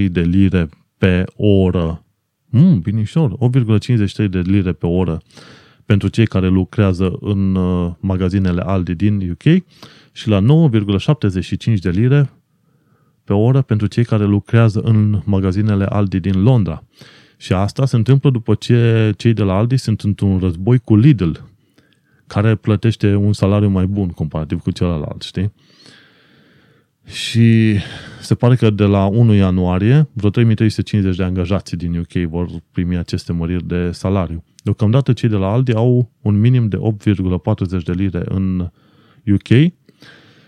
de 0.10 0.22
lire 0.22 0.70
pe 0.98 1.24
oră. 1.36 2.06
Mm, 2.46 2.80
binișor, 2.80 3.32
8,53 3.32 3.38
de 4.30 4.40
lire 4.40 4.72
pe 4.72 4.86
oră 4.86 5.22
pentru 5.88 6.08
cei 6.08 6.26
care 6.26 6.48
lucrează 6.48 7.18
în 7.20 7.56
uh, 7.56 7.92
magazinele 8.00 8.62
Aldi 8.62 8.96
din 8.96 9.30
UK 9.30 9.64
și 10.12 10.28
la 10.28 10.42
9,75 10.42 11.74
de 11.82 11.90
lire 11.90 12.30
pe 13.24 13.34
oră 13.34 13.62
pentru 13.62 13.88
cei 13.88 14.04
care 14.04 14.24
lucrează 14.24 14.80
în 14.80 15.22
magazinele 15.26 15.86
Aldi 15.86 16.20
din 16.20 16.44
Londra. 16.44 16.84
Și 17.38 17.54
asta 17.54 17.86
se 17.86 17.96
întâmplă 17.96 18.30
după 18.30 18.56
ce 18.56 19.12
cei 19.18 19.34
de 19.34 19.44
la 19.44 19.54
Aldi 19.54 19.78
sunt 19.78 20.02
într-un 20.02 20.40
război 20.40 20.80
cu 20.80 20.96
Lidl, 20.96 21.32
care 22.28 22.56
plătește 22.56 23.16
un 23.16 23.34
salariu 23.34 23.70
mai 23.70 23.86
bun 23.86 24.08
comparativ 24.08 24.62
cu 24.62 24.72
celălalt, 24.72 25.22
știi? 25.22 25.54
Și 27.06 27.78
se 28.22 28.36
pare 28.36 28.56
că 28.56 28.70
de 28.70 28.84
la 28.84 29.06
1 29.06 29.34
ianuarie, 29.34 30.10
vreo 30.14 30.30
3350 30.30 31.18
de 31.18 31.24
angajați 31.24 31.76
din 31.76 31.98
UK 31.98 32.30
vor 32.30 32.50
primi 32.72 32.98
aceste 32.98 33.34
măriri 33.34 33.68
de 33.68 33.92
salariu. 33.92 34.44
Deocamdată 34.68 35.14
cei 35.14 35.30
de 35.30 35.36
la 35.36 35.52
Aldi 35.52 35.74
au 35.74 36.12
un 36.22 36.40
minim 36.40 36.68
de 36.68 36.78
8,40 36.78 37.84
de 37.86 37.92
lire 37.92 38.22
în 38.26 38.72
UK 39.34 39.74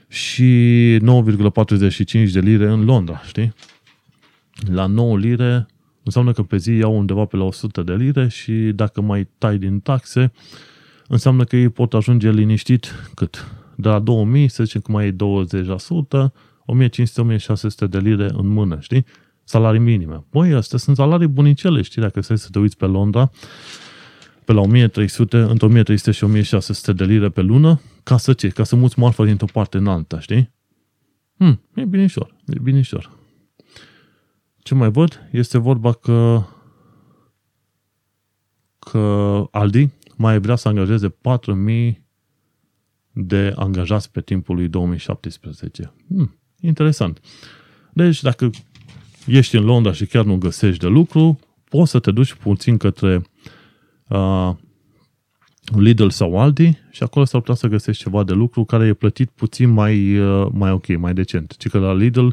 și 0.08 1.00
9,45 2.26 2.32
de 2.32 2.40
lire 2.40 2.70
în 2.70 2.86
Londra, 2.86 3.22
știi? 3.26 3.54
La 4.72 4.86
9 4.86 5.18
lire 5.18 5.66
înseamnă 6.04 6.32
că 6.32 6.44
pe 6.44 6.58
zi 6.58 6.72
iau 6.72 6.98
undeva 6.98 7.26
pe 7.26 7.38
la 7.38 7.44
100 7.44 7.82
de 7.82 7.94
lire 7.94 8.28
și 8.28 8.54
dacă 8.54 9.02
mai 9.02 9.30
tai 9.38 9.58
din 9.58 9.80
taxe, 9.80 10.32
înseamnă 11.08 11.44
că 11.44 11.56
ei 11.56 11.70
pot 11.70 11.94
ajunge 11.94 12.32
liniștit 12.32 13.12
cât? 13.16 13.46
De 13.76 13.88
la 13.88 14.00
2000, 14.00 14.48
să 14.48 14.64
zicem 14.64 14.82
că 14.82 14.92
mai 14.92 15.08
e 15.08 15.12
20%, 15.12 15.16
1500-1600 17.86 17.90
de 17.90 17.98
lire 17.98 18.30
în 18.34 18.48
mână, 18.48 18.78
știi? 18.80 19.06
Salarii 19.44 19.80
minime. 19.80 20.24
Băi, 20.32 20.54
astea 20.54 20.78
sunt 20.78 20.96
salarii 20.96 21.28
bunicele, 21.28 21.82
știi? 21.82 22.02
Dacă 22.02 22.22
stai 22.22 22.38
să 22.38 22.48
te 22.52 22.60
uiți 22.60 22.78
pe 22.78 22.86
Londra, 22.86 23.32
pe 24.50 24.56
la 24.56 24.62
1300, 24.62 25.38
între 25.38 25.66
1300 25.66 26.12
și 26.12 26.24
1600 26.24 26.94
de 26.94 27.04
lire 27.04 27.30
pe 27.30 27.42
lună, 27.42 27.82
ca 28.04 28.18
să 28.18 28.34
ce? 28.34 28.48
Ca 28.48 28.64
să 28.64 28.76
muți 28.76 29.00
marfa 29.00 29.26
dintr-o 29.26 29.46
parte 29.54 29.78
în 29.78 29.88
alta, 29.88 30.20
știi? 30.20 30.54
Hmm, 31.38 31.62
e 31.76 31.86
binișor, 31.86 32.36
e 32.48 32.60
binișor. 32.60 33.18
Ce 34.58 34.76
mai 34.76 34.92
văd? 34.92 35.28
Este 35.32 35.58
vorba 35.58 35.94
că 35.94 36.44
că 38.80 39.44
Aldi 39.52 39.90
mai 40.16 40.40
vrea 40.40 40.56
să 40.56 40.68
angajeze 40.68 41.10
4000 41.10 42.06
de 43.12 43.54
angajați 43.56 44.12
pe 44.12 44.22
timpul 44.22 44.56
lui 44.56 44.68
2017. 44.68 45.94
Hmm, 46.08 46.40
interesant. 46.60 47.20
Deci, 47.94 48.22
dacă 48.22 48.50
ești 49.26 49.56
în 49.56 49.64
Londra 49.64 49.94
și 49.94 50.06
chiar 50.06 50.26
nu 50.26 50.38
găsești 50.38 50.80
de 50.80 50.88
lucru, 50.88 51.40
poți 51.64 51.92
să 51.92 52.00
te 52.00 52.12
duci 52.12 52.34
puțin 52.34 52.78
către 52.78 53.22
uh, 54.10 54.52
Lidl 55.76 56.08
sau 56.08 56.40
Aldi 56.40 56.78
și 56.92 57.04
acolo 57.04 57.26
s-ar 57.26 57.40
putea 57.40 57.56
să 57.56 57.68
găsești 57.68 58.04
ceva 58.04 58.24
de 58.24 58.34
lucru 58.34 58.64
care 58.64 58.86
e 58.88 58.94
plătit 58.94 59.30
puțin 59.30 59.70
mai, 59.70 60.18
uh, 60.18 60.48
mai 60.52 60.72
ok, 60.72 60.98
mai 60.98 61.14
decent. 61.14 61.56
Ci 61.58 61.68
că 61.68 61.80
la 61.80 61.94
Lidl 61.94 62.28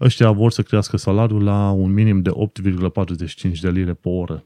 ăștia 0.00 0.30
vor 0.30 0.50
să 0.50 0.62
crească 0.62 0.96
salariul 0.96 1.42
la 1.42 1.70
un 1.70 1.92
minim 1.92 2.22
de 2.22 2.30
8,45 3.50 3.60
de 3.60 3.70
lire 3.70 3.92
pe 3.92 4.08
oră. 4.08 4.44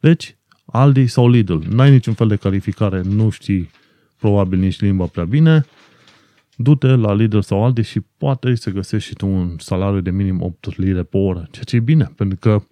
Deci, 0.00 0.36
Aldi 0.64 1.06
sau 1.06 1.28
Lidl, 1.28 1.58
n-ai 1.68 1.90
niciun 1.90 2.14
fel 2.14 2.28
de 2.28 2.36
calificare, 2.36 3.02
nu 3.02 3.30
știi 3.30 3.70
probabil 4.18 4.58
nici 4.58 4.80
limba 4.80 5.06
prea 5.06 5.24
bine, 5.24 5.66
du-te 6.56 6.86
la 6.86 7.14
Lidl 7.14 7.38
sau 7.38 7.64
Aldi 7.64 7.82
și 7.82 8.00
poate 8.16 8.54
să 8.54 8.70
găsești 8.70 9.08
și 9.08 9.14
tu 9.14 9.26
un 9.26 9.56
salariu 9.58 10.00
de 10.00 10.10
minim 10.10 10.42
8 10.42 10.76
lire 10.76 11.02
pe 11.02 11.16
oră, 11.16 11.48
ceea 11.50 11.64
ce 11.64 11.76
e 11.76 11.80
bine, 11.80 12.12
pentru 12.16 12.38
că 12.40 12.62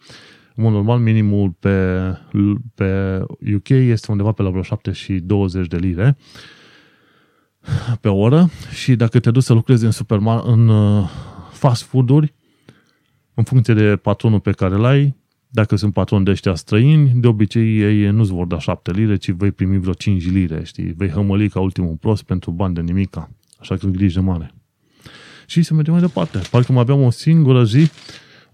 în 0.56 0.64
mod 0.64 0.72
normal, 0.72 0.98
minimul 0.98 1.50
pe, 1.58 1.98
pe 2.74 3.20
UK 3.54 3.68
este 3.68 4.10
undeva 4.10 4.32
pe 4.32 4.42
la 4.42 4.50
vreo 4.50 4.62
7 4.62 4.92
și 4.92 5.12
20 5.12 5.66
de 5.66 5.76
lire 5.76 6.16
pe 8.00 8.08
oră 8.08 8.50
și 8.74 8.96
dacă 8.96 9.20
te 9.20 9.30
duci 9.30 9.42
să 9.42 9.52
lucrezi 9.52 9.84
în, 9.84 9.90
supermar- 9.90 10.44
în 10.44 10.68
uh, 10.68 11.08
fast 11.50 11.82
food-uri, 11.82 12.34
în 13.34 13.44
funcție 13.44 13.74
de 13.74 13.96
patronul 13.96 14.40
pe 14.40 14.52
care 14.52 14.74
îl 14.74 14.84
ai, 14.84 15.16
dacă 15.48 15.76
sunt 15.76 15.92
patron 15.92 16.24
de 16.24 16.30
ăștia 16.30 16.54
străini, 16.54 17.12
de 17.14 17.26
obicei 17.26 17.78
ei 17.80 18.10
nu-ți 18.10 18.32
vor 18.32 18.46
da 18.46 18.58
7 18.58 18.90
lire, 18.90 19.16
ci 19.16 19.30
vei 19.30 19.50
primi 19.50 19.78
vreo 19.78 19.92
5 19.92 20.30
lire, 20.30 20.64
știi? 20.64 20.92
Vei 20.96 21.08
hămăli 21.08 21.48
ca 21.48 21.60
ultimul 21.60 21.96
prost 22.00 22.22
pentru 22.22 22.50
bani 22.50 22.74
de 22.74 22.80
nimica. 22.80 23.30
Așa 23.58 23.76
că 23.76 23.86
grijă 23.86 24.20
mare. 24.20 24.54
Și 25.46 25.62
să 25.62 25.74
mergem 25.74 25.92
mai 25.92 26.02
departe. 26.02 26.40
Parcă 26.50 26.72
mai 26.72 26.80
aveam 26.80 27.02
o 27.02 27.10
singură 27.10 27.64
zi 27.64 27.90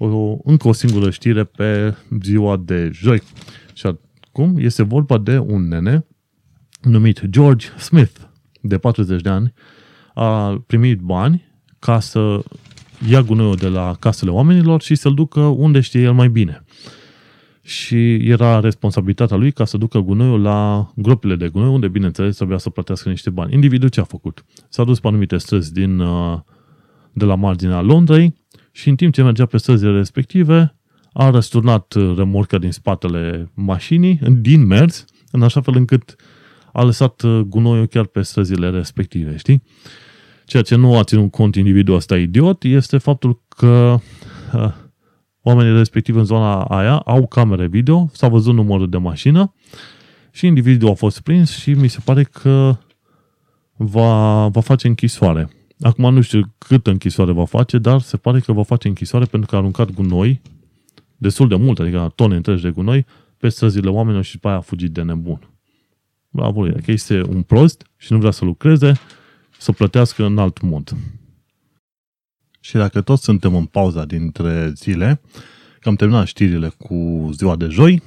o, 0.04 0.36
încă 0.44 0.68
o 0.68 0.72
singură 0.72 1.10
știre 1.10 1.44
pe 1.44 1.94
ziua 2.22 2.56
de 2.56 2.90
joi. 2.92 3.22
Și 3.72 3.86
acum 3.86 4.56
este 4.58 4.82
vorba 4.82 5.18
de 5.18 5.38
un 5.38 5.68
nene 5.68 6.06
numit 6.82 7.26
George 7.26 7.66
Smith, 7.78 8.20
de 8.60 8.78
40 8.78 9.22
de 9.22 9.28
ani, 9.28 9.52
a 10.14 10.62
primit 10.66 11.00
bani 11.00 11.50
ca 11.78 12.00
să 12.00 12.42
ia 13.08 13.22
gunoiul 13.22 13.56
de 13.56 13.68
la 13.68 13.96
casele 13.98 14.30
oamenilor 14.30 14.82
și 14.82 14.94
să-l 14.94 15.14
ducă 15.14 15.40
unde 15.40 15.80
știe 15.80 16.00
el 16.00 16.12
mai 16.12 16.28
bine. 16.28 16.64
Și 17.62 18.14
era 18.14 18.60
responsabilitatea 18.60 19.36
lui 19.36 19.52
ca 19.52 19.64
să 19.64 19.76
ducă 19.76 19.98
gunoiul 19.98 20.42
la 20.42 20.92
gropile 20.96 21.36
de 21.36 21.48
gunoi, 21.48 21.68
unde, 21.68 21.88
bineînțeles, 21.88 22.36
trebuia 22.36 22.58
să 22.58 22.70
plătească 22.70 23.08
niște 23.08 23.30
bani. 23.30 23.54
Individul 23.54 23.88
ce 23.88 24.00
a 24.00 24.04
făcut? 24.04 24.44
S-a 24.68 24.84
dus 24.84 25.00
pe 25.00 25.06
anumite 25.08 25.36
străzi 25.36 25.72
din, 25.72 25.98
uh, 25.98 26.38
de 27.12 27.24
la 27.24 27.34
marginea 27.34 27.80
Londrei, 27.80 28.41
și 28.72 28.88
în 28.88 28.96
timp 28.96 29.14
ce 29.14 29.22
mergea 29.22 29.46
pe 29.46 29.56
străzile 29.56 29.90
respective, 29.90 30.76
a 31.12 31.30
răsturnat 31.30 31.94
uh, 31.94 32.14
remorca 32.16 32.58
din 32.58 32.70
spatele 32.70 33.50
mașinii, 33.54 34.20
din 34.40 34.66
mers, 34.66 35.04
în 35.30 35.42
așa 35.42 35.60
fel 35.60 35.74
încât 35.76 36.16
a 36.72 36.82
lăsat 36.82 37.22
uh, 37.22 37.40
gunoiul 37.40 37.86
chiar 37.86 38.06
pe 38.06 38.22
străzile 38.22 38.70
respective, 38.70 39.36
știi? 39.36 39.62
Ceea 40.44 40.62
ce 40.62 40.74
nu 40.74 40.96
a 40.96 41.02
ținut 41.04 41.30
cont 41.30 41.54
individul 41.54 41.94
ăsta 41.94 42.18
idiot 42.18 42.64
este 42.64 42.98
faptul 42.98 43.42
că 43.48 43.98
uh, 44.52 44.72
oamenii 45.42 45.76
respectivi 45.76 46.18
în 46.18 46.24
zona 46.24 46.64
aia 46.64 46.96
au 46.96 47.26
camere 47.26 47.66
video, 47.66 48.10
s-a 48.12 48.28
văzut 48.28 48.54
numărul 48.54 48.88
de 48.88 48.96
mașină 48.96 49.54
și 50.30 50.46
individul 50.46 50.88
a 50.88 50.94
fost 50.94 51.20
prins 51.20 51.56
și 51.56 51.70
mi 51.70 51.88
se 51.88 51.98
pare 52.04 52.22
că 52.22 52.76
va, 53.76 54.48
va 54.48 54.60
face 54.60 54.86
închisoare. 54.86 55.50
Acum 55.82 56.14
nu 56.14 56.20
știu 56.20 56.54
cât 56.58 56.86
închisoare 56.86 57.32
va 57.32 57.44
face, 57.44 57.78
dar 57.78 58.00
se 58.00 58.16
pare 58.16 58.40
că 58.40 58.52
va 58.52 58.62
face 58.62 58.88
închisoare 58.88 59.24
pentru 59.24 59.48
că 59.48 59.54
a 59.54 59.58
aruncat 59.58 59.90
gunoi, 59.90 60.40
destul 61.16 61.48
de 61.48 61.54
mult, 61.54 61.78
adică 61.78 62.12
tone 62.14 62.36
întregi 62.36 62.62
de 62.62 62.70
gunoi, 62.70 63.06
pe 63.36 63.48
străzile 63.48 63.88
oamenilor 63.88 64.24
și 64.24 64.32
după 64.32 64.48
aia 64.48 64.56
a 64.56 64.60
fugit 64.60 64.90
de 64.90 65.02
nebun. 65.02 65.48
Bravo, 66.28 66.62
că 66.62 66.90
este 66.90 67.22
un 67.22 67.42
prost 67.42 67.86
și 67.96 68.12
nu 68.12 68.18
vrea 68.18 68.30
să 68.30 68.44
lucreze, 68.44 69.00
să 69.58 69.72
plătească 69.72 70.24
în 70.24 70.38
alt 70.38 70.60
mod. 70.60 70.96
Și 72.60 72.74
dacă 72.76 73.00
toți 73.00 73.22
suntem 73.24 73.54
în 73.54 73.64
pauza 73.64 74.04
dintre 74.04 74.72
zile, 74.76 75.20
că 75.80 75.88
am 75.88 75.94
terminat 75.94 76.26
știrile 76.26 76.68
cu 76.68 77.30
ziua 77.32 77.56
de 77.56 77.66
joi, 77.66 78.02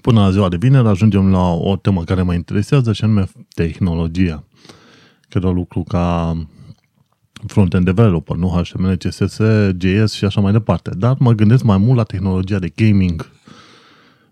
până 0.00 0.20
la 0.20 0.30
ziua 0.30 0.48
de 0.48 0.56
vineri 0.56 0.88
ajungem 0.88 1.30
la 1.30 1.52
o 1.52 1.76
temă 1.76 2.04
care 2.04 2.22
mă 2.22 2.34
interesează 2.34 2.92
și 2.92 3.04
anume 3.04 3.28
tehnologia. 3.54 4.44
Cred 5.28 5.44
o 5.44 5.52
lucru 5.52 5.82
ca 5.82 6.36
front-end 7.46 7.84
developer, 7.84 8.36
nu 8.36 8.48
HTML, 8.48 8.96
CSS, 8.96 9.40
JS 9.78 10.12
și 10.12 10.24
așa 10.24 10.40
mai 10.40 10.52
departe. 10.52 10.90
Dar 10.96 11.16
mă 11.18 11.32
gândesc 11.32 11.62
mai 11.62 11.78
mult 11.78 11.96
la 11.96 12.02
tehnologia 12.02 12.58
de 12.58 12.72
gaming. 12.74 13.30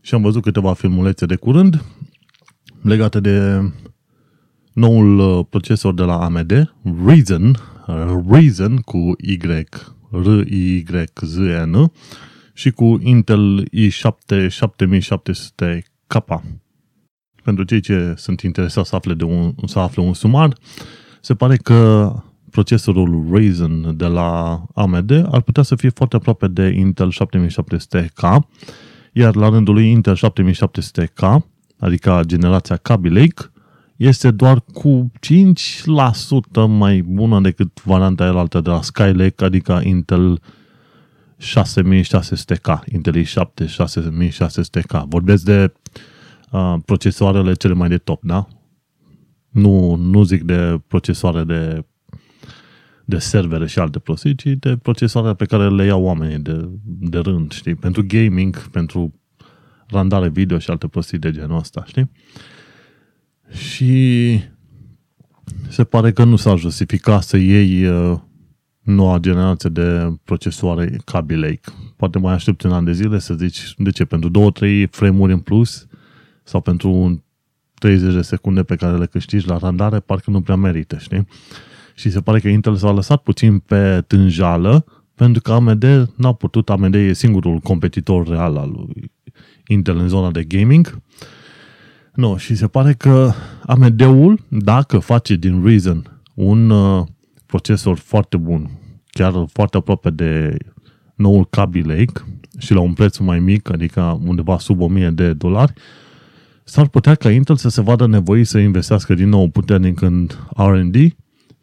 Și 0.01 0.15
am 0.15 0.23
văzut 0.23 0.43
câteva 0.43 0.73
filmulețe 0.73 1.27
de 1.27 1.37
curând 1.37 1.85
legate 2.83 3.21
de 3.21 3.61
noul 4.73 5.19
uh, 5.19 5.47
procesor 5.51 5.95
de 5.95 6.03
la 6.03 6.25
AMD, 6.25 6.75
Ryzen, 7.07 7.57
Ryzen 8.31 8.77
cu 8.77 9.15
Y, 9.19 9.39
R-Y-Z-N 10.11 11.93
și 12.53 12.71
cu 12.71 12.99
Intel 13.03 13.69
i7 13.77 14.49
7700K. 14.49 16.43
Pentru 17.45 17.65
cei 17.65 17.81
ce 17.81 18.15
sunt 18.17 18.41
interesați 18.41 18.89
să 18.89 18.97
afle, 18.97 19.15
de 19.15 19.25
un, 19.25 19.55
să 19.67 19.79
afle 19.79 20.03
un 20.03 20.15
sumar, 20.15 20.57
se 21.21 21.35
pare 21.35 21.57
că 21.57 22.13
procesorul 22.55 23.29
Ryzen 23.33 23.97
de 23.97 24.07
la 24.07 24.63
AMD 24.75 25.11
ar 25.31 25.41
putea 25.41 25.63
să 25.63 25.75
fie 25.77 25.89
foarte 25.89 26.17
aproape 26.17 26.49
de 26.49 26.67
Intel 26.67 27.13
7700K, 27.13 28.39
iar 29.13 29.35
la 29.35 29.49
rândul 29.49 29.75
lui 29.75 29.91
Intel 29.91 30.17
7700K, 30.17 31.37
adică 31.79 32.21
generația 32.27 32.77
Kaby 32.77 33.09
Lake, 33.09 33.51
este 33.97 34.31
doar 34.31 34.65
cu 34.73 35.11
5% 35.21 36.67
mai 36.69 37.03
bună 37.03 37.41
decât 37.41 37.83
varianta 37.85 38.25
altă 38.25 38.61
de 38.61 38.71
la 38.71 38.83
Skylake, 38.83 39.45
adică 39.45 39.81
Intel 39.85 40.41
6600K, 41.39 42.93
Intel 42.93 43.25
i7 43.25 43.65
6600K. 43.65 45.03
Vorbesc 45.09 45.45
de 45.45 45.73
uh, 46.51 46.75
procesoarele 46.85 47.55
cele 47.55 47.75
mai 47.75 47.89
de 47.89 47.99
top, 47.99 48.23
da? 48.23 48.47
Nu, 49.49 49.95
nu 49.95 50.23
zic 50.23 50.43
de 50.43 50.81
procesoare 50.87 51.45
de 51.45 51.85
de 53.05 53.19
servere 53.19 53.67
și 53.67 53.79
alte 53.79 53.99
prostii, 53.99 54.35
ci 54.35 54.47
de 54.47 54.77
procesoare 54.77 55.35
pe 55.35 55.45
care 55.45 55.71
le 55.71 55.85
iau 55.85 56.03
oamenii 56.03 56.39
de, 56.39 56.69
de 56.85 57.19
rând, 57.19 57.53
știi? 57.53 57.75
Pentru 57.75 58.05
gaming, 58.07 58.69
pentru 58.69 59.21
randare 59.87 60.29
video 60.29 60.59
și 60.59 60.71
alte 60.71 60.87
prostii 60.87 61.19
de 61.19 61.31
genul 61.31 61.59
ăsta, 61.59 61.85
știi? 61.87 62.11
Și 63.51 64.41
se 65.69 65.85
pare 65.85 66.13
că 66.13 66.25
nu 66.25 66.37
s-a 66.37 66.57
justificat 66.57 67.23
să 67.23 67.37
iei 67.37 67.87
uh, 67.87 68.19
noua 68.81 69.19
generație 69.19 69.71
de 69.71 70.17
procesoare 70.25 70.99
Kaby 71.05 71.35
Lake. 71.35 71.61
Poate 71.97 72.19
mai 72.19 72.35
aștepți 72.35 72.67
un 72.67 72.73
an 72.73 72.85
de 72.85 72.93
zile 72.93 73.19
să 73.19 73.35
zici, 73.35 73.75
de 73.79 73.91
ce? 73.91 74.05
Pentru 74.05 74.53
2-3 74.87 74.91
frame-uri 74.91 75.33
în 75.33 75.39
plus 75.39 75.87
sau 76.43 76.61
pentru 76.61 76.91
un 76.91 77.23
30 77.75 78.15
de 78.15 78.23
secunde 78.23 78.63
pe 78.63 78.77
care 78.77 78.97
le 78.97 79.07
câștigi 79.07 79.49
la 79.49 79.57
randare, 79.57 80.01
parcă 80.01 80.31
nu 80.31 80.41
prea 80.41 80.57
merită, 80.57 80.99
știi? 80.99 81.27
Și 81.95 82.11
se 82.11 82.21
pare 82.21 82.41
că 82.41 82.49
Intel 82.49 82.77
s-a 82.77 82.91
lăsat 82.91 83.23
puțin 83.23 83.59
pe 83.59 84.05
tânjală 84.07 84.85
pentru 85.15 85.43
că 85.43 85.53
AMD 85.53 86.13
n-a 86.17 86.33
putut, 86.33 86.71
AMD 86.71 86.95
e 86.95 87.13
singurul 87.13 87.59
competitor 87.59 88.29
real 88.29 88.57
al 88.57 88.71
lui 88.71 89.13
Intel 89.67 89.99
în 89.99 90.09
zona 90.09 90.31
de 90.31 90.45
gaming. 90.45 91.03
No, 92.15 92.37
și 92.37 92.55
se 92.55 92.67
pare 92.67 92.93
că 92.93 93.33
AMD-ul, 93.67 94.41
dacă 94.49 94.99
face 94.99 95.35
din 95.35 95.65
Ryzen 95.65 96.21
un 96.35 96.71
uh, 96.71 97.07
procesor 97.47 97.99
foarte 97.99 98.37
bun, 98.37 98.71
chiar 99.11 99.45
foarte 99.53 99.77
aproape 99.77 100.11
de 100.11 100.57
noul 101.15 101.47
Kaby 101.51 101.83
Lake 101.83 102.25
și 102.59 102.73
la 102.73 102.81
un 102.81 102.93
preț 102.93 103.17
mai 103.17 103.39
mic, 103.39 103.71
adică 103.71 104.21
undeva 104.25 104.59
sub 104.59 104.81
1000 104.81 105.11
de 105.11 105.33
dolari, 105.33 105.73
s-ar 106.65 106.89
putea 106.89 107.15
ca 107.15 107.31
Intel 107.31 107.57
să 107.57 107.69
se 107.69 107.81
vadă 107.81 108.07
nevoie 108.07 108.45
să 108.45 108.59
investească 108.59 109.15
din 109.15 109.29
nou 109.29 109.49
puternic 109.49 110.01
în 110.01 110.29
R&D 110.57 110.97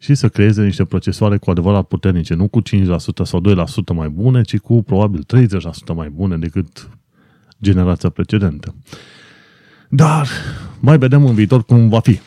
și 0.02 0.14
să 0.14 0.28
creeze 0.28 0.64
niște 0.64 0.84
procesoare 0.84 1.36
cu 1.36 1.50
adevărat 1.50 1.84
puternice, 1.84 2.34
nu 2.34 2.48
cu 2.48 2.62
5% 2.62 2.64
sau 3.22 3.42
2% 3.90 3.94
mai 3.94 4.08
bune, 4.08 4.42
ci 4.42 4.58
cu 4.58 4.82
probabil 4.82 5.26
30% 5.36 5.94
mai 5.94 6.10
bune 6.10 6.36
decât 6.36 6.88
generația 7.60 8.08
precedentă. 8.08 8.74
Dar 9.88 10.28
mai 10.80 10.98
vedem 10.98 11.24
în 11.24 11.34
viitor 11.34 11.64
cum 11.64 11.88
va 11.88 12.00
fi. 12.00 12.20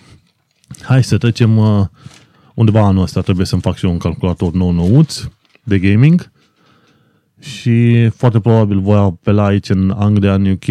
Hai 0.82 1.04
să 1.04 1.18
trecem 1.18 1.58
uh, 1.58 1.86
undeva 2.54 2.82
anul 2.82 3.04
ăsta, 3.04 3.22
trebuie 3.22 3.46
să-mi 3.46 3.62
fac 3.62 3.76
și 3.76 3.86
eu 3.86 3.92
un 3.92 3.98
calculator 3.98 4.54
nou 4.54 4.72
nouț 4.72 5.24
de 5.64 5.80
gaming 5.80 6.32
și 7.40 8.08
foarte 8.10 8.40
probabil 8.40 8.80
voi 8.80 8.98
apela 8.98 9.46
aici 9.46 9.70
în 9.70 9.94
Anglia, 9.98 10.34
în 10.34 10.52
UK, 10.52 10.66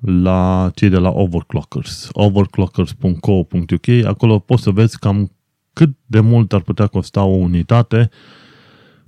la 0.00 0.70
cei 0.74 0.88
de 0.88 0.98
la 0.98 1.10
Overclockers, 1.10 2.08
overclockers.co.uk, 2.12 4.04
acolo 4.04 4.38
poți 4.38 4.62
să 4.62 4.70
vezi 4.70 4.98
cam 4.98 5.32
cât 5.78 5.96
de 6.06 6.20
mult 6.20 6.52
ar 6.52 6.60
putea 6.60 6.86
costa 6.86 7.22
o 7.22 7.34
unitate 7.34 8.10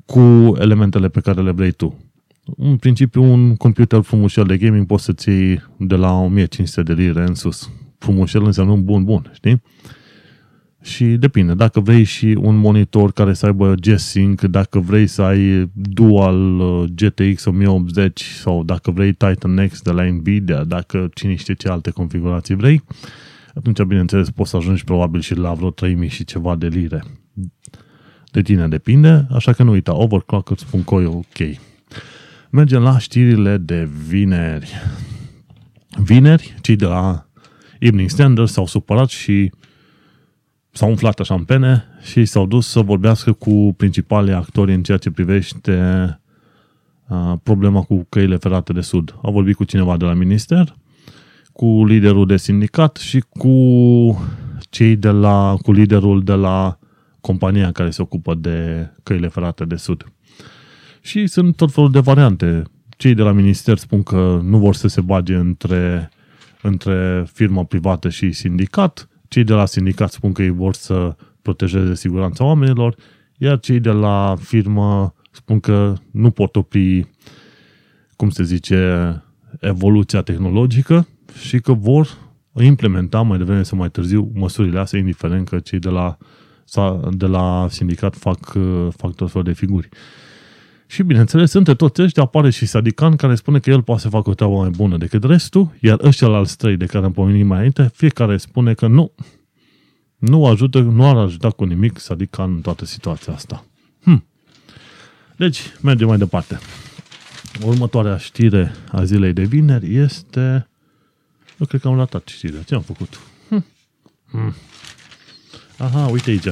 cu 0.07 0.21
elementele 0.59 1.09
pe 1.09 1.21
care 1.21 1.43
le 1.43 1.51
vrei 1.51 1.71
tu. 1.71 1.99
În 2.57 2.77
principiu, 2.77 3.23
un 3.23 3.57
computer 3.57 4.01
frumușel 4.01 4.45
de 4.45 4.57
gaming 4.57 4.87
poți 4.87 5.05
să-ți 5.05 5.29
iei 5.29 5.62
de 5.77 5.95
la 5.95 6.12
1500 6.18 6.83
de 6.83 7.03
lire 7.03 7.25
în 7.27 7.35
sus. 7.35 7.71
Frumușel 7.99 8.45
înseamnă 8.45 8.73
un 8.73 8.85
bun 8.85 9.05
bun, 9.05 9.31
știi? 9.35 9.62
Și 10.83 11.05
depinde, 11.05 11.55
dacă 11.55 11.81
vrei 11.81 12.03
și 12.05 12.39
un 12.41 12.57
monitor 12.57 13.12
care 13.12 13.33
să 13.33 13.47
aibă 13.47 13.75
G-Sync, 13.75 14.41
dacă 14.41 14.79
vrei 14.79 15.07
să 15.07 15.23
ai 15.23 15.71
dual 15.75 16.59
uh, 16.59 16.89
GTX 16.95 17.45
1080 17.45 18.23
sau 18.23 18.64
dacă 18.64 18.91
vrei 18.91 19.12
Titan 19.12 19.68
X 19.68 19.83
de 19.83 19.91
la 19.91 20.05
Nvidia, 20.05 20.64
dacă 20.64 21.11
cine 21.14 21.35
știe 21.35 21.55
ce 21.55 21.68
alte 21.68 21.91
configurații 21.91 22.55
vrei, 22.55 22.83
atunci, 23.55 23.83
bineînțeles, 23.83 24.31
poți 24.31 24.51
să 24.51 24.57
ajungi 24.57 24.85
probabil 24.85 25.21
și 25.21 25.35
la 25.35 25.53
vreo 25.53 25.71
3000 25.71 26.09
și 26.09 26.25
ceva 26.25 26.57
de 26.57 26.67
lire. 26.67 27.05
De 28.31 28.43
tine 28.43 28.69
depinde, 28.69 29.27
așa 29.31 29.53
că 29.53 29.63
nu 29.63 29.71
uita, 29.71 29.97
overclockers.co 29.97 31.01
e 31.01 31.07
ok. 31.07 31.59
Mergem 32.51 32.83
la 32.83 32.99
știrile 32.99 33.57
de 33.57 33.89
vineri. 34.07 34.73
Vineri, 36.03 36.55
cei 36.61 36.77
de 36.77 36.87
la 36.87 37.27
Evening 37.79 38.09
Standard 38.09 38.49
s-au 38.49 38.67
supărat 38.67 39.09
și 39.09 39.53
s-au 40.71 40.89
umflat 40.89 41.21
așa 41.21 41.35
în 41.35 41.45
pene 41.45 41.85
și 42.03 42.25
s-au 42.25 42.47
dus 42.47 42.67
să 42.67 42.81
vorbească 42.81 43.33
cu 43.33 43.75
principalii 43.77 44.33
actori 44.33 44.75
în 44.75 44.83
ceea 44.83 44.99
ce 44.99 45.11
privește 45.11 46.21
uh, 47.09 47.33
problema 47.43 47.83
cu 47.83 48.07
căile 48.09 48.37
ferate 48.37 48.73
de 48.73 48.81
sud. 48.81 49.15
Au 49.23 49.33
vorbit 49.33 49.57
cu 49.57 49.65
cineva 49.65 49.97
de 49.97 50.05
la 50.05 50.13
minister, 50.13 50.77
cu 51.53 51.85
liderul 51.85 52.27
de 52.27 52.37
sindicat 52.37 52.97
și 52.97 53.25
cu 53.29 53.55
cei 54.71 54.97
de 54.97 55.11
la, 55.11 55.57
cu 55.63 55.73
liderul 55.73 56.23
de 56.23 56.33
la 56.33 56.79
compania 57.21 57.73
care 57.73 57.91
se 57.91 58.03
ocupă 58.03 58.35
de 58.35 58.89
căile 59.03 59.29
ferate 59.29 59.65
de 59.65 59.77
sud. 59.77 60.13
Și 61.01 61.27
sunt 61.27 61.57
tot 61.57 61.73
felul 61.73 61.91
de 61.91 62.01
variante. 62.01 62.63
Cei 62.97 63.15
de 63.15 63.23
la 63.23 63.33
minister 63.33 63.79
spun 63.79 64.03
că 64.03 64.41
nu 64.43 64.59
vor 64.59 64.75
să 64.75 64.89
se 64.89 65.01
bage 65.01 65.35
între, 65.35 66.11
între 66.63 67.27
firma 67.33 67.65
privată 67.65 68.09
și 68.09 68.33
sindicat, 68.33 69.09
cei 69.29 69.45
de 69.45 69.53
la 69.53 69.67
sindicat 69.67 70.13
spun 70.13 70.33
că 70.33 70.43
ei 70.43 70.51
vor 70.51 70.75
să 70.75 71.17
protejeze 71.43 71.95
siguranța 71.95 72.45
oamenilor, 72.45 72.97
iar 73.37 73.61
cei 73.61 73.81
de 73.81 73.91
la 73.91 74.37
firmă 74.39 75.15
spun 75.31 75.61
că 75.61 75.95
nu 76.11 76.31
pot 76.31 76.57
opri, 76.57 77.07
cum 78.17 78.31
se 78.31 78.43
zice, 78.43 79.23
evoluția 79.61 80.23
tehnologică 80.23 81.07
și 81.39 81.61
că 81.61 81.72
vor 81.72 82.09
implementa 82.61 83.22
mai 83.22 83.39
devreme 83.39 83.62
sau 83.62 83.78
mai 83.78 83.91
târziu 83.91 84.31
măsurile 84.35 84.78
astea, 84.78 84.99
indiferent 84.99 85.49
că 85.49 85.59
cei 85.59 85.78
de 85.78 85.89
la, 85.89 86.16
de 87.11 87.26
la 87.26 87.66
sindicat 87.70 88.16
fac, 88.16 88.57
fac 88.97 89.14
tot 89.14 89.31
felul 89.31 89.47
de 89.47 89.53
figuri. 89.53 89.89
Și 90.87 91.03
bineînțeles, 91.03 91.53
între 91.53 91.74
toți 91.74 92.03
ăștia 92.03 92.22
apare 92.22 92.51
și 92.51 92.66
Sadikan 92.66 93.16
care 93.16 93.35
spune 93.35 93.59
că 93.59 93.70
el 93.70 93.83
poate 93.83 94.01
să 94.01 94.09
facă 94.09 94.31
o 94.31 94.35
treabă 94.35 94.55
mai 94.55 94.70
bună 94.70 94.97
decât 94.97 95.24
restul, 95.24 95.72
iar 95.81 95.99
ăștia 96.03 96.26
la 96.26 96.43
trei 96.57 96.76
de 96.76 96.87
care 96.87 97.05
am 97.05 97.12
pomenit 97.12 97.45
mai 97.45 97.57
înainte, 97.57 97.91
fiecare 97.95 98.37
spune 98.37 98.74
că 98.74 98.87
nu, 98.87 99.12
nu 100.16 100.47
ajută, 100.47 100.81
nu 100.81 101.09
ar 101.09 101.16
ajuta 101.16 101.51
cu 101.51 101.64
nimic 101.64 101.99
Sadikan 101.99 102.53
în 102.53 102.61
toată 102.61 102.85
situația 102.85 103.33
asta. 103.33 103.64
Hm. 104.03 104.24
Deci, 105.37 105.61
mergem 105.83 106.07
mai 106.07 106.18
departe. 106.18 106.59
Următoarea 107.64 108.16
știre 108.16 108.72
a 108.93 109.05
zilei 109.05 109.33
de 109.33 109.43
vineri 109.43 109.95
este... 109.95 110.70
Eu 111.61 111.67
cred 111.67 111.81
că 111.81 111.89
am 111.89 111.97
ratat 111.97 112.27
știrea. 112.27 112.63
Ce 112.63 112.75
am 112.75 112.81
făcut? 112.81 113.21
Hm. 113.49 113.65
Hm. 114.31 114.55
Aha, 115.79 116.07
uite 116.07 116.31
aici. 116.31 116.49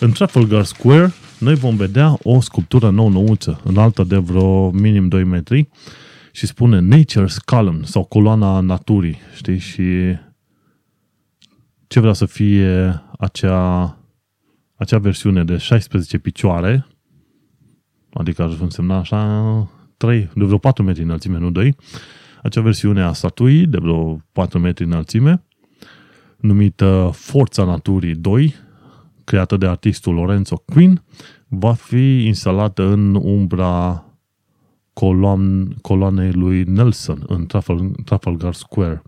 În 0.00 0.12
Trafalgar 0.12 0.64
Square 0.64 1.12
noi 1.38 1.54
vom 1.54 1.76
vedea 1.76 2.18
o 2.22 2.40
sculptură 2.40 2.90
nou-nouță, 2.90 3.60
înaltă 3.64 4.04
de 4.04 4.16
vreo 4.16 4.70
minim 4.70 5.08
2 5.08 5.24
metri 5.24 5.68
și 6.32 6.46
spune 6.46 6.96
Nature's 6.96 7.36
Column 7.44 7.84
sau 7.84 8.04
coloana 8.04 8.60
naturii, 8.60 9.18
știi? 9.34 9.58
Și 9.58 10.16
ce 11.86 12.00
vrea 12.00 12.12
să 12.12 12.26
fie 12.26 13.02
acea, 13.18 13.98
acea 14.74 14.98
versiune 14.98 15.44
de 15.44 15.56
16 15.56 16.18
picioare, 16.18 16.86
adică 18.12 18.42
ar 18.42 18.56
însemna 18.60 18.98
așa 18.98 19.70
3, 19.96 20.30
de 20.34 20.44
vreo 20.44 20.58
4 20.58 20.82
metri 20.82 21.02
înălțime, 21.02 21.38
nu 21.38 21.50
2, 21.50 21.76
acea 22.44 22.60
versiune 22.60 23.02
a 23.02 23.12
statuii 23.12 23.66
de 23.66 23.78
vreo 23.80 24.20
4 24.32 24.58
metri 24.58 24.84
înălțime, 24.84 25.42
numită 26.36 27.10
Forța 27.12 27.64
Naturii 27.64 28.14
2, 28.14 28.54
creată 29.24 29.56
de 29.56 29.66
artistul 29.66 30.14
Lorenzo 30.14 30.62
Quinn, 30.66 31.02
va 31.48 31.72
fi 31.72 32.26
instalată 32.26 32.82
în 32.82 33.14
umbra 33.14 34.04
coloan, 34.92 35.74
coloanei 35.80 36.32
lui 36.32 36.62
Nelson 36.62 37.24
în 37.26 37.46
Trafalgar 38.04 38.54
Square. 38.54 39.02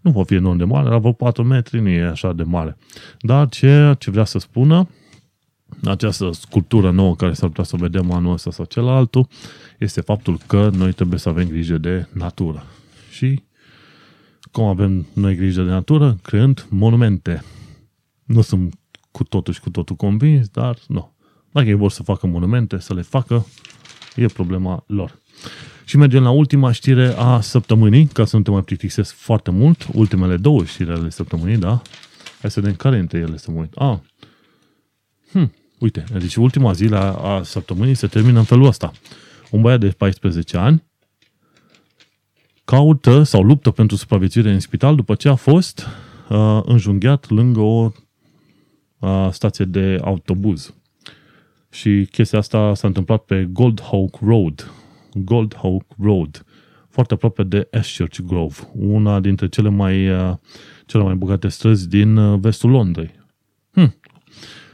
Nu 0.00 0.10
va 0.10 0.22
fi 0.24 0.34
enorm 0.34 0.56
de 0.56 0.64
mare, 0.64 0.88
la 0.88 0.98
vreo 0.98 1.12
4 1.12 1.44
metri, 1.44 1.80
nu 1.80 1.88
e 1.88 2.02
așa 2.02 2.32
de 2.32 2.42
mare. 2.42 2.76
Dar 3.20 3.48
ce, 3.48 3.94
ce 3.98 4.10
vrea 4.10 4.24
să 4.24 4.38
spună, 4.38 4.88
această 5.84 6.30
sculptură 6.32 6.90
nouă 6.90 7.16
care 7.16 7.32
s-ar 7.32 7.48
putea 7.48 7.64
să 7.64 7.74
o 7.74 7.78
vedem 7.78 8.10
anul 8.12 8.32
ăsta 8.32 8.50
sau 8.50 8.64
celălalt, 8.64 9.14
este 9.78 10.00
faptul 10.00 10.38
că 10.46 10.70
noi 10.74 10.92
trebuie 10.92 11.18
să 11.18 11.28
avem 11.28 11.48
grijă 11.48 11.78
de 11.78 12.06
natură. 12.12 12.66
Și 13.10 13.42
cum 14.52 14.64
avem 14.64 15.06
noi 15.12 15.34
grijă 15.34 15.62
de 15.62 15.70
natură? 15.70 16.18
Creând 16.22 16.66
monumente. 16.70 17.42
Nu 18.24 18.40
sunt 18.40 18.74
cu 19.10 19.24
totul 19.24 19.54
și 19.54 19.60
cu 19.60 19.70
totul 19.70 19.96
convins, 19.96 20.48
dar 20.48 20.78
nu. 20.88 21.14
Dacă 21.50 21.68
ei 21.68 21.74
vor 21.74 21.90
să 21.90 22.02
facă 22.02 22.26
monumente, 22.26 22.78
să 22.78 22.94
le 22.94 23.02
facă, 23.02 23.46
e 24.16 24.26
problema 24.26 24.84
lor. 24.86 25.18
Și 25.84 25.96
mergem 25.96 26.22
la 26.22 26.30
ultima 26.30 26.72
știre 26.72 27.14
a 27.16 27.40
săptămânii, 27.40 28.06
ca 28.06 28.24
să 28.24 28.36
nu 28.36 28.42
te 28.42 28.50
mai 28.50 28.62
plictisesc 28.62 29.14
foarte 29.14 29.50
mult, 29.50 29.86
ultimele 29.92 30.36
două 30.36 30.64
știri 30.64 30.90
ale 30.90 31.10
săptămânii, 31.10 31.56
da? 31.56 31.82
Hai 32.40 32.50
să 32.50 32.60
vedem 32.60 32.76
care 32.76 32.98
dintre 32.98 33.18
ele 33.18 33.36
să 33.36 33.50
mă 33.50 33.60
uit. 33.60 33.72
Ah, 33.74 33.98
hm, 35.32 35.52
uite, 35.78 36.04
deci 36.18 36.36
ultima 36.36 36.72
zi 36.72 36.88
a, 36.92 37.12
a 37.12 37.42
săptămânii 37.42 37.94
se 37.94 38.06
termină 38.06 38.38
în 38.38 38.44
felul 38.44 38.66
ăsta. 38.66 38.92
Un 39.50 39.60
băiat 39.60 39.80
de 39.80 39.88
14 39.88 40.56
ani 40.56 40.84
caută 42.64 43.22
sau 43.22 43.42
luptă 43.42 43.70
pentru 43.70 43.96
supraviețuire 43.96 44.50
în 44.50 44.60
spital 44.60 44.94
după 44.94 45.14
ce 45.14 45.28
a 45.28 45.34
fost 45.34 45.86
uh, 46.28 46.60
înjunghiat 46.64 47.28
lângă 47.28 47.60
o 47.60 47.92
uh, 48.98 49.28
stație 49.30 49.64
de 49.64 49.98
autobuz. 50.02 50.74
Și 51.70 52.08
chestia 52.10 52.38
asta 52.38 52.74
s-a 52.74 52.86
întâmplat 52.86 53.22
pe 53.22 53.48
Gold 53.52 53.82
Hawk 53.82 54.18
Road. 54.20 54.70
Gold 55.14 55.56
Hawk 55.56 55.84
Road. 55.98 56.44
Foarte 56.88 57.14
aproape 57.14 57.42
de 57.42 57.68
Ashchurch 57.72 58.20
Grove. 58.20 58.54
Una 58.72 59.20
dintre 59.20 59.48
cele 59.48 59.68
mai, 59.68 60.08
uh, 60.10 60.34
cele 60.86 61.02
mai 61.02 61.14
bogate 61.14 61.48
străzi 61.48 61.88
din 61.88 62.16
uh, 62.16 62.38
vestul 62.40 62.70
Londrei. 62.70 63.10
Hm. 63.72 63.94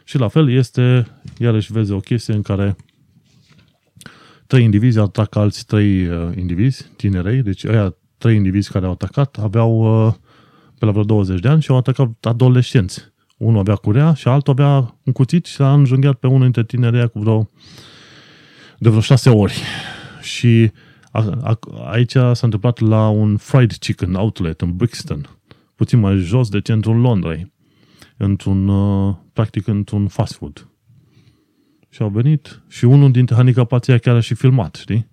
Și 0.05 0.19
la 0.19 0.29
fel 0.29 0.51
este, 0.51 1.07
iarăși 1.39 1.73
vezi 1.73 1.93
o 1.93 2.01
chestie 2.01 2.35
în 2.35 2.43
care 2.43 2.77
trei 4.47 4.65
indivizi 4.65 4.99
atacă 4.99 5.39
alți 5.39 5.67
trei 5.67 6.07
uh, 6.07 6.37
indivizi, 6.37 6.91
tinerei, 6.97 7.43
deci 7.43 7.65
ăia 7.65 7.97
trei 8.19 8.37
indivizi 8.37 8.71
care 8.71 8.87
au 8.87 8.93
atacat 8.93 9.39
aveau 9.39 10.07
uh, 10.07 10.15
pe 10.79 10.85
la 10.85 10.91
vreo 10.91 11.05
20 11.05 11.41
de 11.41 11.49
ani 11.49 11.63
și 11.63 11.71
au 11.71 11.77
atacat 11.77 12.09
adolescenți. 12.21 13.13
Unul 13.37 13.59
avea 13.59 13.75
curea 13.75 14.15
și 14.15 14.29
altul 14.29 14.53
avea 14.53 14.99
un 15.05 15.13
cuțit 15.13 15.47
și 15.47 15.63
a 15.63 15.73
înjunghiat 15.73 16.15
pe 16.15 16.27
unul 16.27 16.43
dintre 16.43 16.65
tinerii 16.65 17.09
cu 17.09 17.19
vreo, 17.19 17.51
de 18.79 18.89
vreo 18.89 19.01
șase 19.01 19.31
ori. 19.31 19.63
Și 20.21 20.71
a, 21.11 21.39
a, 21.43 21.59
aici 21.91 22.11
s-a 22.11 22.41
întâmplat 22.43 22.79
la 22.79 23.09
un 23.09 23.37
fried 23.37 23.73
chicken 23.73 24.15
outlet 24.15 24.61
în 24.61 24.77
Brixton, 24.77 25.29
puțin 25.75 25.99
mai 25.99 26.17
jos 26.17 26.49
de 26.49 26.61
centrul 26.61 26.97
Londrei, 26.97 27.52
într-un, 28.17 28.69
uh, 28.69 29.15
practic 29.33 29.67
într-un 29.67 30.09
fast 30.09 30.35
food. 30.35 30.67
Și 31.89 32.03
au 32.03 32.09
venit 32.09 32.63
și 32.69 32.85
unul 32.85 33.11
dintre 33.11 33.35
handicapații 33.35 34.01
chiar 34.01 34.17
a 34.17 34.21
și 34.21 34.35
filmat, 34.35 34.75
știi? 34.75 35.11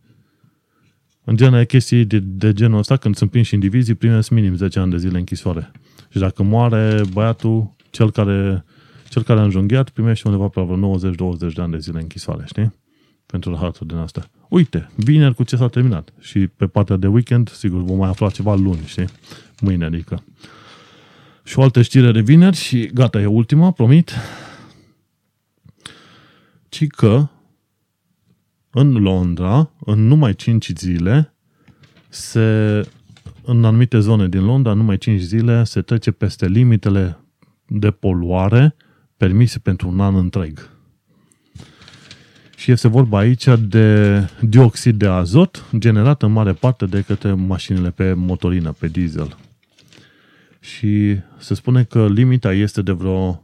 În 1.24 1.36
genere 1.36 1.66
chestii 1.66 2.06
de, 2.06 2.20
de 2.20 2.54
genul 2.54 2.80
ăsta, 2.80 2.98
când 2.98 3.16
sunt 3.16 3.30
prinși 3.30 3.54
indivizii, 3.54 3.94
primesc 3.94 4.30
minim 4.30 4.56
10 4.56 4.80
ani 4.80 4.92
de 4.92 4.98
zile 4.98 5.18
închisoare. 5.18 5.72
Și 6.10 6.20
dacă 6.20 6.44
moare 6.44 7.02
băiatul, 7.14 7.76
cel 7.90 8.12
care, 8.12 8.66
cel 9.10 9.24
care 9.24 9.40
a 9.40 9.44
înjunghiat 9.44 9.90
primește 9.90 10.28
undeva 10.28 10.48
pe 10.48 10.62
vreo 10.62 10.98
90-20 10.98 11.54
de 11.54 11.62
ani 11.62 11.72
de 11.72 11.78
zile 11.78 12.00
închisoare, 12.00 12.44
știi? 12.46 12.74
Pentru 13.26 13.52
rahatul 13.52 13.88
din 13.88 13.96
asta. 13.96 14.30
Uite, 14.50 14.90
vineri 14.96 15.36
cu 15.36 15.44
ce 15.44 15.56
s-a 15.56 15.68
terminat. 15.68 16.14
Și 16.20 16.48
pe 16.48 16.68
partea 16.68 16.96
de 16.96 17.08
weekend, 17.08 17.50
sigur, 17.50 17.82
vom 17.82 17.98
mai 17.98 18.10
afla 18.10 18.30
ceva 18.30 18.56
luni, 18.56 18.82
știi? 18.86 19.08
Mâine, 19.62 19.86
adică. 19.86 20.24
Și 21.50 21.60
o 21.60 21.62
altă 21.62 21.82
știre 21.82 22.12
de 22.12 22.20
vineri 22.20 22.56
și 22.56 22.86
gata, 22.94 23.20
e 23.20 23.26
ultima, 23.26 23.72
promit. 23.72 24.12
Ci 26.70 26.88
că 26.88 27.28
în 28.70 28.92
Londra, 28.92 29.72
în 29.86 30.08
numai 30.08 30.36
5 30.36 30.72
zile, 30.76 31.34
se 32.10 32.40
în 33.44 33.66
anumite 33.66 34.00
zone 34.00 34.28
din 34.28 34.46
Londra, 34.46 34.74
numai 34.74 34.98
5 34.98 35.22
zile, 35.22 35.64
se 35.64 35.82
trece 35.82 36.12
peste 36.12 36.48
limitele 36.48 37.18
de 37.68 37.92
poluare 37.92 38.76
permise 39.18 39.60
pentru 39.60 39.88
un 39.88 40.00
an 40.00 40.16
întreg. 40.16 40.70
Și 42.56 42.72
este 42.72 42.88
vorba 42.88 43.18
aici 43.18 43.48
de 43.68 44.20
dioxid 44.42 44.96
de 44.96 45.08
azot 45.08 45.66
generat 45.78 46.22
în 46.22 46.32
mare 46.32 46.54
parte 46.54 46.86
de 46.86 47.02
către 47.02 47.34
mașinile 47.34 47.92
pe 47.92 48.14
motorină, 48.14 48.72
pe 48.72 48.88
diesel. 48.88 49.38
Și 50.60 51.20
se 51.38 51.54
spune 51.54 51.84
că 51.84 52.08
limita 52.08 52.54
este 52.54 52.82
de 52.82 52.92
vreo... 52.92 53.44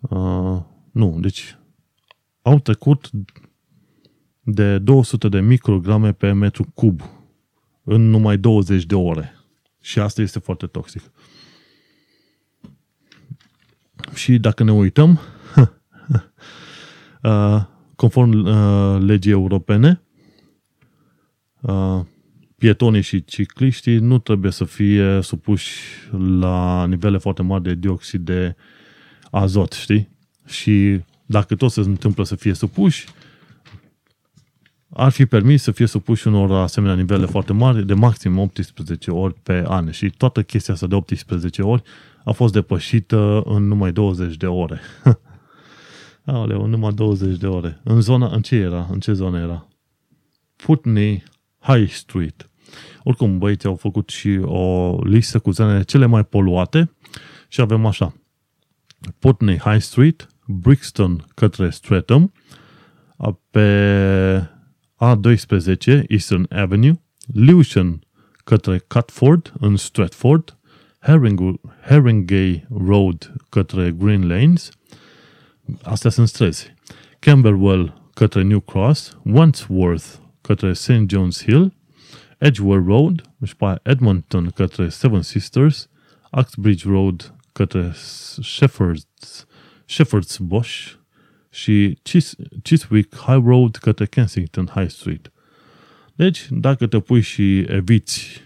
Uh, 0.00 0.62
nu, 0.92 1.18
deci 1.20 1.58
au 2.42 2.58
trecut 2.58 3.10
de 4.40 4.78
200 4.78 5.28
de 5.28 5.40
micrograme 5.40 6.12
pe 6.12 6.32
metru 6.32 6.70
cub 6.74 7.02
în 7.82 8.10
numai 8.10 8.38
20 8.38 8.84
de 8.84 8.94
ore. 8.94 9.34
Și 9.80 9.98
asta 9.98 10.22
este 10.22 10.38
foarte 10.38 10.66
toxic. 10.66 11.02
Și 14.14 14.38
dacă 14.38 14.62
ne 14.62 14.72
uităm, 14.72 15.20
uh, 17.22 17.62
conform 17.96 18.44
uh, 18.44 19.02
legii 19.02 19.32
europene, 19.32 20.02
uh, 21.60 22.00
pietonii 22.60 23.00
și 23.00 23.24
cicliștii 23.24 23.98
nu 23.98 24.18
trebuie 24.18 24.52
să 24.52 24.64
fie 24.64 25.20
supuși 25.22 25.72
la 26.40 26.86
nivele 26.86 27.18
foarte 27.18 27.42
mari 27.42 27.62
de 27.62 27.74
dioxid 27.74 28.24
de 28.24 28.56
azot, 29.30 29.72
știi? 29.72 30.08
Și 30.46 31.00
dacă 31.26 31.54
tot 31.54 31.70
se 31.70 31.80
întâmplă 31.80 32.24
să 32.24 32.34
fie 32.36 32.54
supuși, 32.54 33.06
ar 34.88 35.10
fi 35.10 35.26
permis 35.26 35.62
să 35.62 35.70
fie 35.70 35.86
supuși 35.86 36.26
unor 36.26 36.52
asemenea 36.52 36.96
nivele 36.96 37.26
foarte 37.26 37.52
mari, 37.52 37.86
de 37.86 37.94
maxim 37.94 38.38
18 38.38 39.10
ori 39.10 39.34
pe 39.34 39.64
an. 39.66 39.90
Și 39.90 40.10
toată 40.10 40.42
chestia 40.42 40.74
asta 40.74 40.86
de 40.86 40.94
18 40.94 41.62
ori 41.62 41.82
a 42.24 42.32
fost 42.32 42.52
depășită 42.52 43.42
în 43.44 43.66
numai 43.66 43.92
20 43.92 44.36
de 44.36 44.46
ore. 44.46 44.80
Aoleu, 46.24 46.64
în 46.64 46.70
numai 46.70 46.92
20 46.92 47.36
de 47.36 47.46
ore. 47.46 47.80
În 47.82 48.00
zona, 48.00 48.28
în 48.34 48.42
ce 48.42 48.56
era? 48.56 48.88
În 48.90 49.00
ce 49.00 49.12
zonă 49.12 49.38
era? 49.38 49.68
Putney 50.56 51.22
High 51.58 51.90
Street. 51.90 52.49
Oricum, 53.02 53.38
băieții 53.38 53.68
au 53.68 53.74
făcut 53.74 54.08
și 54.08 54.28
o 54.44 54.96
listă 55.04 55.38
cu 55.38 55.50
zonele 55.50 55.82
cele 55.82 56.06
mai 56.06 56.24
poluate 56.24 56.90
și 57.48 57.60
avem 57.60 57.86
așa. 57.86 58.14
Putney 59.18 59.58
High 59.58 59.80
Street, 59.80 60.26
Brixton 60.46 61.24
către 61.34 61.70
Streatham, 61.70 62.32
pe 63.50 64.50
A12 64.96 66.02
Eastern 66.08 66.46
Avenue, 66.48 67.02
Lewisham 67.34 68.00
către 68.44 68.78
Catford 68.86 69.52
în 69.60 69.76
Stratford, 69.76 70.58
Haringey 71.86 72.66
Road 72.86 73.32
către 73.48 73.90
Green 73.90 74.28
Lanes, 74.28 74.70
astea 75.82 76.10
sunt 76.10 76.28
străzi, 76.28 76.74
Camberwell 77.18 78.10
către 78.14 78.42
New 78.42 78.60
Cross, 78.60 79.18
Wandsworth 79.24 80.06
către 80.40 80.72
St. 80.72 80.90
John's 80.90 81.44
Hill, 81.44 81.74
Edgeworth 82.40 82.86
Road, 82.86 83.22
și 83.44 83.56
pe 83.56 83.80
Edmonton 83.82 84.50
către 84.54 84.88
Seven 84.88 85.22
Sisters, 85.22 85.88
Uxbridge 86.32 86.88
Road 86.88 87.34
către 87.52 87.92
Shepherds, 88.42 89.46
Shepherd's 89.86 90.38
Bush 90.38 90.92
și 91.50 91.98
Chiswick 92.62 93.16
High 93.16 93.42
Road 93.44 93.76
către 93.76 94.06
Kensington 94.06 94.66
High 94.74 94.90
Street. 94.90 95.32
Deci, 96.14 96.46
dacă 96.50 96.86
te 96.86 96.98
pui 96.98 97.20
și 97.20 97.58
eviți 97.58 98.42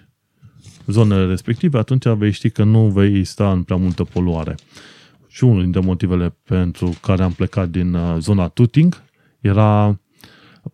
zonele 0.87 1.27
respective, 1.27 1.79
atunci 1.79 2.07
vei 2.07 2.31
ști 2.31 2.51
că 2.51 2.65
nu 2.65 2.89
vei 2.89 3.25
sta 3.25 3.53
în 3.53 3.63
prea 3.63 3.77
multă 3.77 4.05
poluare. 4.05 4.55
Și 5.29 5.45
unul 5.45 5.63
dintre 5.63 5.81
motivele 5.81 6.37
pentru 6.45 6.95
care 7.03 7.23
am 7.23 7.33
plecat 7.33 7.69
din 7.69 7.95
uh, 7.95 8.17
zona 8.19 8.49
Tuting 8.49 9.03
era 9.41 10.01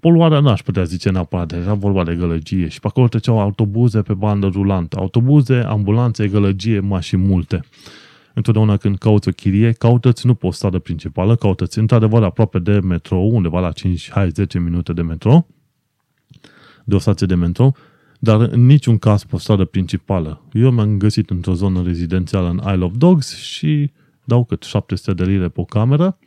poluarea, 0.00 0.40
n-aș 0.40 0.62
putea 0.62 0.82
zice 0.82 1.10
neapărat, 1.10 1.52
era 1.52 1.74
vorba 1.74 2.04
de 2.04 2.14
gălăgie 2.14 2.68
și 2.68 2.80
pe 2.80 2.86
acolo 2.86 3.08
treceau 3.08 3.40
autobuze 3.40 4.02
pe 4.02 4.14
bandă 4.14 4.46
rulantă. 4.46 4.98
Autobuze, 4.98 5.54
ambulanțe, 5.54 6.28
gălăgie, 6.28 6.80
mașini 6.80 7.22
multe. 7.22 7.60
Întotdeauna 8.34 8.76
când 8.76 8.98
cauți 8.98 9.28
o 9.28 9.32
chirie, 9.32 9.72
caută-ți 9.72 10.26
nu 10.26 10.34
pe 10.34 10.46
o 10.46 10.50
stradă 10.50 10.78
principală, 10.78 11.36
caută-ți 11.36 11.78
într-adevăr 11.78 12.22
aproape 12.22 12.58
de 12.58 12.78
metrou, 12.78 13.34
undeva 13.34 13.60
la 13.60 13.72
5-10 13.72 13.72
minute 14.52 14.92
de 14.92 15.02
metro, 15.02 15.46
de 16.84 16.94
o 16.94 16.98
stație 16.98 17.26
de 17.26 17.34
metro, 17.34 17.72
dar 18.18 18.40
în 18.40 18.66
niciun 18.66 18.98
caz 18.98 19.24
pe 19.24 19.34
o 19.34 19.38
stradă 19.38 19.64
principală. 19.64 20.42
Eu 20.52 20.72
m-am 20.72 20.98
găsit 20.98 21.30
într-o 21.30 21.54
zonă 21.54 21.82
rezidențială 21.82 22.48
în 22.48 22.72
Isle 22.72 22.84
of 22.84 22.92
Dogs 22.96 23.36
și 23.36 23.90
dau 24.24 24.44
cât 24.44 24.62
700 24.62 25.24
de 25.24 25.30
lire 25.30 25.48
pe 25.48 25.60
o 25.60 25.64
cameră, 25.64 26.18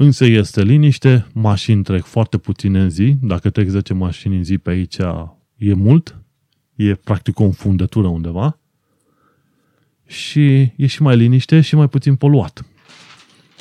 însă 0.00 0.24
este 0.24 0.62
liniște, 0.62 1.26
mașini 1.32 1.82
trec 1.82 2.04
foarte 2.04 2.38
puține 2.38 2.80
în 2.80 2.90
zi, 2.90 3.16
dacă 3.20 3.50
trec 3.50 3.68
10 3.68 3.94
mașini 3.94 4.36
în 4.36 4.44
zi 4.44 4.58
pe 4.58 4.70
aici 4.70 4.96
e 5.56 5.74
mult, 5.74 6.22
e 6.74 6.94
practic 6.94 7.40
o 7.40 7.44
înfundătură 7.44 8.06
undeva 8.06 8.58
și 10.06 10.72
e 10.76 10.86
și 10.86 11.02
mai 11.02 11.16
liniște 11.16 11.60
și 11.60 11.74
mai 11.74 11.88
puțin 11.88 12.14
poluat. 12.14 12.64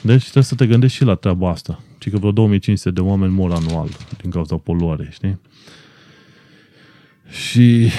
Deci 0.03 0.21
trebuie 0.21 0.43
să 0.43 0.55
te 0.55 0.67
gândești 0.67 0.97
și 0.97 1.03
la 1.03 1.15
treaba 1.15 1.49
asta. 1.49 1.83
Și 1.99 2.09
că 2.09 2.17
vreo 2.17 2.31
2500 2.31 2.91
de 2.91 3.01
oameni 3.01 3.33
mor 3.33 3.51
anual 3.51 3.89
din 4.21 4.29
cauza 4.29 4.57
poluării, 4.57 5.11
știi? 5.11 5.39
Și 7.29 7.89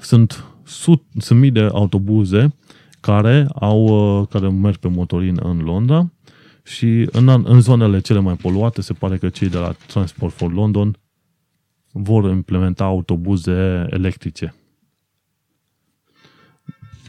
sunt, 0.00 0.44
sut, 0.64 1.02
sunt 1.18 1.38
mii 1.40 1.50
de 1.50 1.68
autobuze 1.72 2.54
care, 3.00 3.48
au, 3.54 3.84
uh, 4.20 4.26
care 4.28 4.48
merg 4.48 4.76
pe 4.76 4.88
motorină 4.88 5.40
în 5.42 5.58
Londra 5.58 6.12
și 6.62 7.08
în, 7.10 7.28
în 7.28 7.60
zonele 7.60 8.00
cele 8.00 8.18
mai 8.18 8.36
poluate 8.36 8.80
se 8.80 8.92
pare 8.92 9.18
că 9.18 9.28
cei 9.28 9.48
de 9.48 9.58
la 9.58 9.72
Transport 9.86 10.34
for 10.34 10.52
London 10.52 10.98
vor 11.92 12.30
implementa 12.30 12.84
autobuze 12.84 13.86
electrice. 13.90 14.54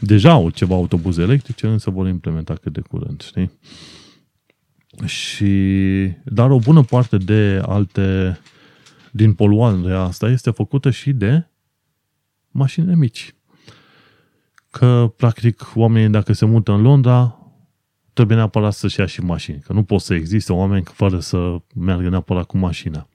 Deja 0.00 0.30
au 0.30 0.50
ceva 0.50 0.74
autobuze 0.74 1.22
electrice, 1.22 1.66
însă 1.66 1.90
vor 1.90 2.08
implementa 2.08 2.54
cât 2.54 2.72
de 2.72 2.80
curând, 2.80 3.20
știi? 3.22 3.50
Și, 5.04 5.52
dar 6.24 6.50
o 6.50 6.58
bună 6.58 6.82
parte 6.82 7.16
de 7.16 7.62
alte 7.66 8.38
din 9.10 9.34
poluarea 9.34 10.00
asta 10.00 10.28
este 10.28 10.50
făcută 10.50 10.90
și 10.90 11.12
de 11.12 11.46
mașinile 12.50 12.94
mici. 12.96 13.34
Că, 14.70 15.12
practic, 15.16 15.72
oamenii, 15.74 16.08
dacă 16.08 16.32
se 16.32 16.44
mută 16.44 16.72
în 16.72 16.82
Londra, 16.82 17.43
trebuie 18.14 18.36
neapărat 18.36 18.72
să-și 18.72 19.00
ia 19.00 19.06
și 19.06 19.20
mașini. 19.20 19.60
Că 19.60 19.72
nu 19.72 19.82
pot 19.82 20.00
să 20.00 20.14
existe 20.14 20.52
oameni 20.52 20.84
fără 20.92 21.18
să 21.18 21.56
meargă 21.74 22.08
neapărat 22.08 22.44
cu 22.44 22.58
mașina. 22.58 23.08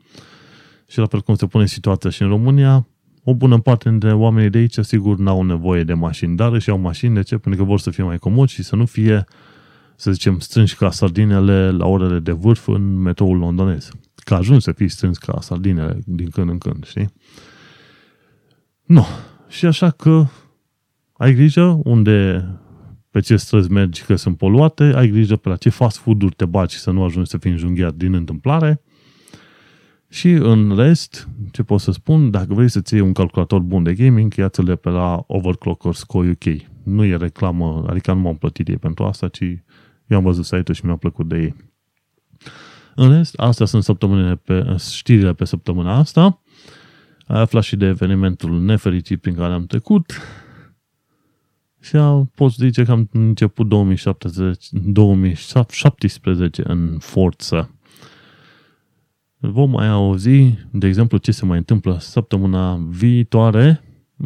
Și 0.87 0.99
la 0.99 1.05
fel 1.05 1.21
cum 1.21 1.35
se 1.35 1.45
pune 1.45 1.65
situația 1.65 2.09
și 2.09 2.21
în 2.21 2.27
România, 2.27 2.87
o 3.23 3.33
bună 3.33 3.59
parte 3.59 3.89
dintre 3.89 4.13
oamenii 4.13 4.49
de 4.49 4.57
aici, 4.57 4.77
sigur, 4.79 5.17
n-au 5.17 5.43
nevoie 5.43 5.83
de 5.83 5.93
mașini, 5.93 6.35
dar 6.35 6.51
își 6.51 6.69
iau 6.69 6.77
mașini, 6.77 7.15
de 7.15 7.21
ce? 7.21 7.37
Pentru 7.37 7.63
că 7.63 7.69
vor 7.69 7.79
să 7.79 7.89
fie 7.89 8.03
mai 8.03 8.17
comodi 8.17 8.51
și 8.51 8.63
să 8.63 8.75
nu 8.75 8.85
fie, 8.85 9.25
să 9.95 10.11
zicem, 10.11 10.39
strânși 10.39 10.75
ca 10.75 10.91
sardinele 10.91 11.71
la 11.71 11.85
orele 11.85 12.19
de 12.19 12.31
vârf 12.31 12.67
în 12.67 12.97
metroul 13.01 13.37
londonez 13.37 13.89
că 14.29 14.35
ajungi 14.35 14.63
să 14.63 14.71
fii 14.71 14.89
strâns 14.89 15.17
ca 15.17 15.37
sardinele 15.41 15.99
din 16.05 16.29
când 16.29 16.49
în 16.49 16.57
când, 16.57 16.85
știi? 16.85 17.13
Nu. 18.83 19.05
Și 19.47 19.65
așa 19.65 19.89
că 19.89 20.25
ai 21.13 21.33
grijă 21.33 21.79
unde 21.83 22.47
pe 23.19 23.25
ce 23.25 23.35
străzi 23.35 23.71
mergi 23.71 24.03
că 24.03 24.15
sunt 24.15 24.37
poluate, 24.37 24.83
ai 24.83 25.09
grijă 25.09 25.35
pe 25.35 25.49
la 25.49 25.55
ce 25.55 25.69
fast 25.69 25.97
food-uri 25.97 26.35
te 26.35 26.45
bagi 26.45 26.75
să 26.75 26.91
nu 26.91 27.03
ajungi 27.03 27.29
să 27.29 27.37
fii 27.37 27.51
înjunghiat 27.51 27.93
din 27.93 28.13
întâmplare 28.13 28.81
și 30.09 30.29
în 30.29 30.75
rest, 30.75 31.27
ce 31.51 31.63
pot 31.63 31.79
să 31.79 31.91
spun, 31.91 32.31
dacă 32.31 32.53
vrei 32.53 32.69
să-ți 32.69 32.93
iei 32.93 33.03
un 33.03 33.13
calculator 33.13 33.59
bun 33.59 33.83
de 33.83 33.93
gaming, 33.93 34.35
ia-ți-le 34.35 34.75
pe 34.75 34.89
la 34.89 35.23
Overclockers 35.27 36.03
Co. 36.03 36.17
UK. 36.17 36.43
Nu 36.83 37.03
e 37.03 37.15
reclamă, 37.15 37.85
adică 37.89 38.13
nu 38.13 38.19
m-am 38.19 38.35
plătit 38.35 38.67
ei 38.67 38.77
pentru 38.77 39.03
asta, 39.03 39.27
ci 39.27 39.43
eu 40.07 40.17
am 40.17 40.23
văzut 40.23 40.45
site-ul 40.45 40.73
și 40.73 40.85
mi-a 40.85 40.95
plăcut 40.95 41.27
de 41.27 41.37
ei. 41.37 41.55
În 42.95 43.11
rest, 43.11 43.39
astea 43.39 43.65
sunt 43.65 43.83
săptămânile 43.83 44.35
pe, 44.35 44.75
știrile 44.91 45.33
pe 45.33 45.45
săptămâna 45.45 45.97
asta. 45.97 46.41
Ai 47.27 47.41
aflat 47.41 47.63
și 47.63 47.75
de 47.75 47.85
evenimentul 47.85 48.61
nefericit 48.61 49.21
prin 49.21 49.35
care 49.35 49.53
am 49.53 49.65
trecut. 49.65 50.21
Și 51.79 51.97
pot 52.35 52.51
zice 52.51 52.83
că 52.83 52.91
am 52.91 53.09
început 53.11 53.67
2017, 53.67 54.67
2017 54.71 56.63
în 56.67 56.97
forță. 56.99 57.73
Vom 59.37 59.69
mai 59.69 59.87
auzi, 59.87 60.57
de 60.71 60.87
exemplu, 60.87 61.17
ce 61.17 61.31
se 61.31 61.45
mai 61.45 61.57
întâmplă 61.57 61.97
săptămâna 61.99 62.75
viitoare 62.89 63.83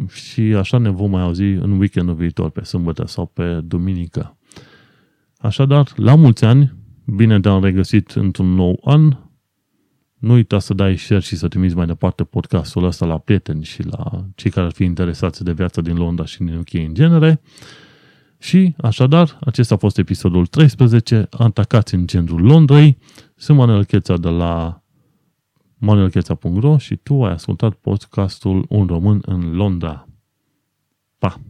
și 0.08 0.40
așa 0.40 0.78
ne 0.78 0.90
vom 0.90 1.10
mai 1.10 1.22
auzi 1.22 1.42
în 1.42 1.78
weekendul 1.78 2.14
viitor, 2.14 2.50
pe 2.50 2.64
sâmbătă 2.64 3.06
sau 3.06 3.26
pe 3.26 3.60
duminică. 3.60 4.36
Așadar, 5.38 5.92
la 5.96 6.14
mulți 6.14 6.44
ani 6.44 6.74
Bine 7.06 7.40
te-am 7.40 7.64
regăsit 7.64 8.10
într-un 8.10 8.54
nou 8.54 8.80
an. 8.84 9.16
Nu 10.24 10.32
uita 10.32 10.58
să 10.58 10.74
dai 10.74 10.96
share 10.96 11.20
și 11.20 11.36
să 11.36 11.48
trimiți 11.48 11.76
mai 11.76 11.86
departe 11.86 12.24
podcastul 12.24 12.84
ăsta 12.84 13.06
la 13.06 13.18
prieteni 13.18 13.64
și 13.64 13.82
la 13.82 14.24
cei 14.34 14.50
care 14.50 14.66
ar 14.66 14.72
fi 14.72 14.84
interesați 14.84 15.44
de 15.44 15.52
viața 15.52 15.80
din 15.80 15.96
Londra 15.96 16.24
și 16.24 16.38
din 16.38 16.56
UK 16.56 16.72
în 16.72 16.94
genere. 16.94 17.40
Și, 18.38 18.74
așadar, 18.78 19.38
acesta 19.40 19.74
a 19.74 19.78
fost 19.78 19.98
episodul 19.98 20.46
13, 20.46 21.26
Atacați 21.30 21.94
în 21.94 22.06
centrul 22.06 22.42
Londrei. 22.42 22.98
Sunt 23.36 23.58
Manuel 23.58 23.84
Cheța 23.84 24.16
de 24.16 24.28
la 24.28 24.82
manuelcheța.ro 25.78 26.78
și 26.78 26.96
tu 26.96 27.24
ai 27.24 27.32
ascultat 27.32 27.74
podcastul 27.74 28.66
Un 28.68 28.86
român 28.86 29.20
în 29.24 29.54
Londra. 29.54 30.08
Pa! 31.18 31.40